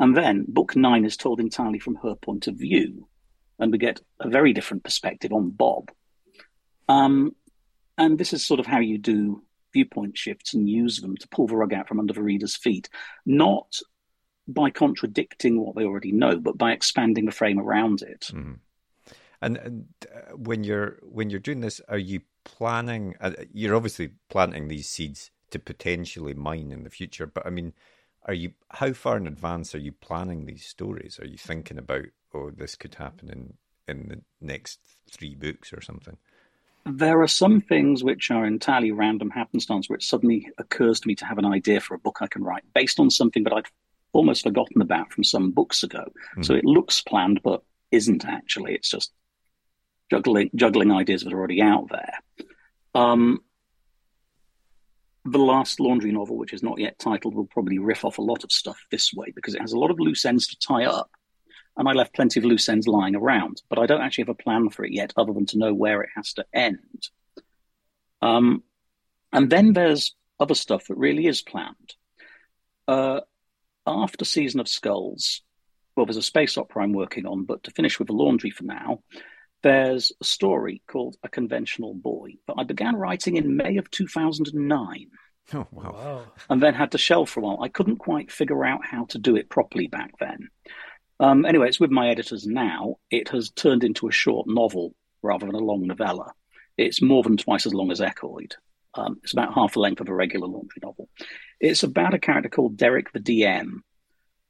And 0.00 0.16
then 0.16 0.46
book 0.48 0.74
nine 0.74 1.04
is 1.04 1.16
told 1.16 1.40
entirely 1.40 1.78
from 1.78 1.96
her 1.96 2.14
point 2.14 2.46
of 2.46 2.54
view, 2.56 3.06
and 3.58 3.70
we 3.70 3.76
get 3.76 4.00
a 4.18 4.28
very 4.28 4.54
different 4.54 4.82
perspective 4.82 5.30
on 5.32 5.50
Bob. 5.50 5.90
Um, 6.88 7.36
and 7.98 8.18
this 8.18 8.32
is 8.32 8.44
sort 8.44 8.60
of 8.60 8.66
how 8.66 8.80
you 8.80 8.96
do 8.96 9.44
viewpoint 9.74 10.16
shifts 10.16 10.54
and 10.54 10.68
use 10.68 11.00
them 11.00 11.16
to 11.18 11.28
pull 11.28 11.46
the 11.46 11.54
rug 11.54 11.74
out 11.74 11.86
from 11.86 12.00
under 12.00 12.14
the 12.14 12.22
reader's 12.22 12.56
feet, 12.56 12.88
not 13.26 13.78
by 14.48 14.70
contradicting 14.70 15.60
what 15.60 15.76
they 15.76 15.84
already 15.84 16.12
know, 16.12 16.38
but 16.38 16.56
by 16.56 16.72
expanding 16.72 17.26
the 17.26 17.30
frame 17.30 17.60
around 17.60 18.00
it. 18.00 18.30
Mm. 18.32 18.58
And, 19.42 19.56
and 19.58 19.86
uh, 20.10 20.34
when 20.34 20.64
you're 20.64 20.98
when 21.02 21.28
you're 21.28 21.40
doing 21.40 21.60
this, 21.60 21.80
are 21.88 21.98
you 21.98 22.22
planning? 22.44 23.16
Uh, 23.20 23.32
you're 23.52 23.76
obviously 23.76 24.12
planting 24.30 24.68
these 24.68 24.88
seeds 24.88 25.30
to 25.50 25.58
potentially 25.58 26.32
mine 26.32 26.72
in 26.72 26.84
the 26.84 26.90
future. 26.90 27.26
But 27.26 27.46
I 27.46 27.50
mean, 27.50 27.74
are 28.26 28.34
you 28.34 28.52
how 28.70 28.92
far 28.92 29.16
in 29.16 29.26
advance 29.26 29.74
are 29.74 29.78
you 29.78 29.92
planning 29.92 30.46
these 30.46 30.66
stories? 30.66 31.18
Are 31.20 31.26
you 31.26 31.36
thinking 31.36 31.78
about 31.78 32.06
oh, 32.34 32.50
this 32.50 32.76
could 32.76 32.94
happen 32.94 33.30
in 33.30 33.54
in 33.88 34.08
the 34.08 34.20
next 34.40 34.80
three 35.10 35.34
books 35.34 35.72
or 35.72 35.80
something? 35.80 36.16
There 36.86 37.20
are 37.20 37.28
some 37.28 37.60
things 37.60 38.02
which 38.02 38.30
are 38.30 38.46
entirely 38.46 38.90
random 38.90 39.30
happenstance, 39.30 39.88
which 39.88 40.08
suddenly 40.08 40.48
occurs 40.58 41.00
to 41.00 41.08
me 41.08 41.14
to 41.16 41.26
have 41.26 41.38
an 41.38 41.44
idea 41.44 41.80
for 41.80 41.94
a 41.94 41.98
book 41.98 42.18
I 42.20 42.26
can 42.26 42.42
write 42.42 42.64
based 42.74 42.98
on 42.98 43.10
something 43.10 43.44
that 43.44 43.52
I'd 43.52 43.66
almost 44.12 44.42
forgotten 44.42 44.80
about 44.80 45.12
from 45.12 45.24
some 45.24 45.50
books 45.50 45.82
ago. 45.82 46.04
Mm-hmm. 46.04 46.42
So 46.42 46.54
it 46.54 46.64
looks 46.64 47.02
planned, 47.02 47.40
but 47.42 47.62
isn't 47.90 48.24
actually. 48.24 48.74
It's 48.74 48.90
just 48.90 49.12
juggling 50.10 50.50
juggling 50.54 50.90
ideas 50.90 51.22
that 51.22 51.32
are 51.32 51.38
already 51.38 51.62
out 51.62 51.88
there. 51.90 52.46
Um, 52.94 53.40
the 55.24 55.38
last 55.38 55.80
laundry 55.80 56.12
novel, 56.12 56.36
which 56.36 56.52
is 56.52 56.62
not 56.62 56.78
yet 56.78 56.98
titled, 56.98 57.34
will 57.34 57.46
probably 57.46 57.78
riff 57.78 58.04
off 58.04 58.18
a 58.18 58.22
lot 58.22 58.44
of 58.44 58.52
stuff 58.52 58.78
this 58.90 59.12
way 59.12 59.32
because 59.34 59.54
it 59.54 59.60
has 59.60 59.72
a 59.72 59.78
lot 59.78 59.90
of 59.90 60.00
loose 60.00 60.24
ends 60.24 60.46
to 60.48 60.58
tie 60.58 60.84
up. 60.84 61.10
And 61.76 61.88
I 61.88 61.92
left 61.92 62.14
plenty 62.14 62.40
of 62.40 62.46
loose 62.46 62.68
ends 62.68 62.88
lying 62.88 63.14
around, 63.14 63.62
but 63.68 63.78
I 63.78 63.86
don't 63.86 64.00
actually 64.00 64.22
have 64.22 64.36
a 64.40 64.42
plan 64.42 64.70
for 64.70 64.84
it 64.84 64.92
yet, 64.92 65.12
other 65.16 65.32
than 65.32 65.46
to 65.46 65.58
know 65.58 65.72
where 65.72 66.02
it 66.02 66.10
has 66.16 66.32
to 66.34 66.44
end. 66.52 67.08
Um, 68.22 68.62
and 69.32 69.48
then 69.48 69.72
there's 69.72 70.14
other 70.38 70.54
stuff 70.54 70.86
that 70.88 70.96
really 70.96 71.26
is 71.26 71.42
planned. 71.42 71.94
Uh, 72.88 73.20
after 73.86 74.24
Season 74.24 74.60
of 74.60 74.68
Skulls, 74.68 75.42
well, 75.96 76.06
there's 76.06 76.16
a 76.16 76.22
space 76.22 76.58
opera 76.58 76.82
I'm 76.82 76.92
working 76.92 77.26
on, 77.26 77.44
but 77.44 77.62
to 77.64 77.70
finish 77.70 77.98
with 77.98 78.08
the 78.08 78.14
laundry 78.14 78.50
for 78.50 78.64
now, 78.64 79.02
there's 79.62 80.12
a 80.20 80.24
story 80.24 80.82
called 80.86 81.16
A 81.22 81.28
Conventional 81.28 81.94
Boy 81.94 82.34
that 82.46 82.54
I 82.56 82.64
began 82.64 82.96
writing 82.96 83.36
in 83.36 83.56
May 83.56 83.76
of 83.76 83.90
2009. 83.90 85.06
Oh, 85.52 85.66
wow. 85.72 86.22
And 86.48 86.62
then 86.62 86.74
had 86.74 86.92
to 86.92 86.98
shelve 86.98 87.28
for 87.28 87.40
a 87.40 87.42
while. 87.42 87.60
I 87.60 87.66
couldn't 87.66 87.96
quite 87.96 88.30
figure 88.30 88.64
out 88.64 88.86
how 88.86 89.06
to 89.06 89.18
do 89.18 89.34
it 89.34 89.50
properly 89.50 89.88
back 89.88 90.12
then. 90.20 90.48
Um, 91.18 91.44
anyway, 91.44 91.66
it's 91.66 91.80
with 91.80 91.90
my 91.90 92.08
editors 92.08 92.46
now. 92.46 92.98
It 93.10 93.30
has 93.30 93.50
turned 93.50 93.82
into 93.82 94.06
a 94.06 94.12
short 94.12 94.46
novel 94.46 94.94
rather 95.22 95.46
than 95.46 95.56
a 95.56 95.58
long 95.58 95.88
novella. 95.88 96.34
It's 96.78 97.02
more 97.02 97.24
than 97.24 97.36
twice 97.36 97.66
as 97.66 97.74
long 97.74 97.90
as 97.90 97.98
Equoid. 97.98 98.52
Um, 98.94 99.18
it's 99.24 99.32
about 99.32 99.52
half 99.52 99.74
the 99.74 99.80
length 99.80 100.00
of 100.00 100.08
a 100.08 100.14
regular 100.14 100.46
laundry 100.46 100.80
novel. 100.84 101.08
It's 101.58 101.82
about 101.82 102.14
a 102.14 102.20
character 102.20 102.48
called 102.48 102.76
Derek 102.76 103.12
the 103.12 103.18
DM, 103.18 103.80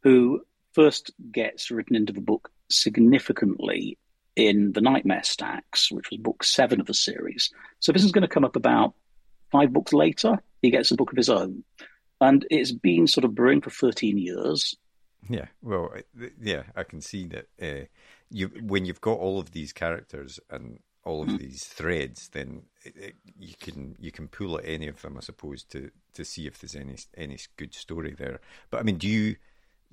who 0.03 0.43
first 0.75 1.13
gets 1.33 1.71
written 1.71 1.97
into 1.97 2.13
the 2.13 2.21
book 2.21 2.51
significantly 2.69 3.97
in 4.41 4.73
the 4.73 4.81
Nightmare 4.81 5.23
Stacks, 5.23 5.93
which 5.93 6.11
was 6.11 6.19
book 6.19 6.43
seven 6.43 6.81
of 6.81 6.87
the 6.87 6.95
series. 6.95 7.51
So 7.79 7.93
this 7.93 8.05
is 8.05 8.13
going 8.13 8.23
to 8.23 8.29
come 8.29 8.45
up 8.45 8.57
about 8.57 8.95
five 9.53 9.73
books 9.73 9.93
later. 9.93 10.39
He 10.63 10.71
gets 10.71 10.91
a 10.91 10.97
book 10.97 11.13
of 11.13 11.17
his 11.17 11.29
own. 11.29 11.63
And 12.21 12.47
it's 12.51 12.73
been 12.73 13.07
sort 13.07 13.25
of 13.25 13.35
brewing 13.35 13.61
for 13.61 13.71
13 13.71 14.19
years. 14.19 14.77
Yeah, 15.29 15.47
well, 15.63 15.93
yeah, 16.41 16.63
I 16.75 16.85
can 16.85 17.01
see 17.01 17.27
that 17.27 17.47
uh, 17.61 17.85
you 18.31 18.49
when 18.63 18.85
you've 18.85 19.03
got 19.03 19.19
all 19.19 19.39
of 19.39 19.53
these 19.53 19.73
characters 19.73 20.41
and 20.49 20.79
all 21.05 21.23
of 21.23 21.29
mm. 21.29 21.39
these 21.39 21.65
threads, 21.65 22.29
then 22.31 22.63
it, 22.85 22.97
it, 22.97 23.15
you 23.39 23.55
can 23.61 23.97
you 24.01 24.11
can 24.11 24.29
pull 24.29 24.59
at 24.59 24.65
any 24.65 24.89
of 24.89 25.03
them, 25.03 25.17
I 25.17 25.21
suppose, 25.21 25.63
to 25.65 25.91
to 26.15 26.25
see 26.25 26.47
if 26.47 26.59
there's 26.59 26.75
any 26.75 26.97
any 27.17 27.39
good 27.57 27.75
story 27.75 28.15
there. 28.19 28.41
But 28.71 28.81
I 28.81 28.83
mean, 28.83 28.97
do 28.97 29.09
you 29.09 29.37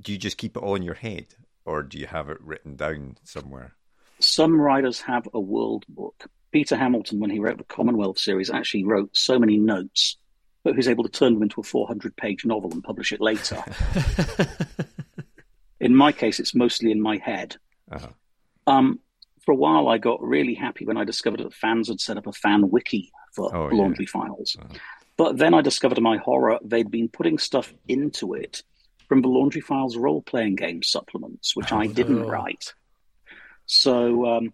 do 0.02 0.14
you 0.14 0.18
just 0.18 0.38
keep 0.38 0.56
it 0.56 0.64
all 0.64 0.76
in 0.76 0.84
your 0.84 0.95
head, 0.95 1.28
or 1.66 1.84
do 1.84 1.98
you 1.98 2.08
have 2.08 2.30
it 2.30 2.41
written 2.41 2.76
down 2.76 3.18
somewhere? 3.24 3.74
Some 4.20 4.59
writers 4.59 5.01
have 5.01 5.28
a 5.34 5.39
world 5.39 5.86
book. 5.88 6.26
Peter 6.51 6.76
Hamilton, 6.76 7.20
when 7.20 7.30
he 7.30 7.39
wrote 7.39 7.57
the 7.57 7.63
Commonwealth 7.63 8.18
series, 8.18 8.49
actually 8.49 8.84
wrote 8.84 9.09
so 9.15 9.38
many 9.38 9.57
notes 9.57 10.18
that 10.63 10.72
he 10.72 10.78
was 10.78 10.88
able 10.88 11.03
to 11.03 11.09
turn 11.09 11.34
them 11.34 11.43
into 11.43 11.61
a 11.61 11.63
400 11.63 12.15
page 12.15 12.45
novel 12.45 12.72
and 12.72 12.84
publish 12.84 13.11
it 13.11 13.22
later. 13.22 13.63
in 15.80 15.95
my 15.95 16.11
case, 16.11 16.39
it's 16.39 16.55
mostly 16.55 16.91
in 16.91 17.01
my 17.01 17.18
head. 17.18 17.57
Uh-huh. 17.91 18.07
Um, 18.65 18.99
for 19.45 19.51
a 19.51 19.55
while, 19.55 19.88
I 19.88 19.97
got 19.97 20.22
really 20.22 20.55
happy 20.55 20.86
when 20.86 20.97
I 20.97 21.03
discovered 21.03 21.39
that 21.39 21.53
fans 21.53 21.88
had 21.88 22.01
set 22.01 22.18
up 22.18 22.28
a 22.28 22.34
fan 22.34 22.70
wiki 22.70 23.11
for 23.34 23.55
oh, 23.55 23.68
Laundry 23.68 24.05
yeah. 24.05 24.22
Files. 24.22 24.57
Uh-huh. 24.59 24.78
But 25.15 25.38
then 25.38 25.53
I 25.53 25.61
discovered 25.61 25.95
to 25.95 26.01
my 26.01 26.18
horror 26.18 26.59
they'd 26.63 26.91
been 26.91 27.09
putting 27.09 27.38
stuff 27.38 27.74
into 27.88 28.34
it 28.34 28.61
from 29.07 29.22
the 29.22 29.30
Laundry 29.30 29.61
Files 29.61 29.97
role 29.97 30.22
playing 30.22 30.55
game 30.55 30.84
supplements, 30.84 31.55
which 31.55 31.72
oh, 31.72 31.78
I 31.78 31.88
didn't 31.88 32.22
no. 32.22 32.28
write. 32.28 32.74
So 33.68 34.26
um, 34.26 34.53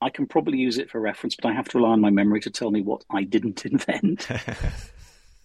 I 0.00 0.10
can 0.10 0.26
probably 0.26 0.58
use 0.58 0.78
it 0.78 0.90
for 0.90 1.00
reference, 1.00 1.36
but 1.36 1.48
I 1.48 1.52
have 1.52 1.68
to 1.68 1.78
rely 1.78 1.90
on 1.90 2.00
my 2.00 2.10
memory 2.10 2.40
to 2.40 2.50
tell 2.50 2.70
me 2.70 2.82
what 2.82 3.04
I 3.10 3.22
didn't 3.22 3.64
invent. 3.70 4.26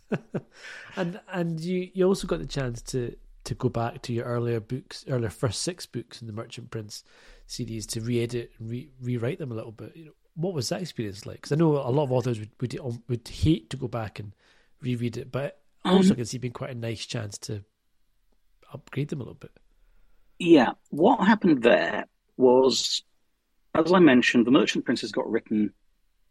and 0.96 1.20
and 1.32 1.60
you 1.60 1.90
you 1.94 2.06
also 2.06 2.28
got 2.28 2.40
the 2.40 2.48
chance 2.48 2.82
to 2.82 3.16
to 3.44 3.56
go 3.56 3.70
back 3.70 4.02
to 4.04 4.14
your 4.14 4.26
earlier 4.26 4.60
books, 4.60 5.06
earlier 5.08 5.30
first 5.30 5.62
six 5.62 5.86
books 5.86 6.22
in 6.22 6.28
the 6.28 6.34
Merchant 6.34 6.72
Prince 6.72 7.04
series 7.48 7.86
to 7.88 8.02
re-edit 8.02 8.52
and 8.60 8.70
re- 8.70 8.92
rewrite 9.02 9.40
them 9.40 9.52
a 9.52 9.56
little 9.56 9.72
bit. 9.72 9.96
You 9.96 10.06
know, 10.06 10.12
what 10.36 10.54
was 10.54 10.70
that 10.70 10.82
experience 10.82 11.26
like? 11.26 11.38
Because 11.38 11.52
I 11.52 11.56
know 11.56 11.78
a 11.78 11.90
lot 11.90 12.04
of 12.04 12.12
authors 12.12 12.40
would, 12.40 12.52
would 12.62 12.80
um, 12.80 13.04
would 13.08 13.28
hate 13.28 13.70
to 13.72 13.78
go 13.78 13.88
back 13.88 14.20
and 14.20 14.34
reread 14.82 15.18
it, 15.18 15.32
but 15.32 15.62
also 15.86 16.10
um, 16.10 16.14
I 16.14 16.16
can 16.16 16.26
see 16.26 16.38
being 16.38 16.54
quite 16.54 16.72
a 16.72 16.76
nice 16.76 17.06
chance 17.06 17.38
to 17.40 17.64
upgrade 18.74 19.10
them 19.10 19.20
a 19.20 19.24
little 19.24 19.34
bit. 19.36 19.52
Yeah, 20.38 20.72
what 20.90 21.26
happened 21.26 21.64
there 21.64 22.06
was, 22.38 23.04
as 23.86 23.94
I 23.94 24.00
mentioned, 24.00 24.46
the 24.46 24.52
Merchant 24.52 24.86
Princes 24.86 25.12
got 25.12 25.30
written 25.30 25.74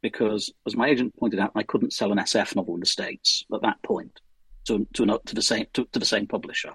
because, 0.03 0.53
as 0.67 0.77
my 0.77 0.89
agent 0.89 1.17
pointed 1.17 1.41
out, 1.41 1.53
I 1.55 1.63
couldn't 1.63 1.93
sell 1.93 2.13
an 2.13 2.19
SF 2.19 2.57
novel 2.57 2.75
in 2.75 2.81
the 2.81 2.87
states 2.87 3.45
at 3.53 3.63
that 3.63 3.83
point 3.83 4.21
to 4.67 4.87
to, 4.95 5.03
an, 5.03 5.19
to 5.27 5.35
the 5.35 5.43
same 5.43 5.67
to, 5.75 5.85
to 5.93 5.99
the 5.99 6.07
same 6.07 6.27
publisher. 6.27 6.73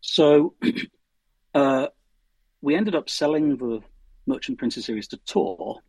So 0.00 0.54
uh, 1.54 1.88
we 2.60 2.74
ended 2.74 2.94
up 2.94 3.08
selling 3.08 3.56
the 3.56 3.80
Merchant 4.26 4.58
Princes 4.58 4.84
series 4.84 5.08
to 5.08 5.16
Tor, 5.18 5.80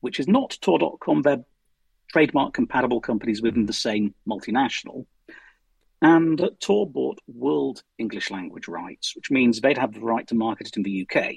which 0.00 0.20
is 0.20 0.28
not 0.28 0.56
Tor.com. 0.60 1.22
They're 1.22 1.44
trademark 2.08 2.54
compatible 2.54 3.00
companies 3.00 3.42
within 3.42 3.66
the 3.66 3.72
same 3.72 4.14
multinational. 4.28 5.06
And 6.02 6.40
uh, 6.40 6.50
Tor 6.60 6.88
bought 6.88 7.20
world 7.26 7.82
English 7.98 8.30
language 8.30 8.68
rights, 8.68 9.16
which 9.16 9.30
means 9.30 9.60
they'd 9.60 9.78
have 9.78 9.94
the 9.94 10.00
right 10.00 10.26
to 10.28 10.34
market 10.34 10.68
it 10.68 10.76
in 10.76 10.82
the 10.82 11.06
UK. 11.08 11.36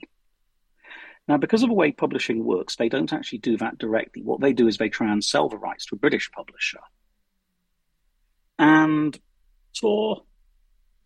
Now, 1.30 1.38
because 1.38 1.62
of 1.62 1.70
the 1.70 1.76
way 1.76 1.92
publishing 1.92 2.44
works, 2.44 2.76
they 2.76 2.90
don't 2.90 3.14
actually 3.14 3.38
do 3.38 3.56
that 3.58 3.78
directly. 3.78 4.24
What 4.24 4.42
they 4.42 4.52
do 4.52 4.68
is 4.68 4.78
they 4.78 4.90
try 4.90 5.12
and 5.14 5.24
sell 5.24 5.48
the 5.48 5.60
rights 5.60 5.86
to 5.86 5.96
a 5.96 6.00
British 6.00 6.32
publisher. 6.32 6.80
And 8.58 9.18
Tor 9.80 10.24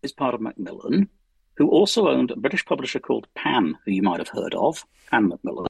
is 0.02 0.12
part 0.12 0.34
of 0.34 0.40
Macmillan, 0.40 1.10
who 1.58 1.68
also 1.68 2.08
owned 2.08 2.30
a 2.30 2.36
British 2.36 2.64
publisher 2.64 3.00
called 3.00 3.28
Pan, 3.34 3.76
who 3.84 3.92
you 3.92 4.00
might 4.00 4.18
have 4.18 4.30
heard 4.30 4.54
of, 4.54 4.86
Pan 5.10 5.28
Macmillan. 5.28 5.66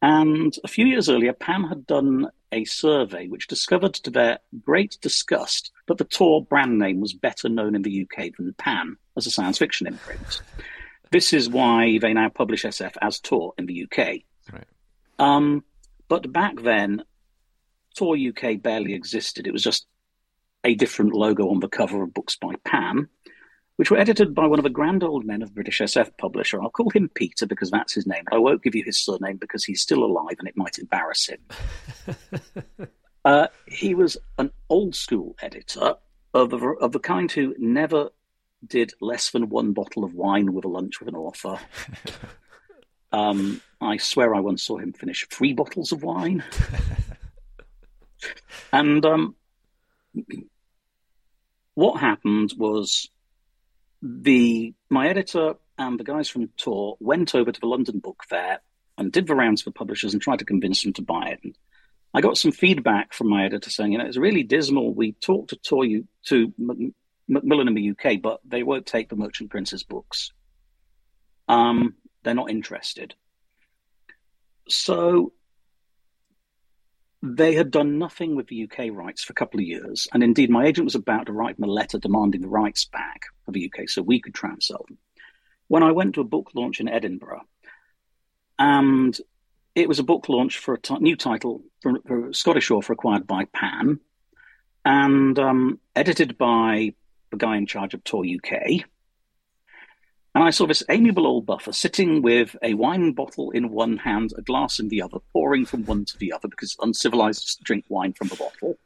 And 0.00 0.56
a 0.62 0.68
few 0.68 0.86
years 0.86 1.10
earlier, 1.10 1.32
Pan 1.32 1.64
had 1.64 1.84
done 1.84 2.28
a 2.52 2.64
survey 2.64 3.26
which 3.26 3.48
discovered 3.48 3.94
to 3.94 4.10
their 4.10 4.38
great 4.62 4.96
disgust 5.02 5.72
that 5.88 5.98
the 5.98 6.04
Tor 6.04 6.44
brand 6.44 6.78
name 6.78 7.00
was 7.00 7.12
better 7.12 7.48
known 7.48 7.74
in 7.74 7.82
the 7.82 8.06
UK 8.06 8.30
than 8.38 8.54
Pan 8.54 8.96
as 9.16 9.26
a 9.26 9.32
science 9.32 9.58
fiction 9.58 9.88
imprint. 9.88 10.42
This 11.10 11.32
is 11.32 11.48
why 11.48 11.98
they 11.98 12.12
now 12.12 12.28
publish 12.28 12.64
SF 12.64 12.96
as 13.00 13.20
Tor 13.20 13.54
in 13.58 13.66
the 13.66 13.84
UK. 13.84 13.98
Right. 14.52 14.66
Um, 15.18 15.64
but 16.08 16.32
back 16.32 16.60
then, 16.62 17.02
Tor 17.96 18.16
UK 18.16 18.60
barely 18.60 18.94
existed. 18.94 19.46
It 19.46 19.52
was 19.52 19.62
just 19.62 19.86
a 20.64 20.74
different 20.74 21.12
logo 21.12 21.50
on 21.50 21.60
the 21.60 21.68
cover 21.68 22.02
of 22.02 22.14
books 22.14 22.36
by 22.36 22.54
Pan 22.64 23.08
which 23.78 23.92
were 23.92 23.96
edited 23.96 24.34
by 24.34 24.44
one 24.44 24.58
of 24.58 24.64
the 24.64 24.70
grand 24.70 25.04
old 25.04 25.24
men 25.24 25.40
of 25.40 25.54
British 25.54 25.78
SF 25.78 26.10
publisher. 26.18 26.60
I'll 26.60 26.68
call 26.68 26.90
him 26.90 27.08
Peter 27.14 27.46
because 27.46 27.70
that's 27.70 27.94
his 27.94 28.08
name. 28.08 28.24
I 28.32 28.36
won't 28.36 28.60
give 28.60 28.74
you 28.74 28.82
his 28.84 28.98
surname 28.98 29.36
because 29.36 29.64
he's 29.64 29.80
still 29.80 30.02
alive 30.02 30.34
and 30.40 30.48
it 30.48 30.56
might 30.56 30.80
embarrass 30.80 31.28
him. 31.28 31.38
uh, 33.24 33.46
he 33.66 33.94
was 33.94 34.16
an 34.36 34.50
old 34.68 34.96
school 34.96 35.36
editor 35.40 35.94
of 36.34 36.50
the, 36.50 36.58
of 36.58 36.90
the 36.90 36.98
kind 36.98 37.30
who 37.30 37.54
never 37.56 38.10
did 38.66 38.92
less 39.00 39.30
than 39.30 39.48
one 39.48 39.72
bottle 39.72 40.04
of 40.04 40.14
wine 40.14 40.52
with 40.52 40.64
a 40.64 40.68
lunch 40.68 41.00
with 41.00 41.08
an 41.08 41.16
author. 41.16 41.58
Um, 43.12 43.60
I 43.80 43.96
swear 43.96 44.34
I 44.34 44.40
once 44.40 44.62
saw 44.62 44.78
him 44.78 44.92
finish 44.92 45.26
three 45.30 45.54
bottles 45.54 45.92
of 45.92 46.02
wine. 46.02 46.44
and 48.72 49.04
um, 49.06 49.34
what 51.74 52.00
happened 52.00 52.52
was 52.56 53.08
the 54.02 54.74
my 54.90 55.08
editor 55.08 55.54
and 55.78 55.98
the 55.98 56.04
guys 56.04 56.28
from 56.28 56.48
Tor 56.56 56.96
went 57.00 57.34
over 57.34 57.50
to 57.52 57.60
the 57.60 57.66
London 57.66 57.98
Book 57.98 58.22
Fair 58.28 58.60
and 58.96 59.12
did 59.12 59.26
the 59.26 59.34
rounds 59.34 59.62
for 59.62 59.70
publishers 59.70 60.12
and 60.12 60.20
tried 60.20 60.40
to 60.40 60.44
convince 60.44 60.82
them 60.82 60.92
to 60.94 61.02
buy 61.02 61.28
it. 61.28 61.40
And 61.42 61.56
I 62.12 62.20
got 62.20 62.36
some 62.36 62.52
feedback 62.52 63.14
from 63.14 63.28
my 63.28 63.44
editor 63.44 63.70
saying, 63.70 63.92
you 63.92 63.98
know, 63.98 64.06
it's 64.06 64.16
really 64.16 64.42
dismal. 64.42 64.92
We 64.92 65.12
talked 65.12 65.50
to 65.50 65.56
Tor 65.56 65.84
you 65.84 66.08
to 66.26 66.52
Macmillan 67.28 67.68
in 67.68 67.74
the 67.74 67.90
UK, 67.90 68.20
but 68.20 68.40
they 68.44 68.62
won't 68.62 68.86
take 68.86 69.08
the 69.08 69.16
Merchant 69.16 69.50
Prince's 69.50 69.84
books. 69.84 70.32
Um, 71.46 71.94
they're 72.22 72.34
not 72.34 72.50
interested. 72.50 73.14
So 74.68 75.32
they 77.22 77.54
had 77.54 77.70
done 77.70 77.98
nothing 77.98 78.36
with 78.36 78.46
the 78.48 78.64
UK 78.64 78.90
rights 78.92 79.24
for 79.24 79.32
a 79.32 79.34
couple 79.34 79.60
of 79.60 79.66
years. 79.66 80.06
And 80.12 80.22
indeed, 80.22 80.50
my 80.50 80.66
agent 80.66 80.84
was 80.84 80.94
about 80.94 81.26
to 81.26 81.32
write 81.32 81.56
them 81.56 81.68
a 81.68 81.72
letter 81.72 81.98
demanding 81.98 82.42
the 82.42 82.48
rights 82.48 82.84
back 82.84 83.22
of 83.46 83.54
the 83.54 83.70
UK 83.70 83.88
so 83.88 84.02
we 84.02 84.20
could 84.20 84.34
transell 84.34 84.86
them. 84.86 84.98
When 85.66 85.82
I 85.82 85.92
went 85.92 86.14
to 86.14 86.20
a 86.20 86.24
book 86.24 86.50
launch 86.54 86.80
in 86.80 86.88
Edinburgh, 86.88 87.42
and 88.58 89.18
it 89.74 89.88
was 89.88 89.98
a 89.98 90.04
book 90.04 90.28
launch 90.28 90.58
for 90.58 90.74
a 90.74 90.80
t- 90.80 90.96
new 90.98 91.16
title 91.16 91.62
for, 91.80 91.98
for 92.06 92.32
Scottish 92.32 92.70
author 92.70 92.92
acquired 92.92 93.26
by 93.26 93.44
Pan 93.46 94.00
and 94.84 95.38
um, 95.38 95.78
edited 95.94 96.38
by 96.38 96.94
the 97.30 97.36
guy 97.36 97.56
in 97.56 97.66
charge 97.66 97.94
of 97.94 98.04
Tor 98.04 98.24
UK. 98.24 98.84
And 100.34 100.44
I 100.44 100.50
saw 100.50 100.66
this 100.66 100.84
amiable 100.88 101.26
old 101.26 101.46
buffer 101.46 101.72
sitting 101.72 102.22
with 102.22 102.54
a 102.62 102.74
wine 102.74 103.12
bottle 103.12 103.50
in 103.50 103.70
one 103.70 103.96
hand, 103.96 104.32
a 104.36 104.42
glass 104.42 104.78
in 104.78 104.88
the 104.88 105.02
other, 105.02 105.18
pouring 105.32 105.66
from 105.66 105.84
one 105.84 106.04
to 106.04 106.18
the 106.18 106.32
other 106.32 106.48
because 106.48 106.76
uncivilized 106.80 107.60
drink 107.64 107.86
wine 107.88 108.12
from 108.12 108.30
a 108.30 108.36
bottle. 108.36 108.78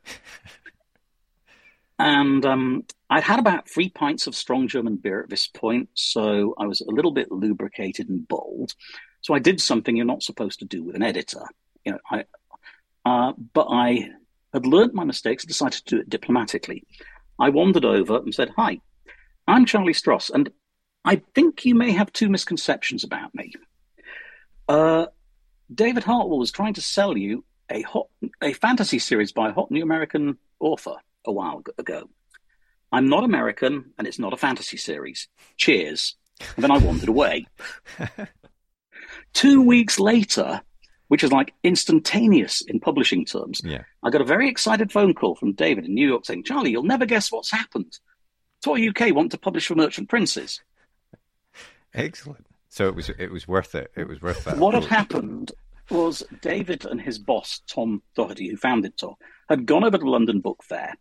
and 1.99 2.47
um, 2.47 2.85
I'd 3.11 3.25
had 3.25 3.39
about 3.39 3.69
three 3.69 3.91
pints 3.91 4.27
of 4.27 4.35
strong 4.35 4.67
German 4.67 4.97
beer 4.97 5.21
at 5.21 5.29
this 5.29 5.47
point, 5.47 5.91
so 5.95 6.55
I 6.59 6.67
was 6.67 6.81
a 6.81 6.91
little 6.91 7.11
bit 7.11 7.31
lubricated 7.31 8.09
and 8.09 8.27
bold. 8.27 8.75
So 9.21 9.35
I 9.35 9.39
did 9.39 9.61
something 9.61 9.95
you're 9.95 10.07
not 10.07 10.23
supposed 10.23 10.61
to 10.61 10.65
do 10.65 10.83
with 10.83 10.97
an 10.97 11.03
editor. 11.03 11.45
You 11.85 11.93
know, 11.93 11.99
I, 12.11 12.25
uh, 13.05 13.33
but 13.53 13.67
I 13.69 14.09
had 14.53 14.67
learnt 14.67 14.95
my 14.95 15.05
mistakes 15.05 15.43
and 15.43 15.49
decided 15.49 15.85
to 15.85 15.97
do 15.97 16.01
it 16.01 16.09
diplomatically. 16.09 16.85
I 17.43 17.49
wandered 17.49 17.85
over 17.85 18.19
and 18.19 18.33
said, 18.33 18.51
Hi, 18.57 18.81
I'm 19.49 19.67
Charlie 19.67 19.95
Stross, 19.95 20.31
and 20.31 20.53
I 21.05 21.17
think 21.35 21.65
you 21.65 21.75
may 21.75 21.91
have 21.91 22.13
two 22.13 22.29
misconceptions 22.29 23.03
about 23.03 23.35
me. 23.35 23.53
Uh, 24.69 25.07
David 25.75 26.05
Hartwell 26.05 26.39
was 26.39 26.53
trying 26.53 26.75
to 26.75 26.81
sell 26.81 27.19
you 27.19 27.45
a 27.69 27.83
hot, 27.83 28.07
a 28.41 28.53
fantasy 28.53 29.01
series 29.01 29.33
by 29.33 29.49
a 29.49 29.53
hot 29.53 29.73
new 29.73 29.83
American 29.83 30.39
author 30.61 30.95
a 31.25 31.33
while 31.33 31.65
ago. 31.79 32.09
I'm 32.93 33.09
not 33.09 33.25
American, 33.25 33.91
and 33.99 34.07
it's 34.07 34.21
not 34.21 34.33
a 34.33 34.37
fantasy 34.37 34.77
series. 34.77 35.27
Cheers. 35.57 36.15
And 36.55 36.63
then 36.63 36.71
I 36.71 36.79
wandered 36.79 37.09
away. 37.09 37.49
Two 39.33 39.63
weeks 39.63 39.99
later, 39.99 40.61
which 41.13 41.23
is 41.23 41.31
like 41.31 41.53
instantaneous 41.63 42.63
in 42.63 42.81
publishing 42.81 43.23
terms, 43.23 43.61
yeah. 43.63 43.83
I 44.03 44.09
got 44.09 44.23
a 44.23 44.25
very 44.25 44.49
excited 44.49 44.91
phone 44.91 45.13
call 45.13 45.35
from 45.35 45.53
David 45.53 45.85
in 45.85 45.93
New 45.93 46.09
York 46.09 46.25
saying, 46.25 46.45
Charlie, 46.45 46.71
you'll 46.71 46.85
never 46.85 47.05
guess 47.05 47.31
what's 47.31 47.51
happened. 47.51 47.99
Tor 48.65 48.79
UK 48.79 49.15
want 49.15 49.31
to 49.33 49.37
publish 49.37 49.67
for 49.67 49.75
Merchant 49.75 50.09
Princes. 50.09 50.63
Excellent. 51.93 52.47
So 52.71 52.89
it 52.89 52.95
was 52.95 53.11
it 53.11 53.31
was 53.31 53.47
worth 53.47 53.75
it. 53.75 53.93
It 53.95 54.09
was 54.09 54.23
worth 54.23 54.43
that. 54.45 54.57
What 54.57 54.73
had 54.73 54.87
happened 54.87 55.53
was 55.91 56.23
David 56.41 56.87
and 56.87 56.99
his 56.99 57.19
boss 57.19 57.61
Tom 57.67 58.01
Doherty, 58.17 58.49
who 58.49 58.57
founded 58.57 58.97
Tor, 58.97 59.19
had 59.51 59.67
gone 59.67 59.85
over 59.85 59.99
to 59.99 60.11
London 60.11 60.41
Book 60.41 60.63
Fair 60.63 60.95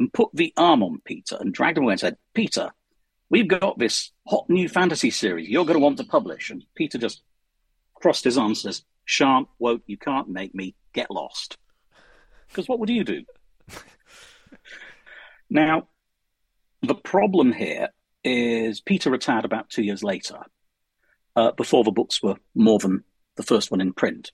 and 0.00 0.12
put 0.12 0.30
the 0.34 0.52
arm 0.56 0.82
on 0.82 1.00
Peter 1.04 1.36
and 1.38 1.54
dragged 1.54 1.78
him 1.78 1.84
away 1.84 1.92
and 1.92 2.00
said, 2.00 2.16
"Peter, 2.34 2.72
we've 3.30 3.46
got 3.46 3.78
this 3.78 4.10
hot 4.26 4.50
new 4.50 4.68
fantasy 4.68 5.10
series 5.10 5.48
you're 5.48 5.66
going 5.66 5.78
to 5.78 5.84
want 5.84 5.98
to 5.98 6.04
publish." 6.04 6.50
And 6.50 6.64
Peter 6.74 6.98
just 6.98 7.22
crossed 7.94 8.24
his 8.24 8.36
arms 8.36 8.64
and 8.64 8.74
says, 8.74 8.84
"Shan't, 9.04 9.48
won't, 9.58 9.82
you 9.86 9.96
can't 9.96 10.28
make 10.28 10.54
me 10.54 10.74
get 10.92 11.10
lost." 11.10 11.58
Because 12.48 12.68
what 12.68 12.78
would 12.78 12.90
you 12.90 13.04
do? 13.04 13.24
now, 15.50 15.88
the 16.82 16.94
problem 16.94 17.52
here 17.52 17.88
is 18.24 18.80
Peter 18.80 19.10
retired 19.10 19.44
about 19.44 19.70
two 19.70 19.82
years 19.82 20.02
later, 20.02 20.38
uh, 21.36 21.52
before 21.52 21.84
the 21.84 21.90
books 21.90 22.22
were 22.22 22.36
more 22.54 22.78
than 22.78 23.04
the 23.36 23.42
first 23.42 23.70
one 23.70 23.80
in 23.80 23.92
print. 23.92 24.32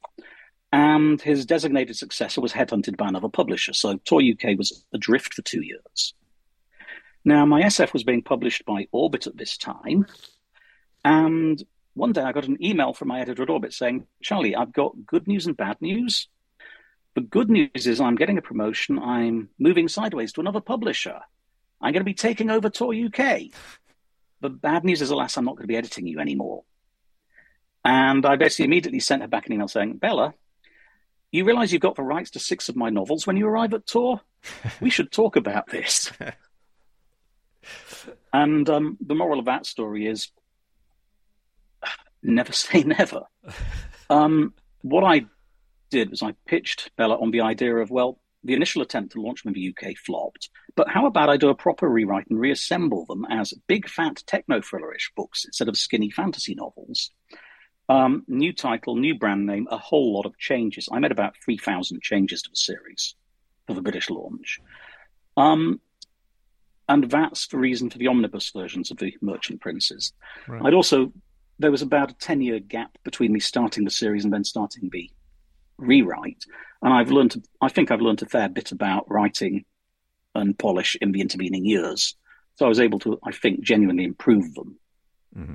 And 0.73 1.21
his 1.21 1.47
designated 1.47 1.97
successor 1.97 2.41
was 2.41 2.53
headhunted 2.53 2.97
by 2.97 3.09
another 3.09 3.29
publisher. 3.29 3.73
So 3.73 3.97
Tor 4.05 4.21
UK 4.21 4.59
was 4.59 4.85
adrift 4.93 5.35
for 5.35 5.43
two 5.43 5.63
years. 5.63 6.15
Now, 7.25 7.47
my 7.47 7.63
SF 7.63 7.93
was 7.93 8.05
being 8.05 8.23
published 8.23 8.65
by 8.65 8.87
Orbit 8.93 9.27
at 9.27 9.37
this 9.37 9.57
time. 9.57 10.07
And 11.05 11.63
one 11.99 12.13
day 12.13 12.23
I 12.23 12.33
got 12.33 12.47
an 12.47 12.63
email 12.65 12.93
from 12.93 13.09
my 13.09 13.21
editor 13.21 13.43
at 13.43 13.51
Orbit 13.51 13.73
saying, 13.73 14.07
Charlie, 14.23 14.55
I've 14.55 14.73
got 14.73 15.05
good 15.05 15.27
news 15.27 15.47
and 15.47 15.57
bad 15.57 15.77
news. 15.81 16.29
The 17.15 17.21
good 17.21 17.51
news 17.51 17.87
is 17.87 18.01
I'm 18.01 18.15
getting 18.15 18.39
a 18.39 18.43
promotion. 18.43 18.99
I'm 18.99 19.49
moving 19.59 19.89
sideways 19.89 20.33
to 20.35 20.41
another 20.41 20.61
publisher. 20.61 21.21
I'm 21.81 21.93
going 21.93 22.01
to 22.01 22.05
be 22.05 22.15
taking 22.15 22.51
over 22.51 22.71
Tor 22.71 22.95
UK. 22.95 23.51
The 24.41 24.49
bad 24.49 24.85
news 24.85 25.03
is, 25.03 25.11
alas, 25.11 25.37
I'm 25.37 25.45
not 25.45 25.57
going 25.57 25.65
to 25.65 25.69
be 25.69 25.77
editing 25.77 26.07
you 26.07 26.21
anymore. 26.21 26.63
And 27.85 28.25
I 28.25 28.37
basically 28.37 28.67
immediately 28.67 29.01
sent 29.01 29.23
her 29.23 29.29
back 29.29 29.47
an 29.47 29.55
email 29.55 29.69
saying, 29.69 29.97
Bella, 29.97 30.35
you 31.33 31.45
realize 31.45 31.73
you've 31.73 31.83
got 31.83 31.97
the 31.97 32.03
rights 32.03 32.31
to 32.33 32.39
six 32.39 32.69
of 32.69 32.77
my 32.77 32.91
novels 32.91 33.27
when 33.27 33.37
you 33.37 33.47
arrive 33.49 33.75
at 33.75 33.87
Tor? 33.87 34.21
We 34.81 34.91
should 34.91 35.11
talk 35.11 35.35
about 35.35 35.69
this. 35.69 36.13
and 38.33 38.71
um, 38.71 38.97
the 39.05 39.17
moral 39.17 39.41
of 39.41 39.47
that 39.47 39.67
story 39.67 40.07
is 40.07 40.31
never 42.23 42.53
say 42.65 42.83
never. 42.83 43.23
Um, 44.11 44.55
what 44.83 45.05
I 45.05 45.27
did 45.91 46.11
was 46.11 46.23
I 46.23 46.35
pitched 46.47 46.91
Bella 46.97 47.17
on 47.21 47.31
the 47.31 47.41
idea 47.41 47.75
of, 47.77 47.91
well, 47.91 48.21
the 48.45 48.55
initial 48.55 48.83
attempt 48.83 49.13
to 49.13 49.21
launch 49.21 49.43
them 49.43 49.55
in 49.55 49.61
the 49.61 49.75
UK 49.75 49.97
flopped, 49.97 50.49
but 50.77 50.89
how 50.89 51.07
about 51.07 51.29
I 51.29 51.37
do 51.37 51.49
a 51.49 51.55
proper 51.55 51.89
rewrite 51.89 52.29
and 52.31 52.39
reassemble 52.39 53.05
them 53.07 53.27
as 53.29 53.53
big 53.67 53.89
fat 53.89 54.23
techno 54.27 54.61
thrillerish 54.61 55.11
books 55.17 55.45
instead 55.45 55.69
of 55.69 55.77
skinny 55.77 56.11
fantasy 56.11 56.55
novels? 56.55 57.11
Um, 57.89 58.25
new 58.29 58.53
title, 58.53 58.97
new 58.97 59.19
brand 59.19 59.47
name, 59.47 59.67
a 59.71 59.79
whole 59.79 60.15
lot 60.15 60.27
of 60.27 60.39
changes. 60.39 60.89
I 60.93 60.99
made 60.99 61.11
about 61.11 61.37
3,000 61.45 62.03
changes 62.03 62.43
to 62.43 62.51
the 62.51 62.57
series 62.57 63.15
for 63.67 63.75
the 63.75 63.83
British 63.83 64.11
launch. 64.11 64.61
Um, 65.37 65.81
and 66.89 67.11
that's 67.11 67.49
the 67.49 67.59
reason 67.59 67.91
for 67.91 67.99
the 67.99 68.09
omnibus 68.09 68.51
versions 68.51 68.91
of 68.91 68.99
the 68.99 69.15
Merchant 69.21 69.61
Princes. 69.61 70.13
Right. 70.47 70.63
I'd 70.65 70.75
also, 70.75 71.13
there 71.59 71.71
was 71.71 71.83
about 71.83 72.11
a 72.11 72.15
10 72.15 72.41
year 72.41 72.61
gap 72.61 72.97
between 73.05 73.33
me 73.33 73.41
starting 73.41 73.85
the 73.85 73.91
series 73.91 74.25
and 74.25 74.33
then 74.33 74.45
starting 74.45 74.89
the 74.91 75.11
rewrite. 75.77 76.45
And 76.83 76.93
I've 76.93 77.11
learned, 77.11 77.43
I 77.61 77.69
think 77.69 77.91
I've 77.91 78.01
learned 78.01 78.23
a 78.23 78.27
fair 78.27 78.49
bit 78.49 78.73
about 78.73 79.11
writing 79.11 79.65
and 80.35 80.59
polish 80.59 80.97
in 81.01 81.13
the 81.13 81.21
intervening 81.21 81.65
years. 81.65 82.15
So 82.57 82.67
I 82.67 82.69
was 82.69 82.81
able 82.81 82.99
to, 83.01 83.19
I 83.25 83.33
think, 83.33 83.61
genuinely 83.61 84.05
improve 84.05 84.55
them. 84.55 84.79
Mm-hmm. 85.37 85.55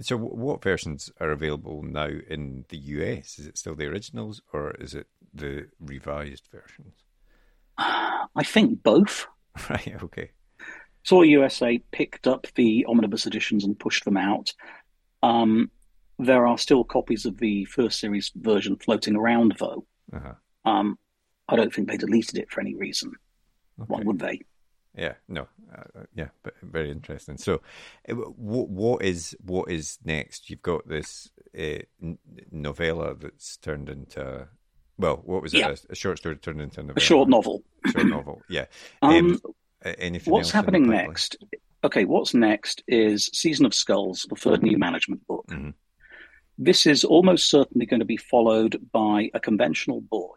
So, 0.00 0.16
what 0.16 0.62
versions 0.62 1.12
are 1.20 1.30
available 1.30 1.82
now 1.82 2.08
in 2.28 2.64
the 2.70 2.78
US? 2.78 3.38
Is 3.38 3.46
it 3.46 3.58
still 3.58 3.76
the 3.76 3.86
originals 3.86 4.42
or 4.52 4.72
is 4.72 4.94
it 4.94 5.06
the 5.32 5.68
revised 5.80 6.48
versions? 6.50 6.94
I 7.78 8.44
think 8.44 8.82
both. 8.82 9.26
Right, 9.68 10.02
okay. 10.02 10.30
Tor 11.04 11.24
USA 11.24 11.78
picked 11.90 12.26
up 12.26 12.46
the 12.54 12.86
omnibus 12.88 13.26
editions 13.26 13.64
and 13.64 13.78
pushed 13.78 14.04
them 14.04 14.16
out. 14.16 14.52
Um, 15.22 15.70
there 16.18 16.46
are 16.46 16.58
still 16.58 16.84
copies 16.84 17.26
of 17.26 17.38
the 17.38 17.64
first 17.64 17.98
series 17.98 18.30
version 18.36 18.76
floating 18.76 19.16
around, 19.16 19.56
though. 19.58 19.84
Uh-huh. 20.12 20.34
Um, 20.64 20.98
I 21.48 21.56
don't 21.56 21.74
think 21.74 21.88
they 21.88 21.96
deleted 21.96 22.38
it 22.38 22.50
for 22.50 22.60
any 22.60 22.74
reason. 22.74 23.12
Okay. 23.80 23.86
Why 23.88 24.02
would 24.02 24.18
they? 24.18 24.40
Yeah, 24.96 25.14
no, 25.26 25.48
uh, 25.74 26.00
uh 26.00 26.04
yeah, 26.14 26.28
but 26.42 26.54
very 26.62 26.90
interesting. 26.90 27.38
So, 27.38 27.62
uh, 28.08 28.14
what 28.14 28.68
what 28.68 29.02
is 29.02 29.34
what 29.40 29.70
is 29.70 29.98
next? 30.04 30.50
You've 30.50 30.62
got 30.62 30.86
this 30.86 31.30
uh, 31.58 31.78
novella 32.50 33.14
that's 33.14 33.56
turned 33.56 33.88
into 33.88 34.48
well, 34.98 35.22
what 35.24 35.42
was 35.42 35.54
it? 35.54 35.58
Yeah. 35.58 35.70
A, 35.70 35.76
a, 35.90 35.94
short 35.94 36.18
story 36.18 36.36
turned 36.36 36.60
into 36.60 36.80
a 36.80 36.82
novella. 36.82 36.96
A 36.98 37.00
short 37.00 37.28
novel. 37.28 37.62
short 37.90 38.06
novel. 38.06 38.42
Yeah. 38.48 38.66
Um, 39.02 39.12
um, 39.12 39.40
anything? 39.84 40.32
What's 40.32 40.50
happening 40.50 40.88
next? 40.88 41.36
Okay, 41.84 42.04
what's 42.04 42.34
next 42.34 42.82
is 42.86 43.28
Season 43.32 43.66
of 43.66 43.74
Skulls, 43.74 44.26
the 44.28 44.36
3rd 44.36 44.62
new 44.62 44.78
management 44.78 45.26
book. 45.26 45.46
Mm-hmm. 45.48 45.70
This 46.58 46.86
is 46.86 47.02
almost 47.04 47.50
certainly 47.50 47.86
going 47.86 48.00
to 48.00 48.06
be 48.06 48.16
followed 48.16 48.80
by 48.92 49.30
a 49.34 49.40
conventional 49.40 50.00
boy. 50.00 50.36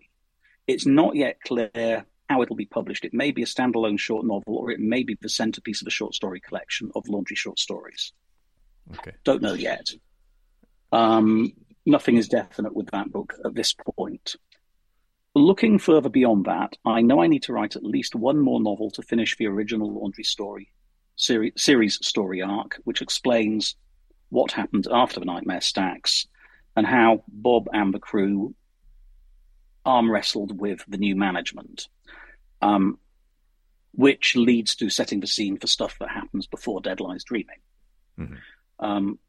It's 0.66 0.86
not 0.86 1.16
yet 1.16 1.38
clear 1.46 2.06
how 2.30 2.42
it'll 2.42 2.56
be 2.56 2.66
published. 2.66 3.06
It 3.06 3.14
may 3.14 3.32
be 3.32 3.44
a 3.44 3.46
standalone 3.46 4.00
short 4.00 4.26
novel, 4.26 4.58
or 4.58 4.72
it 4.72 4.80
may 4.80 5.04
be 5.04 5.18
the 5.22 5.30
centerpiece 5.30 5.82
of 5.82 5.88
a 5.88 5.92
short 5.92 6.16
story 6.16 6.40
collection 6.40 6.90
of 6.96 7.08
laundry 7.08 7.36
short 7.36 7.60
stories. 7.60 8.14
Okay. 8.98 9.12
Don't 9.24 9.42
know 9.42 9.54
yet. 9.54 9.92
Um, 10.92 11.54
nothing 11.86 12.18
is 12.18 12.28
definite 12.28 12.76
with 12.76 12.90
that 12.92 13.12
book 13.12 13.36
at 13.44 13.54
this 13.54 13.74
point. 13.96 14.36
Looking 15.38 15.80
further 15.80 16.10
beyond 16.10 16.46
that, 16.46 16.78
I 16.86 17.02
know 17.02 17.22
I 17.22 17.28
need 17.28 17.44
to 17.44 17.54
write 17.54 17.76
at 17.76 17.84
least 17.84 18.16
one 18.16 18.40
more 18.40 18.62
novel 18.62 18.90
to 18.92 19.02
finish 19.02 19.36
the 19.36 19.48
original 19.48 19.94
laundry 19.94 20.24
story 20.24 20.72
seri- 21.18 21.54
series 21.58 22.00
story 22.06 22.42
arc, 22.42 22.80
which 22.86 23.02
explains 23.02 23.76
what 24.30 24.54
happened 24.54 24.88
after 24.90 25.20
the 25.20 25.26
Nightmare 25.26 25.62
Stacks 25.62 26.28
and 26.76 26.86
how 26.86 27.24
Bob 27.28 27.68
and 27.74 27.94
the 27.94 28.00
crew 28.00 28.56
arm 29.86 30.10
wrestled 30.10 30.60
with 30.60 30.84
the 30.88 30.98
new 30.98 31.16
management, 31.16 31.88
um, 32.62 32.98
which 33.92 34.36
leads 34.36 34.76
to 34.76 34.90
setting 34.90 35.20
the 35.20 35.28
scene 35.28 35.58
for 35.58 35.68
stuff 35.68 35.98
that 36.00 36.10
happens 36.10 36.48
before 36.48 36.82
Dead 36.82 37.00
Lies 37.00 37.24
Dreaming. 37.24 37.60
Mm-hmm. 38.20 38.36
Um, 38.80 39.20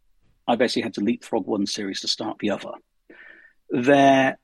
I 0.49 0.57
basically 0.57 0.83
had 0.83 0.95
to 0.95 1.03
leapfrog 1.03 1.47
one 1.47 1.67
series 1.67 2.01
to 2.01 2.09
start 2.09 2.39
the 2.39 2.51
other. 2.51 2.73
There, 3.71 4.39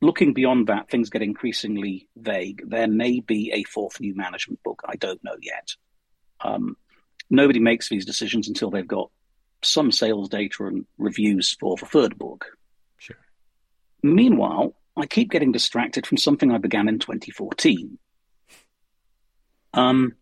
looking 0.00 0.34
beyond 0.34 0.66
that, 0.68 0.90
things 0.90 1.10
get 1.10 1.22
increasingly 1.22 2.08
vague. 2.16 2.62
There 2.66 2.88
may 2.88 3.20
be 3.20 3.52
a 3.52 3.64
fourth 3.64 4.00
new 4.00 4.14
management 4.14 4.62
book. 4.62 4.82
I 4.86 4.96
don't 4.96 5.22
know 5.24 5.36
yet. 5.40 5.70
Um, 6.40 6.76
nobody 7.30 7.60
makes 7.60 7.88
these 7.88 8.04
decisions 8.04 8.48
until 8.48 8.70
they've 8.70 8.86
got 8.86 9.10
some 9.62 9.90
sales 9.90 10.28
data 10.28 10.66
and 10.66 10.86
reviews 10.98 11.56
for 11.58 11.76
the 11.76 11.86
third 11.86 12.18
book. 12.18 12.46
Sure. 12.98 13.16
Meanwhile, 14.02 14.74
I 14.96 15.06
keep 15.06 15.30
getting 15.30 15.52
distracted 15.52 16.06
from 16.06 16.18
something 16.18 16.50
I 16.50 16.58
began 16.58 16.88
in 16.88 16.98
2014. 16.98 17.98
Um, 19.74 20.14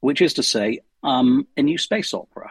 which 0.00 0.22
is 0.22 0.34
to 0.34 0.42
say, 0.42 0.80
um, 1.02 1.46
a 1.56 1.62
new 1.62 1.76
space 1.76 2.14
opera. 2.14 2.50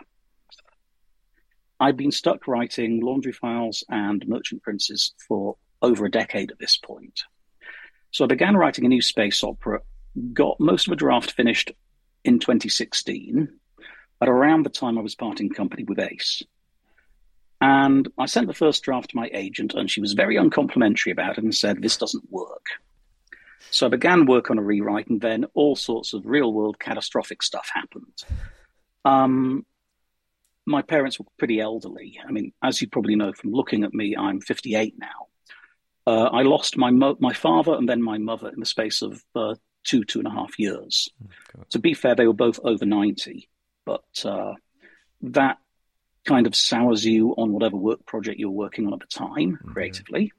I've 1.79 1.97
been 1.97 2.11
stuck 2.11 2.47
writing 2.47 3.01
Laundry 3.01 3.31
Files 3.31 3.83
and 3.89 4.27
Merchant 4.27 4.63
Princes 4.63 5.13
for 5.27 5.57
over 5.81 6.05
a 6.05 6.11
decade 6.11 6.51
at 6.51 6.59
this 6.59 6.77
point. 6.77 7.23
So 8.11 8.23
I 8.23 8.27
began 8.27 8.57
writing 8.57 8.85
a 8.85 8.89
new 8.89 9.01
space 9.01 9.43
opera, 9.43 9.81
got 10.33 10.59
most 10.59 10.87
of 10.87 10.93
a 10.93 10.97
draft 10.97 11.31
finished 11.31 11.71
in 12.23 12.39
2016, 12.39 13.49
at 14.21 14.29
around 14.29 14.63
the 14.63 14.69
time 14.69 14.97
I 14.97 15.01
was 15.01 15.15
parting 15.15 15.49
company 15.49 15.83
with 15.83 15.99
Ace. 15.99 16.43
And 17.59 18.07
I 18.17 18.27
sent 18.27 18.47
the 18.47 18.53
first 18.53 18.83
draft 18.83 19.11
to 19.11 19.15
my 19.15 19.29
agent, 19.33 19.73
and 19.73 19.89
she 19.89 20.01
was 20.01 20.13
very 20.13 20.35
uncomplimentary 20.35 21.11
about 21.11 21.37
it 21.37 21.43
and 21.43 21.53
said, 21.53 21.81
This 21.81 21.97
doesn't 21.97 22.31
work. 22.31 22.65
So 23.71 23.87
I 23.87 23.89
began 23.89 24.25
work 24.25 24.49
on 24.51 24.59
a 24.59 24.63
rewrite, 24.63 25.07
and 25.07 25.19
then 25.19 25.45
all 25.53 25.75
sorts 25.75 26.13
of 26.13 26.25
real 26.25 26.53
world 26.53 26.79
catastrophic 26.79 27.41
stuff 27.41 27.69
happened. 27.73 28.23
Um, 29.05 29.65
my 30.65 30.81
parents 30.81 31.17
were 31.17 31.25
pretty 31.37 31.59
elderly. 31.59 32.19
I 32.27 32.31
mean, 32.31 32.53
as 32.63 32.81
you 32.81 32.87
probably 32.87 33.15
know 33.15 33.33
from 33.33 33.53
looking 33.53 33.83
at 33.83 33.93
me, 33.93 34.15
I'm 34.15 34.41
58 34.41 34.95
now. 34.99 35.26
Uh, 36.07 36.29
I 36.31 36.41
lost 36.41 36.77
my 36.77 36.89
mo- 36.89 37.17
my 37.19 37.33
father 37.33 37.73
and 37.73 37.87
then 37.87 38.01
my 38.01 38.17
mother 38.17 38.49
in 38.49 38.59
the 38.59 38.65
space 38.65 39.03
of 39.03 39.23
uh, 39.35 39.53
two 39.83 40.03
two 40.03 40.19
and 40.19 40.27
a 40.27 40.31
half 40.31 40.57
years. 40.57 41.09
Oh, 41.55 41.63
to 41.69 41.79
be 41.79 41.93
fair, 41.93 42.15
they 42.15 42.25
were 42.25 42.33
both 42.33 42.59
over 42.63 42.85
90 42.85 43.47
but 43.87 44.25
uh, 44.25 44.53
that 45.21 45.57
kind 46.25 46.45
of 46.45 46.53
sours 46.55 47.05
you 47.05 47.31
on 47.37 47.53
whatever 47.53 47.77
work 47.77 48.05
project 48.05 48.37
you're 48.37 48.49
working 48.51 48.85
on 48.85 48.93
at 48.93 48.99
the 48.99 49.07
time 49.07 49.53
mm-hmm. 49.53 49.71
creatively. 49.71 50.33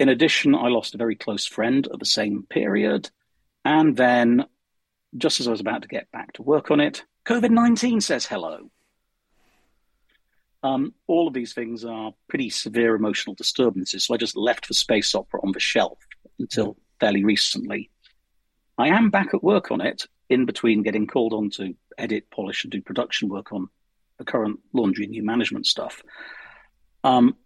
In 0.00 0.08
addition, 0.08 0.56
I 0.56 0.66
lost 0.66 0.94
a 0.94 0.98
very 0.98 1.14
close 1.14 1.46
friend 1.46 1.86
at 1.86 1.98
the 2.00 2.04
same 2.04 2.44
period. 2.50 3.10
And 3.64 3.96
then, 3.96 4.44
just 5.16 5.38
as 5.38 5.46
I 5.46 5.52
was 5.52 5.60
about 5.60 5.82
to 5.82 5.88
get 5.88 6.10
back 6.10 6.32
to 6.34 6.42
work 6.42 6.72
on 6.72 6.80
it, 6.80 7.04
COVID 7.26 7.50
19 7.50 8.00
says 8.00 8.26
hello. 8.26 8.70
Um, 10.62 10.92
all 11.06 11.28
of 11.28 11.34
these 11.34 11.52
things 11.52 11.84
are 11.84 12.12
pretty 12.28 12.50
severe 12.50 12.96
emotional 12.96 13.34
disturbances. 13.34 14.04
So 14.06 14.14
I 14.14 14.16
just 14.16 14.36
left 14.36 14.68
the 14.68 14.74
space 14.74 15.14
opera 15.14 15.40
on 15.42 15.52
the 15.52 15.60
shelf 15.60 15.98
until 16.38 16.76
fairly 17.00 17.24
recently. 17.24 17.90
I 18.76 18.88
am 18.88 19.10
back 19.10 19.34
at 19.34 19.42
work 19.42 19.70
on 19.70 19.80
it 19.80 20.06
in 20.28 20.46
between 20.46 20.82
getting 20.82 21.06
called 21.06 21.32
on 21.32 21.50
to 21.50 21.74
edit, 21.96 22.30
polish, 22.30 22.64
and 22.64 22.72
do 22.72 22.80
production 22.80 23.28
work 23.28 23.52
on 23.52 23.68
the 24.18 24.24
current 24.24 24.60
laundry 24.72 25.04
and 25.04 25.12
new 25.12 25.24
management 25.24 25.66
stuff. 25.66 26.02
Um, 27.04 27.36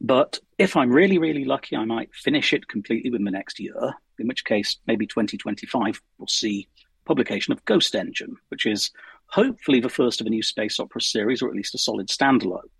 but 0.00 0.38
if 0.58 0.76
I'm 0.76 0.90
really, 0.90 1.18
really 1.18 1.44
lucky, 1.44 1.76
I 1.76 1.84
might 1.84 2.14
finish 2.14 2.52
it 2.52 2.68
completely 2.68 3.10
within 3.10 3.24
the 3.24 3.30
next 3.30 3.58
year, 3.58 3.94
in 4.18 4.28
which 4.28 4.44
case 4.44 4.78
maybe 4.86 5.06
2025 5.06 6.00
will 6.18 6.26
see 6.26 6.68
publication 7.04 7.52
of 7.52 7.64
Ghost 7.64 7.94
Engine, 7.94 8.36
which 8.48 8.66
is 8.66 8.90
hopefully 9.36 9.80
the 9.80 9.90
first 9.90 10.22
of 10.22 10.26
a 10.26 10.30
new 10.30 10.42
space 10.42 10.80
opera 10.80 11.02
series, 11.02 11.42
or 11.42 11.48
at 11.48 11.54
least 11.54 11.74
a 11.74 11.78
solid 11.78 12.08
standalone. 12.08 12.70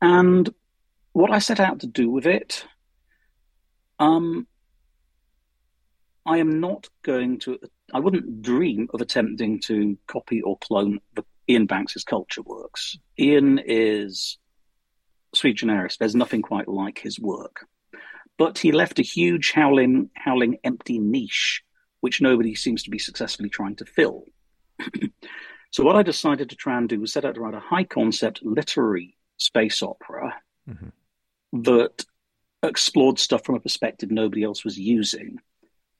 And 0.00 0.48
what 1.12 1.32
I 1.32 1.40
set 1.40 1.58
out 1.58 1.80
to 1.80 1.88
do 1.88 2.08
with 2.08 2.26
it, 2.26 2.64
um, 3.98 4.46
I 6.24 6.38
am 6.38 6.60
not 6.60 6.88
going 7.02 7.40
to 7.40 7.58
I 7.92 7.98
wouldn't 7.98 8.42
dream 8.42 8.88
of 8.94 9.00
attempting 9.00 9.60
to 9.62 9.98
copy 10.06 10.42
or 10.42 10.58
clone 10.58 11.00
the, 11.14 11.24
Iain 11.50 11.66
Banks's 11.66 12.04
culture 12.04 12.42
works. 12.42 12.96
Iain 13.18 13.58
is 13.58 14.38
sui 15.34 15.54
generis. 15.54 15.96
There's 15.96 16.14
nothing 16.14 16.42
quite 16.42 16.68
like 16.68 16.98
his 16.98 17.18
work. 17.18 17.66
But 18.36 18.58
he 18.58 18.70
left 18.70 19.00
a 19.00 19.02
huge, 19.02 19.52
howling, 19.52 20.10
howling 20.14 20.58
empty 20.62 20.98
niche, 20.98 21.62
which 22.00 22.20
nobody 22.20 22.54
seems 22.54 22.84
to 22.84 22.90
be 22.90 22.98
successfully 22.98 23.48
trying 23.48 23.74
to 23.76 23.86
fill. 23.86 24.24
so, 25.70 25.84
what 25.84 25.96
I 25.96 26.02
decided 26.02 26.50
to 26.50 26.56
try 26.56 26.78
and 26.78 26.88
do 26.88 27.00
was 27.00 27.12
set 27.12 27.24
out 27.24 27.34
to 27.34 27.40
write 27.40 27.54
a 27.54 27.60
high 27.60 27.84
concept 27.84 28.42
literary 28.42 29.16
space 29.36 29.82
opera 29.82 30.34
mm-hmm. 30.68 31.62
that 31.62 32.04
explored 32.62 33.18
stuff 33.18 33.44
from 33.44 33.54
a 33.54 33.60
perspective 33.60 34.10
nobody 34.10 34.42
else 34.42 34.64
was 34.64 34.78
using 34.78 35.38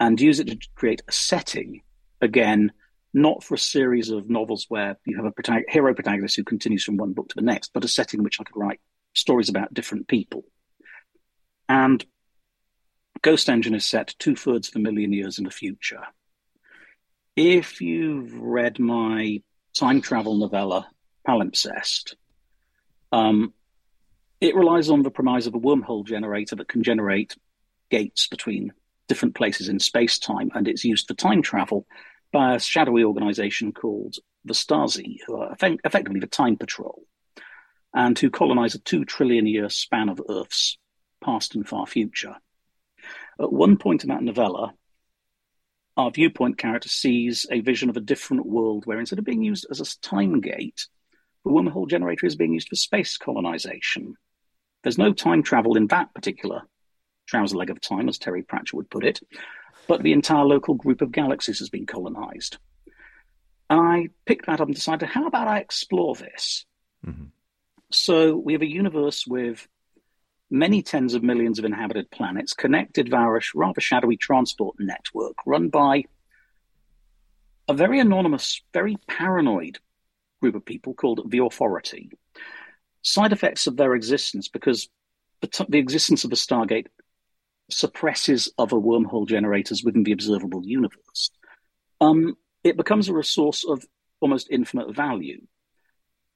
and 0.00 0.20
use 0.20 0.40
it 0.40 0.48
to 0.48 0.58
create 0.74 1.02
a 1.06 1.12
setting 1.12 1.82
again 2.20 2.72
not 3.14 3.42
for 3.42 3.54
a 3.54 3.58
series 3.58 4.10
of 4.10 4.28
novels 4.28 4.66
where 4.68 4.98
you 5.06 5.16
have 5.16 5.24
a 5.24 5.30
protag- 5.30 5.70
hero 5.70 5.94
protagonist 5.94 6.36
who 6.36 6.44
continues 6.44 6.84
from 6.84 6.96
one 6.96 7.12
book 7.12 7.28
to 7.28 7.36
the 7.36 7.42
next 7.42 7.72
but 7.72 7.84
a 7.84 7.88
setting 7.88 8.18
in 8.18 8.24
which 8.24 8.40
i 8.40 8.44
could 8.44 8.56
write 8.56 8.80
stories 9.14 9.48
about 9.48 9.72
different 9.72 10.08
people 10.08 10.44
and 11.68 12.04
ghost 13.22 13.48
engine 13.48 13.74
is 13.74 13.86
set 13.86 14.16
two-thirds 14.18 14.68
of 14.68 14.74
a 14.74 14.78
million 14.80 15.12
years 15.12 15.38
in 15.38 15.44
the 15.44 15.50
future 15.50 16.02
if 17.36 17.80
you've 17.80 18.34
read 18.34 18.80
my 18.80 19.40
time 19.74 20.00
travel 20.00 20.36
novella 20.36 20.86
palimpsest 21.26 22.14
um, 23.12 23.52
it 24.40 24.54
relies 24.54 24.90
on 24.90 25.02
the 25.02 25.10
premise 25.10 25.46
of 25.46 25.54
a 25.54 25.60
wormhole 25.60 26.06
generator 26.06 26.56
that 26.56 26.68
can 26.68 26.82
generate 26.82 27.36
gates 27.90 28.26
between 28.28 28.72
different 29.08 29.34
places 29.34 29.68
in 29.68 29.80
space 29.80 30.18
time, 30.18 30.50
and 30.54 30.68
it's 30.68 30.84
used 30.84 31.08
for 31.08 31.14
time 31.14 31.42
travel 31.42 31.86
by 32.32 32.54
a 32.54 32.60
shadowy 32.60 33.02
organization 33.02 33.72
called 33.72 34.16
the 34.44 34.54
Stasis, 34.54 35.22
who 35.26 35.36
are 35.36 35.52
effect- 35.52 35.80
effectively 35.84 36.20
the 36.20 36.26
Time 36.26 36.56
Patrol, 36.56 37.02
and 37.94 38.18
who 38.18 38.30
colonize 38.30 38.74
a 38.74 38.78
two 38.78 39.04
trillion 39.04 39.46
year 39.46 39.68
span 39.70 40.08
of 40.08 40.20
Earth's 40.28 40.78
past 41.24 41.54
and 41.54 41.66
far 41.66 41.86
future. 41.86 42.36
At 43.40 43.52
one 43.52 43.76
point 43.76 44.04
in 44.04 44.10
that 44.10 44.22
novella, 44.22 44.74
our 45.98 46.12
viewpoint 46.12 46.56
character 46.56 46.88
sees 46.88 47.44
a 47.50 47.60
vision 47.60 47.90
of 47.90 47.96
a 47.96 48.00
different 48.00 48.46
world 48.46 48.86
where 48.86 49.00
instead 49.00 49.18
of 49.18 49.24
being 49.24 49.42
used 49.42 49.66
as 49.68 49.80
a 49.80 50.00
time 50.00 50.40
gate, 50.40 50.86
the 51.44 51.50
wormhole 51.50 51.90
generator 51.90 52.24
is 52.24 52.36
being 52.36 52.54
used 52.54 52.68
for 52.68 52.76
space 52.76 53.18
colonization. 53.18 54.14
There's 54.82 54.96
no 54.96 55.12
time 55.12 55.42
travel 55.42 55.76
in 55.76 55.88
that 55.88 56.14
particular 56.14 56.62
trouser 57.26 57.56
leg 57.56 57.70
of 57.70 57.80
time, 57.80 58.08
as 58.08 58.16
Terry 58.16 58.42
Pratchett 58.42 58.74
would 58.74 58.90
put 58.90 59.04
it, 59.04 59.20
but 59.88 60.02
the 60.02 60.12
entire 60.12 60.44
local 60.44 60.74
group 60.74 61.02
of 61.02 61.12
galaxies 61.12 61.58
has 61.58 61.68
been 61.68 61.84
colonized. 61.84 62.58
And 63.68 63.80
I 63.80 64.08
picked 64.24 64.46
that 64.46 64.60
up 64.60 64.68
and 64.68 64.74
decided, 64.74 65.08
how 65.08 65.26
about 65.26 65.48
I 65.48 65.58
explore 65.58 66.14
this? 66.14 66.64
Mm-hmm. 67.04 67.24
So 67.90 68.36
we 68.36 68.52
have 68.52 68.62
a 68.62 68.70
universe 68.70 69.26
with 69.26 69.66
many 70.50 70.82
tens 70.82 71.14
of 71.14 71.22
millions 71.22 71.58
of 71.58 71.64
inhabited 71.64 72.10
planets 72.10 72.54
connected 72.54 73.10
via 73.10 73.28
a 73.28 73.40
rather 73.54 73.80
shadowy 73.80 74.16
transport 74.16 74.76
network 74.78 75.36
run 75.46 75.68
by 75.68 76.04
a 77.68 77.74
very 77.74 78.00
anonymous, 78.00 78.62
very 78.72 78.96
paranoid 79.06 79.78
group 80.40 80.54
of 80.54 80.64
people 80.64 80.94
called 80.94 81.30
the 81.30 81.38
Authority. 81.38 82.10
Side 83.02 83.32
effects 83.32 83.66
of 83.66 83.76
their 83.76 83.94
existence, 83.94 84.48
because 84.48 84.88
the, 85.40 85.78
existence 85.78 86.24
of 86.24 86.30
the 86.30 86.36
Stargate 86.36 86.86
suppresses 87.70 88.50
other 88.58 88.76
wormhole 88.76 89.28
generators 89.28 89.84
within 89.84 90.02
the 90.02 90.12
observable 90.12 90.64
universe. 90.64 91.30
Um, 92.00 92.36
it 92.64 92.76
becomes 92.76 93.08
a 93.08 93.14
resource 93.14 93.64
of 93.68 93.84
almost 94.20 94.48
infinite 94.50 94.94
value. 94.94 95.42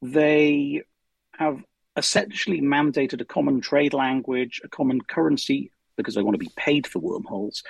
They 0.03 0.83
have 1.37 1.63
essentially 1.97 2.61
mandated 2.61 3.21
a 3.21 3.25
common 3.25 3.61
trade 3.61 3.93
language, 3.93 4.61
a 4.65 4.69
common 4.69 5.01
currency, 5.01 5.71
because 5.97 6.15
they 6.15 6.23
want 6.23 6.35
to 6.35 6.39
be 6.39 6.51
paid 6.57 6.87
for 6.87 6.99
wormholes, 6.99 7.63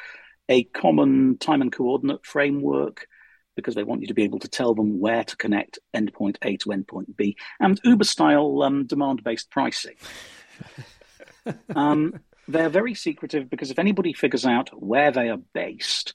a 0.48 0.64
common 0.64 1.38
time 1.38 1.62
and 1.62 1.72
coordinate 1.72 2.24
framework, 2.24 3.06
because 3.56 3.74
they 3.74 3.84
want 3.84 4.00
you 4.00 4.06
to 4.06 4.14
be 4.14 4.22
able 4.22 4.38
to 4.38 4.48
tell 4.48 4.74
them 4.74 5.00
where 5.00 5.24
to 5.24 5.36
connect 5.36 5.78
endpoint 5.94 6.36
A 6.42 6.56
to 6.58 6.70
endpoint 6.70 7.16
B, 7.16 7.36
and 7.60 7.80
Uber 7.84 8.04
style 8.04 8.62
um, 8.62 8.86
demand 8.86 9.22
based 9.24 9.50
pricing. 9.50 9.96
um, 11.76 12.20
they're 12.48 12.68
very 12.68 12.94
secretive 12.94 13.50
because 13.50 13.70
if 13.70 13.78
anybody 13.78 14.12
figures 14.12 14.44
out 14.44 14.70
where 14.72 15.10
they 15.10 15.28
are 15.28 15.40
based, 15.52 16.14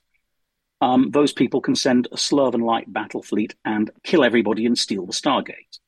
um, 0.82 1.10
those 1.12 1.34
people 1.34 1.62
can 1.62 1.76
send 1.76 2.08
a 2.12 2.16
Slurven 2.16 2.64
light 2.64 2.91
battle 2.91 3.24
fleet 3.24 3.55
and 3.66 3.89
kill 4.03 4.24
everybody 4.24 4.66
and 4.66 4.78
steal 4.78 5.05
the 5.05 5.14
Stargate. 5.14 5.80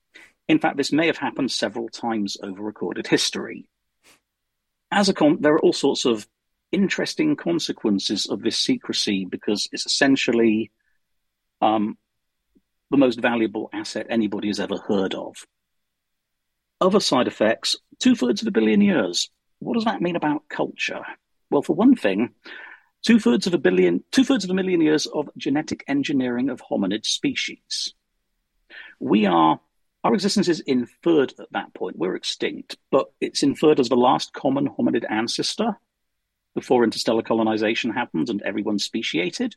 In 0.49 0.57
fact, 0.57 0.77
this 0.77 0.91
may 0.91 1.05
have 1.05 1.17
happened 1.17 1.51
several 1.51 1.87
times 1.89 2.35
over 2.41 2.61
recorded 2.61 3.05
history. 3.05 3.67
As 4.91 5.07
a 5.07 5.13
con, 5.13 5.37
there 5.39 5.53
are 5.53 5.59
all 5.59 5.73
sorts 5.73 6.05
of 6.05 6.27
interesting 6.71 7.35
consequences 7.35 8.25
of 8.25 8.41
this 8.41 8.57
secrecy 8.57 9.25
because 9.25 9.69
it's 9.71 9.85
essentially 9.85 10.71
um, 11.61 11.97
the 12.89 12.97
most 12.97 13.21
valuable 13.21 13.69
asset 13.71 14.07
anybody 14.09 14.47
has 14.47 14.59
ever 14.59 14.77
heard 14.77 15.13
of. 15.13 15.45
Other 16.81 16.99
side 16.99 17.27
effects 17.27 17.75
two 17.99 18.15
thirds 18.15 18.41
of 18.41 18.47
a 18.47 18.51
billion 18.51 18.81
years. 18.81 19.29
What 19.59 19.75
does 19.75 19.85
that 19.85 20.01
mean 20.01 20.15
about 20.15 20.49
culture? 20.49 21.03
Well, 21.51 21.61
for 21.61 21.75
one 21.75 21.95
thing, 21.95 22.33
two 23.03 23.19
thirds 23.19 23.45
of 23.45 23.53
a 23.53 23.59
billion, 23.59 24.03
two 24.11 24.23
thirds 24.23 24.45
of 24.45 24.49
a 24.49 24.55
million 24.55 24.81
years 24.81 25.05
of 25.05 25.29
genetic 25.37 25.83
engineering 25.87 26.49
of 26.49 26.61
hominid 26.61 27.05
species. 27.05 27.93
We 28.99 29.27
are 29.27 29.59
our 30.03 30.13
existence 30.13 30.47
is 30.47 30.61
inferred 30.61 31.33
at 31.39 31.51
that 31.51 31.73
point. 31.73 31.97
We're 31.97 32.15
extinct, 32.15 32.77
but 32.91 33.07
it's 33.19 33.43
inferred 33.43 33.79
as 33.79 33.89
the 33.89 33.95
last 33.95 34.33
common 34.33 34.69
hominid 34.69 35.05
ancestor 35.09 35.77
before 36.55 36.83
interstellar 36.83 37.21
colonization 37.21 37.91
happens 37.91 38.29
and 38.29 38.41
everyone 38.41 38.79
speciated. 38.79 39.55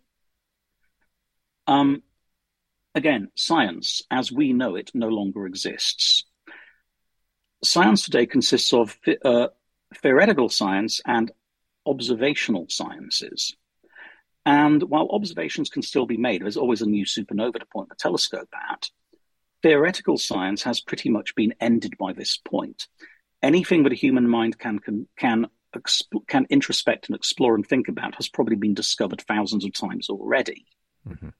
Um, 1.66 2.02
again, 2.94 3.30
science, 3.36 4.02
as 4.10 4.32
we 4.32 4.52
know 4.52 4.74
it, 4.74 4.90
no 4.94 5.08
longer 5.08 5.46
exists. 5.46 6.24
Science 7.62 8.04
today 8.04 8.26
consists 8.26 8.72
of 8.72 8.98
uh, 9.24 9.48
theoretical 9.96 10.48
science 10.48 11.00
and 11.06 11.30
observational 11.86 12.66
sciences. 12.68 13.54
And 14.44 14.82
while 14.82 15.08
observations 15.10 15.70
can 15.70 15.82
still 15.82 16.06
be 16.06 16.16
made, 16.16 16.42
there's 16.42 16.56
always 16.56 16.82
a 16.82 16.86
new 16.86 17.04
supernova 17.04 17.60
to 17.60 17.66
point 17.66 17.88
the 17.90 17.94
telescope 17.94 18.48
at 18.72 18.90
theoretical 19.62 20.18
science 20.18 20.62
has 20.64 20.80
pretty 20.80 21.08
much 21.08 21.34
been 21.34 21.54
ended 21.60 21.96
by 21.98 22.12
this 22.12 22.36
point. 22.36 22.88
Anything 23.42 23.84
that 23.84 23.92
a 23.92 23.96
human 23.96 24.28
mind 24.28 24.58
can 24.58 24.78
can 24.78 25.08
can, 25.16 25.46
exp- 25.74 26.26
can 26.26 26.46
introspect 26.50 27.08
and 27.08 27.16
explore 27.16 27.54
and 27.54 27.66
think 27.66 27.88
about 27.88 28.16
has 28.16 28.28
probably 28.28 28.56
been 28.56 28.74
discovered 28.74 29.22
thousands 29.22 29.64
of 29.64 29.72
times 29.72 30.08
already. 30.08 30.66
Mm-hmm. 31.08 31.30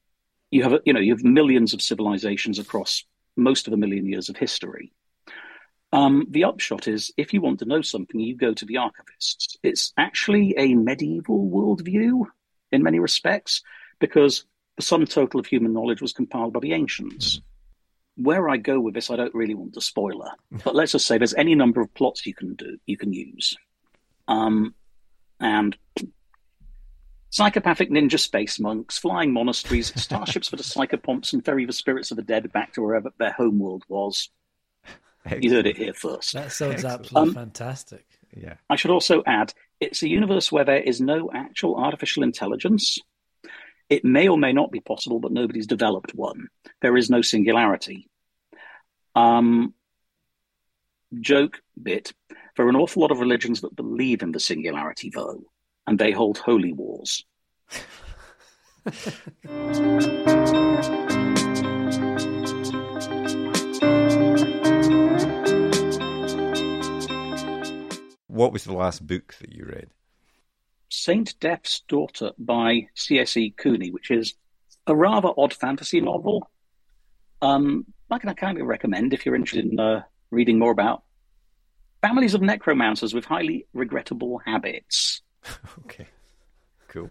You 0.51 0.63
have 0.63 0.79
you 0.85 0.93
know 0.93 0.99
you 0.99 1.13
have 1.13 1.23
millions 1.23 1.73
of 1.73 1.81
civilizations 1.81 2.59
across 2.59 3.03
most 3.35 3.67
of 3.67 3.73
a 3.73 3.77
million 3.77 4.05
years 4.05 4.29
of 4.29 4.37
history. 4.37 4.93
Um, 5.91 6.25
the 6.29 6.45
upshot 6.45 6.87
is, 6.87 7.13
if 7.17 7.33
you 7.33 7.41
want 7.41 7.59
to 7.59 7.65
know 7.65 7.81
something, 7.81 8.19
you 8.19 8.35
go 8.35 8.53
to 8.53 8.65
the 8.65 8.75
archivists. 8.75 9.57
It's 9.61 9.93
actually 9.95 10.55
a 10.57 10.73
medieval 10.73 11.47
worldview 11.51 12.25
in 12.71 12.81
many 12.81 12.97
respects, 12.97 13.61
because 13.99 14.45
the 14.75 14.81
sum 14.81 15.05
total 15.05 15.39
of 15.39 15.45
human 15.45 15.71
knowledge 15.71 16.01
was 16.01 16.11
compiled 16.11 16.53
by 16.53 16.61
the 16.61 16.73
ancients. 16.73 17.37
Mm-hmm 17.37 17.52
where 18.15 18.49
I 18.49 18.57
go 18.57 18.79
with 18.79 18.93
this, 18.93 19.09
I 19.09 19.15
don't 19.15 19.33
really 19.33 19.55
want 19.55 19.73
to 19.73 19.81
spoiler, 19.81 20.31
but 20.63 20.75
let's 20.75 20.91
just 20.91 21.07
say 21.07 21.17
there's 21.17 21.33
any 21.33 21.55
number 21.55 21.81
of 21.81 21.93
plots 21.93 22.25
you 22.25 22.33
can 22.33 22.55
do, 22.55 22.77
you 22.85 22.97
can 22.97 23.13
use, 23.13 23.55
um, 24.27 24.73
and 25.39 25.75
psychopathic 27.29 27.89
ninja 27.89 28.19
space 28.19 28.59
monks, 28.59 28.97
flying 28.97 29.33
monasteries, 29.33 29.91
starships 30.01 30.47
for 30.47 30.55
the 30.55 30.63
psychopomps, 30.63 31.33
and 31.33 31.43
ferry 31.43 31.65
the 31.65 31.73
spirits 31.73 32.11
of 32.11 32.17
the 32.17 32.23
dead 32.23 32.51
back 32.53 32.73
to 32.73 32.81
wherever 32.81 33.11
their 33.17 33.31
homeworld 33.31 33.83
was. 33.87 34.29
Excellent. 35.25 35.43
You 35.43 35.53
heard 35.53 35.67
it 35.67 35.77
here 35.77 35.93
first. 35.93 36.33
That 36.33 36.51
sounds 36.51 36.83
Excellent. 36.83 36.99
absolutely 36.99 37.29
um, 37.29 37.35
fantastic. 37.35 38.05
Yeah. 38.35 38.55
I 38.69 38.75
should 38.75 38.91
also 38.91 39.23
add, 39.25 39.53
it's 39.79 40.03
a 40.03 40.09
universe 40.09 40.51
where 40.51 40.65
there 40.65 40.81
is 40.81 40.99
no 40.99 41.29
actual 41.33 41.75
artificial 41.77 42.23
intelligence. 42.23 42.99
It 43.93 44.03
may 44.03 44.27
or 44.27 44.39
may 44.39 44.53
not 44.53 44.71
be 44.71 44.79
possible, 44.79 45.19
but 45.19 45.31
nobody's 45.31 45.67
developed 45.67 46.15
one. 46.15 46.47
There 46.81 46.97
is 46.97 47.11
no 47.11 47.21
singularity. 47.21 48.09
Um, 49.13 49.75
joke 51.21 51.61
bit. 51.79 52.11
There 52.57 52.65
are 52.65 52.69
an 52.69 52.75
awful 52.75 53.03
lot 53.03 53.11
of 53.11 53.19
religions 53.19 53.61
that 53.61 53.75
believe 53.75 54.23
in 54.23 54.31
the 54.31 54.39
singularity, 54.39 55.11
though, 55.13 55.43
and 55.85 55.99
they 55.99 56.11
hold 56.11 56.39
holy 56.39 56.73
wars. 56.73 57.23
what 68.25 68.51
was 68.51 68.63
the 68.63 68.73
last 68.73 69.05
book 69.05 69.35
that 69.39 69.53
you 69.53 69.65
read? 69.65 69.91
Saint 70.93 71.39
Death's 71.39 71.81
Daughter 71.87 72.31
by 72.37 72.87
C.S.E. 72.93 73.55
Cooney, 73.57 73.89
which 73.89 74.11
is 74.11 74.35
a 74.85 74.95
rather 74.95 75.29
odd 75.35 75.53
fantasy 75.53 75.99
novel. 75.99 76.49
Um, 77.41 77.85
I 78.11 78.19
can 78.19 78.33
kind 78.35 78.59
of 78.61 78.67
recommend 78.67 79.11
if 79.11 79.25
you're 79.25 79.35
interested 79.35 79.65
in 79.71 79.79
uh, 79.79 80.03
reading 80.29 80.59
more 80.59 80.71
about 80.71 81.03
families 82.01 82.35
of 82.35 82.41
necromancers 82.41 83.13
with 83.13 83.25
highly 83.25 83.65
regrettable 83.73 84.39
habits. 84.45 85.21
okay, 85.79 86.07
cool. 86.89 87.09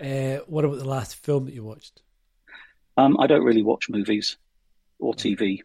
Uh, 0.00 0.36
what 0.46 0.64
about 0.64 0.78
the 0.78 0.88
last 0.88 1.16
film 1.16 1.46
that 1.46 1.54
you 1.54 1.64
watched? 1.64 2.02
Um, 2.96 3.16
I 3.18 3.26
don't 3.26 3.44
really 3.44 3.62
watch 3.62 3.90
movies 3.90 4.36
or 5.00 5.14
TV. 5.14 5.62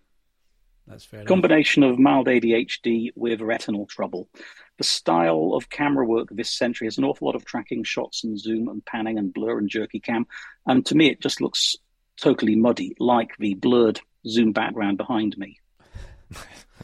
That's 0.87 1.05
fair. 1.05 1.25
Combination 1.25 1.83
enough. 1.83 1.93
of 1.93 1.99
mild 1.99 2.27
ADHD 2.27 3.11
with 3.15 3.39
retinal 3.39 3.85
trouble. 3.85 4.27
The 4.77 4.83
style 4.83 5.51
of 5.53 5.69
camera 5.69 6.05
work 6.05 6.29
this 6.31 6.49
century 6.49 6.87
has 6.87 6.97
an 6.97 7.03
awful 7.03 7.27
lot 7.27 7.35
of 7.35 7.45
tracking 7.45 7.83
shots 7.83 8.23
and 8.23 8.39
zoom 8.39 8.67
and 8.67 8.83
panning 8.85 9.17
and 9.17 9.33
blur 9.33 9.57
and 9.57 9.69
jerky 9.69 9.99
cam. 9.99 10.25
And 10.65 10.85
to 10.87 10.95
me, 10.95 11.09
it 11.09 11.21
just 11.21 11.41
looks 11.41 11.75
totally 12.19 12.55
muddy, 12.55 12.95
like 12.99 13.37
the 13.37 13.53
blurred 13.53 13.99
zoom 14.27 14.51
background 14.51 14.97
behind 14.97 15.37
me. 15.37 15.59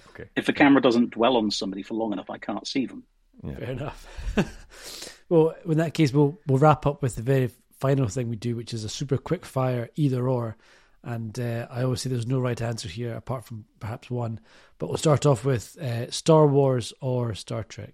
okay. 0.09 0.29
If 0.35 0.45
the 0.45 0.53
camera 0.53 0.81
doesn't 0.81 1.11
dwell 1.11 1.37
on 1.37 1.51
somebody 1.51 1.81
for 1.81 1.95
long 1.95 2.13
enough, 2.13 2.29
I 2.29 2.37
can't 2.37 2.67
see 2.67 2.85
them. 2.85 3.03
Yeah. 3.43 3.55
Fair 3.55 3.71
enough. 3.71 5.25
well, 5.29 5.55
in 5.65 5.77
that 5.77 5.93
case, 5.93 6.13
we'll 6.13 6.37
we'll 6.45 6.59
wrap 6.59 6.85
up 6.85 7.01
with 7.01 7.15
the 7.15 7.21
very 7.21 7.49
final 7.79 8.07
thing 8.07 8.29
we 8.29 8.35
do, 8.35 8.55
which 8.55 8.73
is 8.73 8.83
a 8.83 8.89
super 8.89 9.17
quick 9.17 9.45
fire 9.45 9.89
either 9.95 10.27
or. 10.27 10.57
And 11.03 11.39
uh, 11.39 11.67
I 11.69 11.83
always 11.83 12.01
say 12.01 12.09
there's 12.09 12.27
no 12.27 12.39
right 12.39 12.61
answer 12.61 12.89
here 12.89 13.13
apart 13.15 13.45
from 13.45 13.65
perhaps 13.79 14.11
one. 14.11 14.39
But 14.77 14.87
we'll 14.87 14.97
start 14.97 15.25
off 15.25 15.45
with 15.45 15.77
uh, 15.79 16.11
Star 16.11 16.45
Wars 16.45 16.93
or 17.01 17.33
Star 17.35 17.63
Trek. 17.63 17.93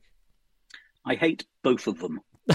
I 1.06 1.16
hate 1.16 1.46
both 1.62 1.86
of 1.88 2.00
them. 2.00 2.22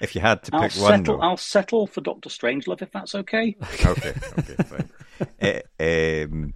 if 0.00 0.14
you 0.14 0.20
had 0.20 0.42
to 0.44 0.54
I'll 0.54 0.62
pick 0.62 0.72
settle, 0.72 0.90
one, 0.90 1.02
though. 1.04 1.20
I'll 1.20 1.36
settle 1.36 1.86
for 1.86 2.00
Doctor 2.00 2.28
Strangelove 2.28 2.82
if 2.82 2.92
that's 2.92 3.14
okay. 3.14 3.56
okay, 3.84 4.14
okay, 4.38 4.54
fine. 4.64 4.90
uh, 5.40 5.60
um, 6.30 6.54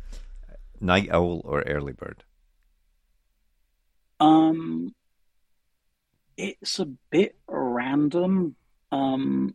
night 0.81 1.09
owl 1.11 1.41
or 1.45 1.63
early 1.63 1.93
bird? 1.93 2.25
Um, 4.21 4.95
it's 6.37 6.79
a 6.79 6.87
bit 7.11 7.37
random. 7.49 8.57
Um, 8.93 9.55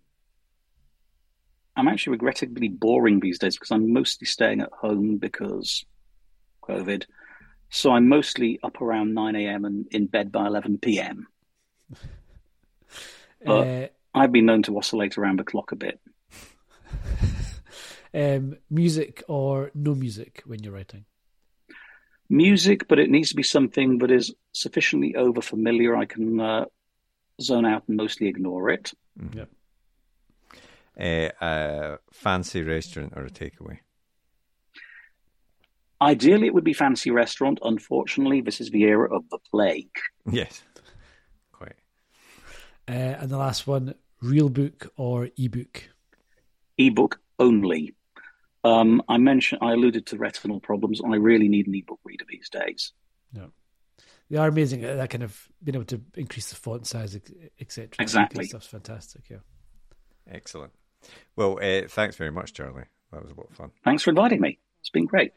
I'm 1.80 1.88
actually 1.88 2.12
regrettably 2.12 2.68
boring 2.68 3.22
these 3.22 3.40
days 3.40 3.56
because 3.56 3.72
I'm 3.72 3.94
mostly 3.94 4.28
staying 4.28 4.60
at 4.60 4.72
home 4.74 5.18
because 5.18 5.86
COVID. 6.68 7.06
So 7.70 7.92
I'm 7.92 8.10
mostly 8.10 8.60
up 8.64 8.82
around 8.82 9.14
9 9.14 9.36
a.m. 9.36 9.64
and 9.64 9.88
in 9.92 10.08
bed 10.08 10.32
by 10.32 10.46
11 10.48 10.80
p.m. 10.80 11.28
But 13.46 13.68
Uh, 13.68 13.88
I've 14.14 14.34
been 14.34 14.48
known 14.48 14.64
to 14.64 14.78
oscillate 14.78 15.18
around 15.18 15.40
the 15.40 15.46
clock 15.46 15.72
a 15.72 15.78
bit. 15.78 16.02
um, 18.14 18.58
music 18.70 19.24
or 19.30 19.72
no 19.74 19.96
music 19.96 20.44
when 20.46 20.62
you're 20.62 20.74
writing? 20.74 21.06
Music, 22.30 22.90
but 22.90 23.00
it 23.00 23.10
needs 23.10 23.30
to 23.30 23.38
be 23.38 23.44
something 23.44 24.00
that 24.00 24.12
is 24.12 24.36
sufficiently 24.52 25.16
over 25.16 25.42
familiar 25.42 25.96
I 25.96 26.04
can 26.04 26.42
uh, 26.42 26.66
zone 27.42 27.66
out 27.66 27.84
and 27.88 27.96
mostly 27.96 28.28
ignore 28.28 28.70
it. 28.70 28.92
Yeah. 29.34 29.46
Uh, 31.00 31.30
a 31.40 31.98
fancy 32.12 32.62
restaurant 32.62 33.14
or 33.16 33.24
a 33.24 33.30
takeaway? 33.30 33.80
Ideally, 36.02 36.48
it 36.48 36.54
would 36.54 36.64
be 36.64 36.74
fancy 36.74 37.12
restaurant. 37.12 37.60
Unfortunately, 37.62 38.42
this 38.42 38.62
is 38.62 38.70
the 38.70 38.84
era 38.84 39.14
of 39.14 39.30
the 39.30 39.40
plague. 39.52 39.92
Yes, 40.32 40.62
quite. 41.52 41.76
Uh, 42.88 42.92
and 42.92 43.30
the 43.32 43.38
last 43.38 43.66
one, 43.66 43.96
real 44.22 44.50
book 44.50 44.92
or 44.96 45.30
ebook? 45.38 45.90
Ebook 46.78 47.20
only. 47.40 47.96
Um, 48.64 49.02
I 49.08 49.18
mentioned, 49.18 49.60
I 49.64 49.72
alluded 49.72 50.06
to 50.08 50.18
retinal 50.18 50.60
problems. 50.60 51.02
I 51.04 51.16
really 51.16 51.48
need 51.48 51.66
an 51.68 51.76
ebook 51.76 52.00
reader 52.04 52.26
these 52.30 52.50
days. 52.50 52.92
Yeah, 53.34 53.48
They 54.30 54.38
are 54.38 54.50
amazing. 54.50 54.82
That 54.82 55.10
kind 55.10 55.24
of 55.24 55.48
being 55.64 55.76
able 55.76 55.86
to 55.86 56.02
increase 56.16 56.50
the 56.50 56.56
font 56.58 56.86
size, 56.86 57.18
etc. 57.60 57.90
Exactly. 58.00 58.46
Stuff's 58.46 58.68
fantastic. 58.68 59.24
Yeah. 59.30 59.38
Excellent. 60.30 60.74
Well, 61.36 61.60
uh, 61.62 61.88
thanks 61.88 62.16
very 62.16 62.32
much, 62.32 62.54
Charlie. 62.54 62.84
That 63.12 63.24
was 63.24 63.32
a 63.32 63.36
lot 63.36 63.48
of 63.50 63.56
fun. 63.56 63.72
Thanks 63.84 64.04
for 64.04 64.10
inviting 64.12 64.42
me. 64.42 64.60
It's 64.82 64.90
been 64.90 65.06
great. 65.06 65.32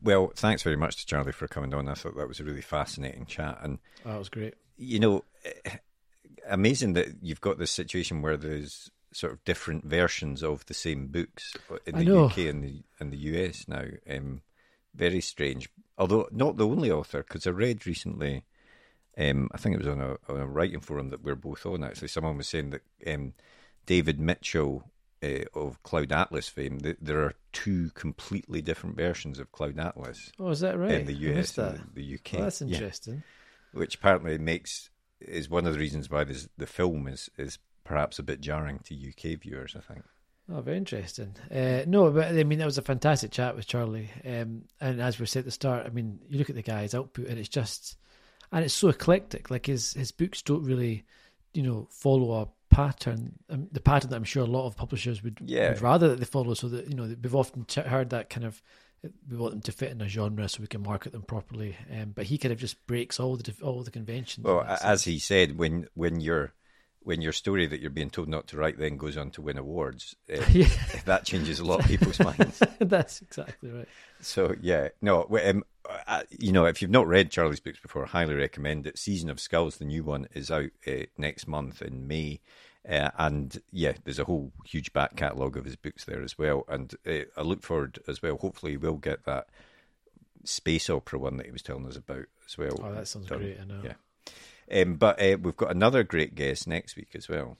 Well, 0.00 0.32
thanks 0.34 0.62
very 0.62 0.76
much 0.76 0.96
to 0.96 1.06
Charlie 1.06 1.32
for 1.32 1.46
coming 1.48 1.74
on. 1.74 1.86
I 1.88 1.92
thought 1.94 2.16
that 2.16 2.28
was 2.28 2.40
a 2.40 2.44
really 2.44 2.62
fascinating 2.62 3.26
chat. 3.26 3.58
And, 3.62 3.78
Oh, 4.06 4.12
that 4.12 4.18
was 4.18 4.28
great. 4.30 4.54
you 4.78 4.98
know, 5.00 5.24
eh, 5.44 5.76
amazing 6.48 6.94
that 6.94 7.08
you've 7.20 7.42
got 7.42 7.58
this 7.58 7.70
situation 7.70 8.22
where 8.22 8.38
there's 8.38 8.90
sort 9.12 9.32
of 9.34 9.44
different 9.44 9.84
versions 9.84 10.42
of 10.42 10.64
the 10.66 10.72
same 10.74 11.08
books 11.08 11.54
in 11.84 11.96
the. 11.98 12.16
UK 12.24 12.38
and 12.38 12.64
the, 12.64 12.82
and 13.00 13.12
the 13.12 13.18
US 13.18 13.66
now. 13.68 13.84
Um, 14.08 14.40
very 14.94 15.20
strange. 15.20 15.68
Although 15.98 16.28
not 16.30 16.56
the 16.56 16.66
only 16.66 16.90
author, 16.90 17.22
because 17.22 17.46
I 17.46 17.50
read 17.50 17.86
recently, 17.86 18.44
um, 19.18 19.48
I 19.52 19.58
think 19.58 19.74
it 19.74 19.84
was 19.84 19.88
on 19.88 20.00
a, 20.00 20.16
on 20.32 20.40
a 20.40 20.46
writing 20.46 20.80
forum 20.80 21.10
that 21.10 21.24
we're 21.24 21.34
both 21.34 21.66
on 21.66 21.82
actually, 21.82 22.08
someone 22.08 22.36
was 22.36 22.48
saying 22.48 22.70
that 22.70 22.82
um, 23.06 23.34
David 23.84 24.20
Mitchell 24.20 24.84
uh, 25.22 25.44
of 25.54 25.82
Cloud 25.82 26.12
Atlas 26.12 26.48
fame, 26.48 26.78
there 26.78 27.20
are 27.20 27.34
two 27.52 27.90
completely 27.94 28.62
different 28.62 28.96
versions 28.96 29.40
of 29.40 29.50
Cloud 29.50 29.78
Atlas 29.78 30.30
Oh, 30.38 30.50
is 30.50 30.60
that 30.60 30.78
right? 30.78 30.92
in 30.92 31.06
the 31.06 31.14
US 31.14 31.58
and 31.58 31.80
the, 31.94 32.02
the 32.02 32.14
UK. 32.14 32.34
Oh, 32.34 32.42
that's 32.44 32.62
Yeah. 32.62 32.68
interesting. 32.68 33.24
Which 33.72 33.96
apparently 33.96 34.38
makes 34.38 34.90
is 35.20 35.50
one 35.50 35.66
of 35.66 35.72
the 35.72 35.78
reasons 35.80 36.08
why 36.08 36.22
this, 36.22 36.48
the 36.56 36.66
film 36.66 37.08
is 37.08 37.28
is 37.36 37.58
perhaps 37.82 38.18
a 38.18 38.22
bit 38.22 38.40
jarring 38.40 38.78
to 38.84 38.94
UK 38.94 39.40
viewers. 39.40 39.74
I 39.76 39.80
think. 39.80 40.04
Oh, 40.50 40.60
very 40.62 40.78
interesting. 40.78 41.34
Uh, 41.54 41.82
no, 41.86 42.10
but 42.10 42.28
I 42.28 42.42
mean, 42.44 42.58
that 42.58 42.64
was 42.64 42.78
a 42.78 42.82
fantastic 42.82 43.30
chat 43.30 43.54
with 43.54 43.66
Charlie. 43.66 44.10
Um, 44.24 44.62
and 44.80 45.00
as 45.00 45.18
we 45.20 45.26
said 45.26 45.40
at 45.40 45.44
the 45.46 45.50
start, 45.50 45.84
I 45.86 45.90
mean, 45.90 46.20
you 46.28 46.38
look 46.38 46.48
at 46.48 46.56
the 46.56 46.62
guy's 46.62 46.94
output 46.94 47.26
and 47.26 47.38
it's 47.38 47.50
just, 47.50 47.96
and 48.50 48.64
it's 48.64 48.72
so 48.74 48.88
eclectic. 48.88 49.50
Like 49.50 49.66
his, 49.66 49.92
his 49.92 50.10
books 50.10 50.40
don't 50.40 50.64
really, 50.64 51.04
you 51.52 51.62
know, 51.62 51.86
follow 51.90 52.32
a 52.42 52.74
pattern, 52.74 53.32
um, 53.50 53.68
the 53.72 53.80
pattern 53.80 54.08
that 54.10 54.16
I'm 54.16 54.24
sure 54.24 54.42
a 54.42 54.46
lot 54.46 54.66
of 54.66 54.74
publishers 54.76 55.22
would, 55.22 55.38
Yeah. 55.44 55.68
would 55.70 55.82
rather 55.82 56.08
that 56.08 56.18
they 56.18 56.24
follow. 56.24 56.54
So 56.54 56.68
that, 56.68 56.88
you 56.88 56.94
know, 56.96 57.14
we've 57.22 57.34
often 57.34 57.66
heard 57.84 58.08
that 58.10 58.30
kind 58.30 58.46
of, 58.46 58.62
we 59.30 59.36
want 59.36 59.52
them 59.52 59.60
to 59.62 59.72
fit 59.72 59.90
in 59.92 60.00
a 60.00 60.08
genre 60.08 60.48
so 60.48 60.62
we 60.62 60.66
can 60.66 60.82
market 60.82 61.12
them 61.12 61.22
properly. 61.22 61.76
Um, 61.92 62.12
but 62.14 62.24
he 62.24 62.38
kind 62.38 62.52
of 62.52 62.58
just 62.58 62.86
breaks 62.86 63.20
all 63.20 63.36
the, 63.36 63.52
all 63.62 63.82
the 63.82 63.90
conventions. 63.90 64.44
Well, 64.46 64.60
in 64.62 64.66
that 64.66 64.80
a- 64.80 64.86
as 64.86 65.04
he 65.04 65.18
said, 65.18 65.58
when 65.58 65.88
when 65.94 66.20
your 66.20 66.54
when 67.08 67.22
your 67.22 67.32
story 67.32 67.66
that 67.66 67.80
you're 67.80 67.88
being 67.88 68.10
told 68.10 68.28
not 68.28 68.46
to 68.46 68.58
write 68.58 68.78
then 68.78 68.98
goes 68.98 69.16
on 69.16 69.30
to 69.30 69.40
win 69.40 69.56
awards, 69.56 70.14
uh, 70.30 70.44
yeah, 70.52 70.68
that 71.06 71.24
changes 71.24 71.58
a 71.58 71.64
lot 71.64 71.80
of 71.80 71.86
people's 71.86 72.20
minds. 72.20 72.62
that's 72.80 73.22
exactly 73.22 73.70
right. 73.70 73.88
So 74.20 74.54
yeah, 74.60 74.88
no, 75.00 75.26
um, 75.42 75.64
uh, 76.06 76.24
you 76.38 76.52
know, 76.52 76.66
if 76.66 76.82
you've 76.82 76.90
not 76.90 77.06
read 77.06 77.30
Charlie's 77.30 77.60
books 77.60 77.80
before, 77.80 78.04
I 78.04 78.08
highly 78.08 78.34
recommend 78.34 78.86
it. 78.86 78.98
Season 78.98 79.30
of 79.30 79.40
Skulls, 79.40 79.78
the 79.78 79.86
new 79.86 80.04
one, 80.04 80.28
is 80.34 80.50
out 80.50 80.68
uh, 80.86 81.04
next 81.16 81.48
month 81.48 81.80
in 81.80 82.06
May, 82.06 82.40
uh, 82.86 83.08
and 83.16 83.58
yeah, 83.72 83.94
there's 84.04 84.18
a 84.18 84.24
whole 84.24 84.52
huge 84.66 84.92
back 84.92 85.16
catalogue 85.16 85.56
of 85.56 85.64
his 85.64 85.76
books 85.76 86.04
there 86.04 86.20
as 86.20 86.36
well. 86.36 86.66
And 86.68 86.94
uh, 87.06 87.24
I 87.38 87.40
look 87.40 87.62
forward 87.62 88.00
as 88.06 88.20
well. 88.20 88.36
Hopefully, 88.36 88.76
we'll 88.76 88.96
get 88.96 89.24
that 89.24 89.46
space 90.44 90.90
opera 90.90 91.18
one 91.18 91.38
that 91.38 91.46
he 91.46 91.52
was 91.52 91.62
telling 91.62 91.86
us 91.86 91.96
about 91.96 92.26
as 92.46 92.58
well. 92.58 92.78
Oh, 92.84 92.92
that 92.92 93.08
sounds 93.08 93.28
done. 93.28 93.38
great. 93.38 93.58
I 93.58 93.64
know. 93.64 93.80
Yeah. 93.82 93.94
Um, 94.72 94.94
but 94.94 95.20
uh, 95.20 95.38
we've 95.40 95.56
got 95.56 95.70
another 95.70 96.02
great 96.02 96.34
guest 96.34 96.66
next 96.66 96.96
week 96.96 97.10
as 97.14 97.28
well. 97.28 97.56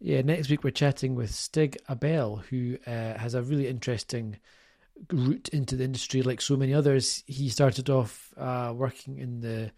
Yeah, 0.00 0.22
next 0.22 0.50
week 0.50 0.64
we're 0.64 0.70
chatting 0.70 1.14
with 1.14 1.30
Stig 1.30 1.76
Abell, 1.88 2.42
who 2.50 2.76
uh, 2.86 3.18
has 3.18 3.34
a 3.34 3.42
really 3.42 3.68
interesting 3.68 4.38
route 5.12 5.48
into 5.48 5.76
the 5.76 5.84
industry. 5.84 6.22
Like 6.22 6.40
so 6.40 6.56
many 6.56 6.74
others, 6.74 7.22
he 7.26 7.48
started 7.48 7.88
off 7.88 8.32
uh, 8.36 8.72
working 8.74 9.18
in 9.18 9.40
the 9.40 9.70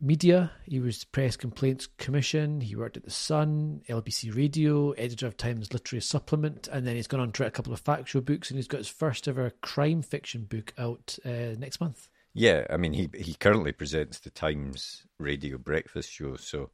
media. 0.00 0.50
He 0.64 0.80
was 0.80 1.04
Press 1.04 1.36
Complaints 1.36 1.88
Commission. 1.98 2.60
He 2.60 2.76
worked 2.76 2.96
at 2.96 3.04
the 3.04 3.10
Sun, 3.10 3.82
LBC 3.88 4.36
Radio, 4.36 4.90
editor 4.92 5.26
of 5.26 5.36
Times 5.36 5.72
Literary 5.72 6.02
Supplement, 6.02 6.68
and 6.68 6.86
then 6.86 6.96
he's 6.96 7.06
gone 7.06 7.20
on 7.20 7.32
to 7.32 7.42
write 7.42 7.48
a 7.48 7.52
couple 7.52 7.72
of 7.72 7.80
factual 7.80 8.22
books. 8.22 8.50
And 8.50 8.58
he's 8.58 8.68
got 8.68 8.78
his 8.78 8.88
first 8.88 9.26
ever 9.28 9.50
crime 9.62 10.02
fiction 10.02 10.44
book 10.44 10.72
out 10.78 11.18
uh, 11.24 11.56
next 11.58 11.80
month. 11.80 12.08
Yeah, 12.34 12.66
I 12.68 12.76
mean, 12.76 12.92
he 12.92 13.08
he 13.16 13.34
currently 13.34 13.72
presents 13.72 14.18
the 14.18 14.30
Times 14.30 15.04
Radio 15.18 15.56
breakfast 15.56 16.10
show. 16.10 16.36
So, 16.36 16.70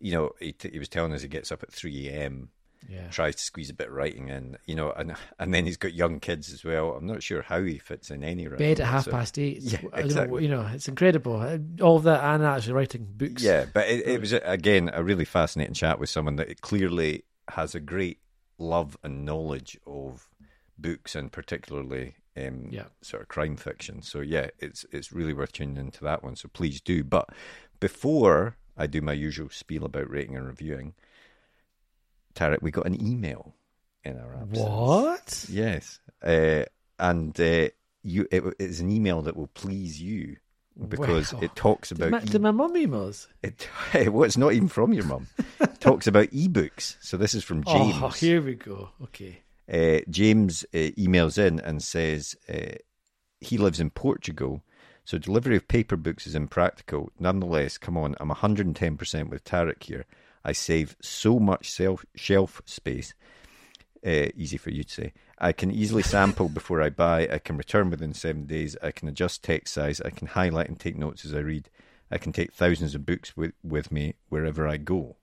you 0.00 0.12
know, 0.12 0.32
he, 0.40 0.52
t- 0.52 0.70
he 0.72 0.78
was 0.78 0.88
telling 0.88 1.12
us 1.12 1.22
he 1.22 1.28
gets 1.28 1.52
up 1.52 1.62
at 1.62 1.72
three 1.72 2.08
a.m. 2.08 2.48
Yeah, 2.88 3.08
tries 3.08 3.34
to 3.36 3.42
squeeze 3.42 3.70
a 3.70 3.74
bit 3.74 3.88
of 3.88 3.94
writing 3.94 4.28
in, 4.28 4.56
you 4.64 4.74
know, 4.76 4.92
and 4.92 5.14
and 5.38 5.52
then 5.52 5.66
he's 5.66 5.76
got 5.76 5.94
young 5.94 6.20
kids 6.20 6.52
as 6.52 6.64
well. 6.64 6.92
I'm 6.92 7.06
not 7.06 7.22
sure 7.24 7.42
how 7.42 7.62
he 7.62 7.78
fits 7.78 8.10
in 8.10 8.22
any 8.22 8.46
writing. 8.46 8.66
bed 8.66 8.80
at 8.80 8.86
half 8.86 9.04
so- 9.06 9.10
past 9.10 9.38
eight. 9.38 9.58
Yeah, 9.62 9.80
exactly. 9.94 10.42
you 10.44 10.48
know, 10.48 10.68
it's 10.72 10.86
incredible. 10.88 11.40
Uh, 11.40 11.58
All 11.82 11.96
of 11.96 12.04
that 12.04 12.22
and 12.22 12.44
actually 12.44 12.74
writing 12.74 13.06
books. 13.16 13.42
Yeah, 13.42 13.66
but 13.72 13.88
it, 13.88 14.06
it 14.06 14.20
was 14.20 14.32
again 14.32 14.90
a 14.92 15.02
really 15.02 15.24
fascinating 15.24 15.74
chat 15.74 15.98
with 15.98 16.08
someone 16.08 16.36
that 16.36 16.60
clearly 16.60 17.24
has 17.48 17.74
a 17.74 17.80
great 17.80 18.18
love 18.58 18.96
and 19.02 19.24
knowledge 19.24 19.76
of 19.86 20.28
books 20.78 21.16
and 21.16 21.32
particularly 21.32 22.14
um, 22.46 22.68
Yeah. 22.70 22.84
sort 23.02 23.22
of 23.22 23.28
crime 23.28 23.56
fiction. 23.56 24.02
So 24.02 24.20
yeah, 24.20 24.48
it's 24.58 24.84
it's 24.92 25.12
really 25.12 25.32
worth 25.32 25.52
tuning 25.52 25.76
into 25.76 26.04
that 26.04 26.22
one. 26.22 26.36
So 26.36 26.48
please 26.48 26.80
do. 26.80 27.02
But 27.04 27.28
before 27.80 28.56
I 28.76 28.86
do 28.86 29.00
my 29.00 29.12
usual 29.12 29.48
spiel 29.50 29.84
about 29.84 30.10
rating 30.10 30.36
and 30.36 30.46
reviewing, 30.46 30.94
Tarek, 32.34 32.62
we 32.62 32.70
got 32.70 32.86
an 32.86 33.00
email 33.04 33.54
in 34.04 34.18
our 34.18 34.34
absence. 34.34 34.58
What? 34.58 35.44
Yes, 35.48 36.00
uh, 36.22 36.64
and 36.98 37.38
uh, 37.40 37.68
you 38.02 38.26
it 38.30 38.44
is 38.58 38.80
an 38.80 38.90
email 38.90 39.22
that 39.22 39.36
will 39.36 39.48
please 39.48 40.00
you 40.00 40.36
because 40.88 41.32
Wow. 41.32 41.40
it 41.42 41.56
talks 41.56 41.88
Did 41.88 41.98
about 41.98 42.10
my, 42.12 42.18
e- 42.22 42.26
did 42.30 42.40
my 42.42 42.50
mum 42.52 42.76
email 42.76 43.06
us? 43.08 43.26
it, 43.42 43.68
well, 43.94 44.22
it's 44.22 44.36
not 44.36 44.52
even 44.52 44.68
from 44.68 44.92
your 44.92 45.04
mum. 45.04 45.26
It 45.60 45.80
talks 45.80 46.06
about 46.08 46.28
ebooks. 46.30 46.96
So 47.00 47.16
this 47.16 47.34
is 47.34 47.44
from 47.44 47.62
James. 47.64 47.96
Oh, 48.02 48.08
here 48.08 48.42
we 48.42 48.54
go. 48.54 48.90
Okay. 49.04 49.42
Uh, 49.70 50.00
James 50.08 50.64
uh, 50.72 50.92
emails 50.96 51.38
in 51.38 51.60
and 51.60 51.82
says 51.82 52.34
uh, 52.48 52.76
he 53.40 53.58
lives 53.58 53.80
in 53.80 53.90
Portugal, 53.90 54.62
so 55.04 55.18
delivery 55.18 55.56
of 55.56 55.68
paper 55.68 55.96
books 55.96 56.26
is 56.26 56.34
impractical. 56.34 57.10
Nonetheless, 57.18 57.78
come 57.78 57.96
on, 57.96 58.14
I'm 58.20 58.30
110% 58.30 59.28
with 59.28 59.44
Tarek 59.44 59.82
here. 59.82 60.06
I 60.44 60.52
save 60.52 60.96
so 61.00 61.38
much 61.38 61.70
self, 61.70 62.04
shelf 62.14 62.62
space. 62.64 63.14
Uh, 64.06 64.28
easy 64.36 64.56
for 64.56 64.70
you 64.70 64.84
to 64.84 64.92
say. 64.92 65.12
I 65.38 65.52
can 65.52 65.70
easily 65.70 66.02
sample 66.14 66.48
before 66.48 66.80
I 66.80 66.90
buy. 66.90 67.28
I 67.30 67.38
can 67.38 67.56
return 67.56 67.90
within 67.90 68.14
seven 68.14 68.46
days. 68.46 68.76
I 68.82 68.90
can 68.90 69.08
adjust 69.08 69.42
text 69.42 69.74
size. 69.74 70.00
I 70.00 70.10
can 70.10 70.28
highlight 70.28 70.68
and 70.68 70.78
take 70.78 70.96
notes 70.96 71.24
as 71.24 71.34
I 71.34 71.40
read. 71.40 71.68
I 72.10 72.18
can 72.18 72.32
take 72.32 72.52
thousands 72.52 72.94
of 72.94 73.04
books 73.04 73.36
with, 73.36 73.52
with 73.62 73.92
me 73.92 74.14
wherever 74.28 74.66
I 74.66 74.78
go. 74.78 75.16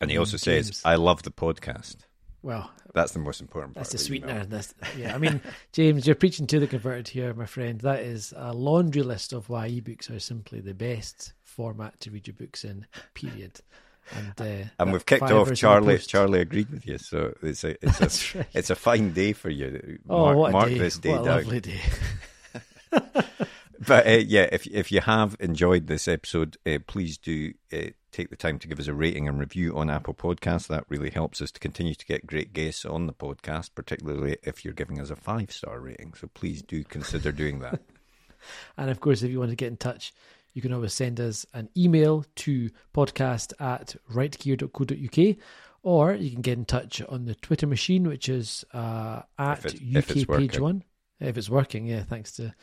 And 0.00 0.10
he 0.10 0.16
also 0.16 0.36
says, 0.36 0.80
I 0.84 0.94
love 0.94 1.24
the 1.24 1.30
podcast. 1.30 1.96
Well, 2.48 2.70
That's 2.94 3.12
the 3.12 3.18
most 3.18 3.42
important 3.42 3.74
part. 3.74 3.82
that's 3.84 3.92
the 3.92 3.98
the 3.98 4.04
sweetener. 4.04 4.46
That's, 4.46 4.72
yeah, 4.96 5.14
I 5.14 5.18
mean, 5.18 5.42
James, 5.72 6.06
you're 6.06 6.16
preaching 6.16 6.46
to 6.46 6.58
the 6.58 6.66
converted 6.66 7.08
here, 7.08 7.34
my 7.34 7.44
friend. 7.44 7.78
That 7.82 8.00
is 8.00 8.32
a 8.34 8.54
laundry 8.54 9.02
list 9.02 9.34
of 9.34 9.50
why 9.50 9.68
ebooks 9.68 10.10
are 10.10 10.18
simply 10.18 10.60
the 10.60 10.72
best 10.72 11.34
format 11.42 12.00
to 12.00 12.10
read 12.10 12.26
your 12.26 12.32
books 12.34 12.64
in, 12.64 12.86
period. 13.12 13.60
And, 14.16 14.32
uh, 14.40 14.64
and 14.78 14.92
we've 14.94 15.04
kicked 15.04 15.24
off. 15.24 15.42
is 15.42 15.48
in 15.48 15.50
the 15.50 15.56
Charlie. 15.56 15.98
Charlie 15.98 16.40
agreed 16.40 16.70
with 16.70 16.86
you, 16.86 16.96
so 16.96 17.34
it's 17.42 17.64
a 17.64 17.72
it's 17.84 17.98
That's 17.98 18.34
a 18.34 18.38
right. 18.38 18.46
it's 18.54 18.70
a 18.70 18.74
fine 18.76 19.12
day 19.12 19.34
for 19.34 19.50
you. 19.50 19.98
Oh, 20.08 20.24
mark 20.24 20.36
what 20.38 20.48
a 20.48 20.52
mark 20.52 20.68
day. 20.68 20.78
this 20.78 20.96
day 20.98 21.10
what 21.10 21.20
a 21.20 21.24
down. 21.24 21.36
lovely 21.36 21.60
day. 21.60 21.80
But 23.86 24.06
uh, 24.08 24.10
yeah, 24.10 24.48
if 24.50 24.66
if 24.66 24.90
you 24.90 25.00
have 25.00 25.36
enjoyed 25.38 25.86
this 25.86 26.08
episode, 26.08 26.56
uh, 26.66 26.78
please 26.86 27.16
do 27.16 27.52
uh, 27.72 27.90
take 28.12 28.30
the 28.30 28.36
time 28.36 28.58
to 28.58 28.68
give 28.68 28.78
us 28.78 28.86
a 28.86 28.94
rating 28.94 29.28
and 29.28 29.38
review 29.38 29.76
on 29.76 29.90
Apple 29.90 30.14
Podcasts. 30.14 30.66
That 30.66 30.84
really 30.88 31.10
helps 31.10 31.40
us 31.40 31.50
to 31.52 31.60
continue 31.60 31.94
to 31.94 32.06
get 32.06 32.26
great 32.26 32.52
guests 32.52 32.84
on 32.84 33.06
the 33.06 33.12
podcast, 33.12 33.70
particularly 33.74 34.38
if 34.42 34.64
you're 34.64 34.74
giving 34.74 35.00
us 35.00 35.10
a 35.10 35.16
five 35.16 35.52
star 35.52 35.80
rating. 35.80 36.14
So 36.14 36.28
please 36.32 36.62
do 36.62 36.84
consider 36.84 37.32
doing 37.32 37.60
that. 37.60 37.80
And 38.76 38.88
of 38.88 39.00
course, 39.00 39.22
if 39.22 39.32
you 39.32 39.40
want 39.40 39.50
to 39.50 39.56
get 39.56 39.66
in 39.66 39.76
touch, 39.76 40.14
you 40.54 40.62
can 40.62 40.72
always 40.72 40.94
send 40.94 41.20
us 41.20 41.44
an 41.54 41.68
email 41.76 42.24
to 42.36 42.70
podcast 42.94 43.52
at 43.60 43.96
writegear.co.uk 44.12 45.36
or 45.82 46.14
you 46.14 46.30
can 46.30 46.42
get 46.42 46.58
in 46.58 46.64
touch 46.64 47.02
on 47.08 47.24
the 47.24 47.34
Twitter 47.34 47.66
machine, 47.66 48.06
which 48.06 48.28
is 48.28 48.64
uh, 48.72 49.22
at 49.38 49.74
UK 49.74 50.28
page 50.28 50.58
one. 50.58 50.82
If 51.20 51.36
it's 51.36 51.50
working, 51.50 51.86
yeah, 51.86 52.04
thanks 52.04 52.32
to 52.32 52.54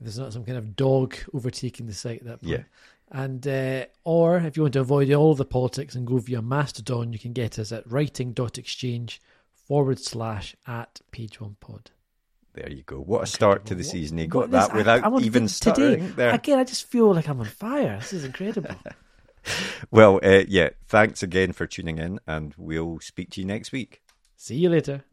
there's 0.00 0.18
not 0.18 0.32
some 0.32 0.44
kind 0.44 0.58
of 0.58 0.76
dog 0.76 1.16
overtaking 1.34 1.86
the 1.86 1.94
site 1.94 2.20
at 2.20 2.26
that 2.26 2.42
point. 2.42 2.52
Yeah. 2.52 2.62
And 3.10 3.46
uh, 3.46 3.86
or 4.04 4.38
if 4.38 4.56
you 4.56 4.62
want 4.62 4.74
to 4.74 4.80
avoid 4.80 5.10
all 5.12 5.34
the 5.34 5.44
politics 5.44 5.94
and 5.94 6.06
go 6.06 6.18
via 6.18 6.42
Mastodon, 6.42 7.12
you 7.12 7.18
can 7.18 7.32
get 7.32 7.58
us 7.58 7.72
at 7.72 7.90
writing.exchange 7.90 9.20
forward 9.66 9.98
slash 9.98 10.54
at 10.66 11.00
page 11.10 11.40
one 11.40 11.56
pod. 11.60 11.90
There 12.54 12.70
you 12.70 12.82
go. 12.82 12.96
What 12.96 13.22
a 13.22 13.26
start 13.26 13.66
to 13.66 13.74
the 13.74 13.84
season. 13.84 14.18
He 14.18 14.26
got 14.26 14.50
that 14.50 14.74
without 14.74 15.04
I, 15.04 15.18
even 15.20 15.42
today, 15.42 15.46
starting 15.46 16.12
there. 16.16 16.34
Again, 16.34 16.58
I 16.58 16.64
just 16.64 16.86
feel 16.86 17.14
like 17.14 17.28
I'm 17.28 17.38
on 17.40 17.46
fire. 17.46 17.98
This 18.00 18.12
is 18.12 18.24
incredible. 18.24 18.74
well, 19.90 20.18
uh, 20.24 20.44
yeah, 20.48 20.70
thanks 20.86 21.22
again 21.22 21.52
for 21.52 21.66
tuning 21.66 21.98
in, 21.98 22.18
and 22.26 22.54
we'll 22.56 22.98
speak 23.00 23.30
to 23.30 23.40
you 23.40 23.46
next 23.46 23.70
week. 23.70 24.02
See 24.36 24.56
you 24.56 24.70
later. 24.70 25.04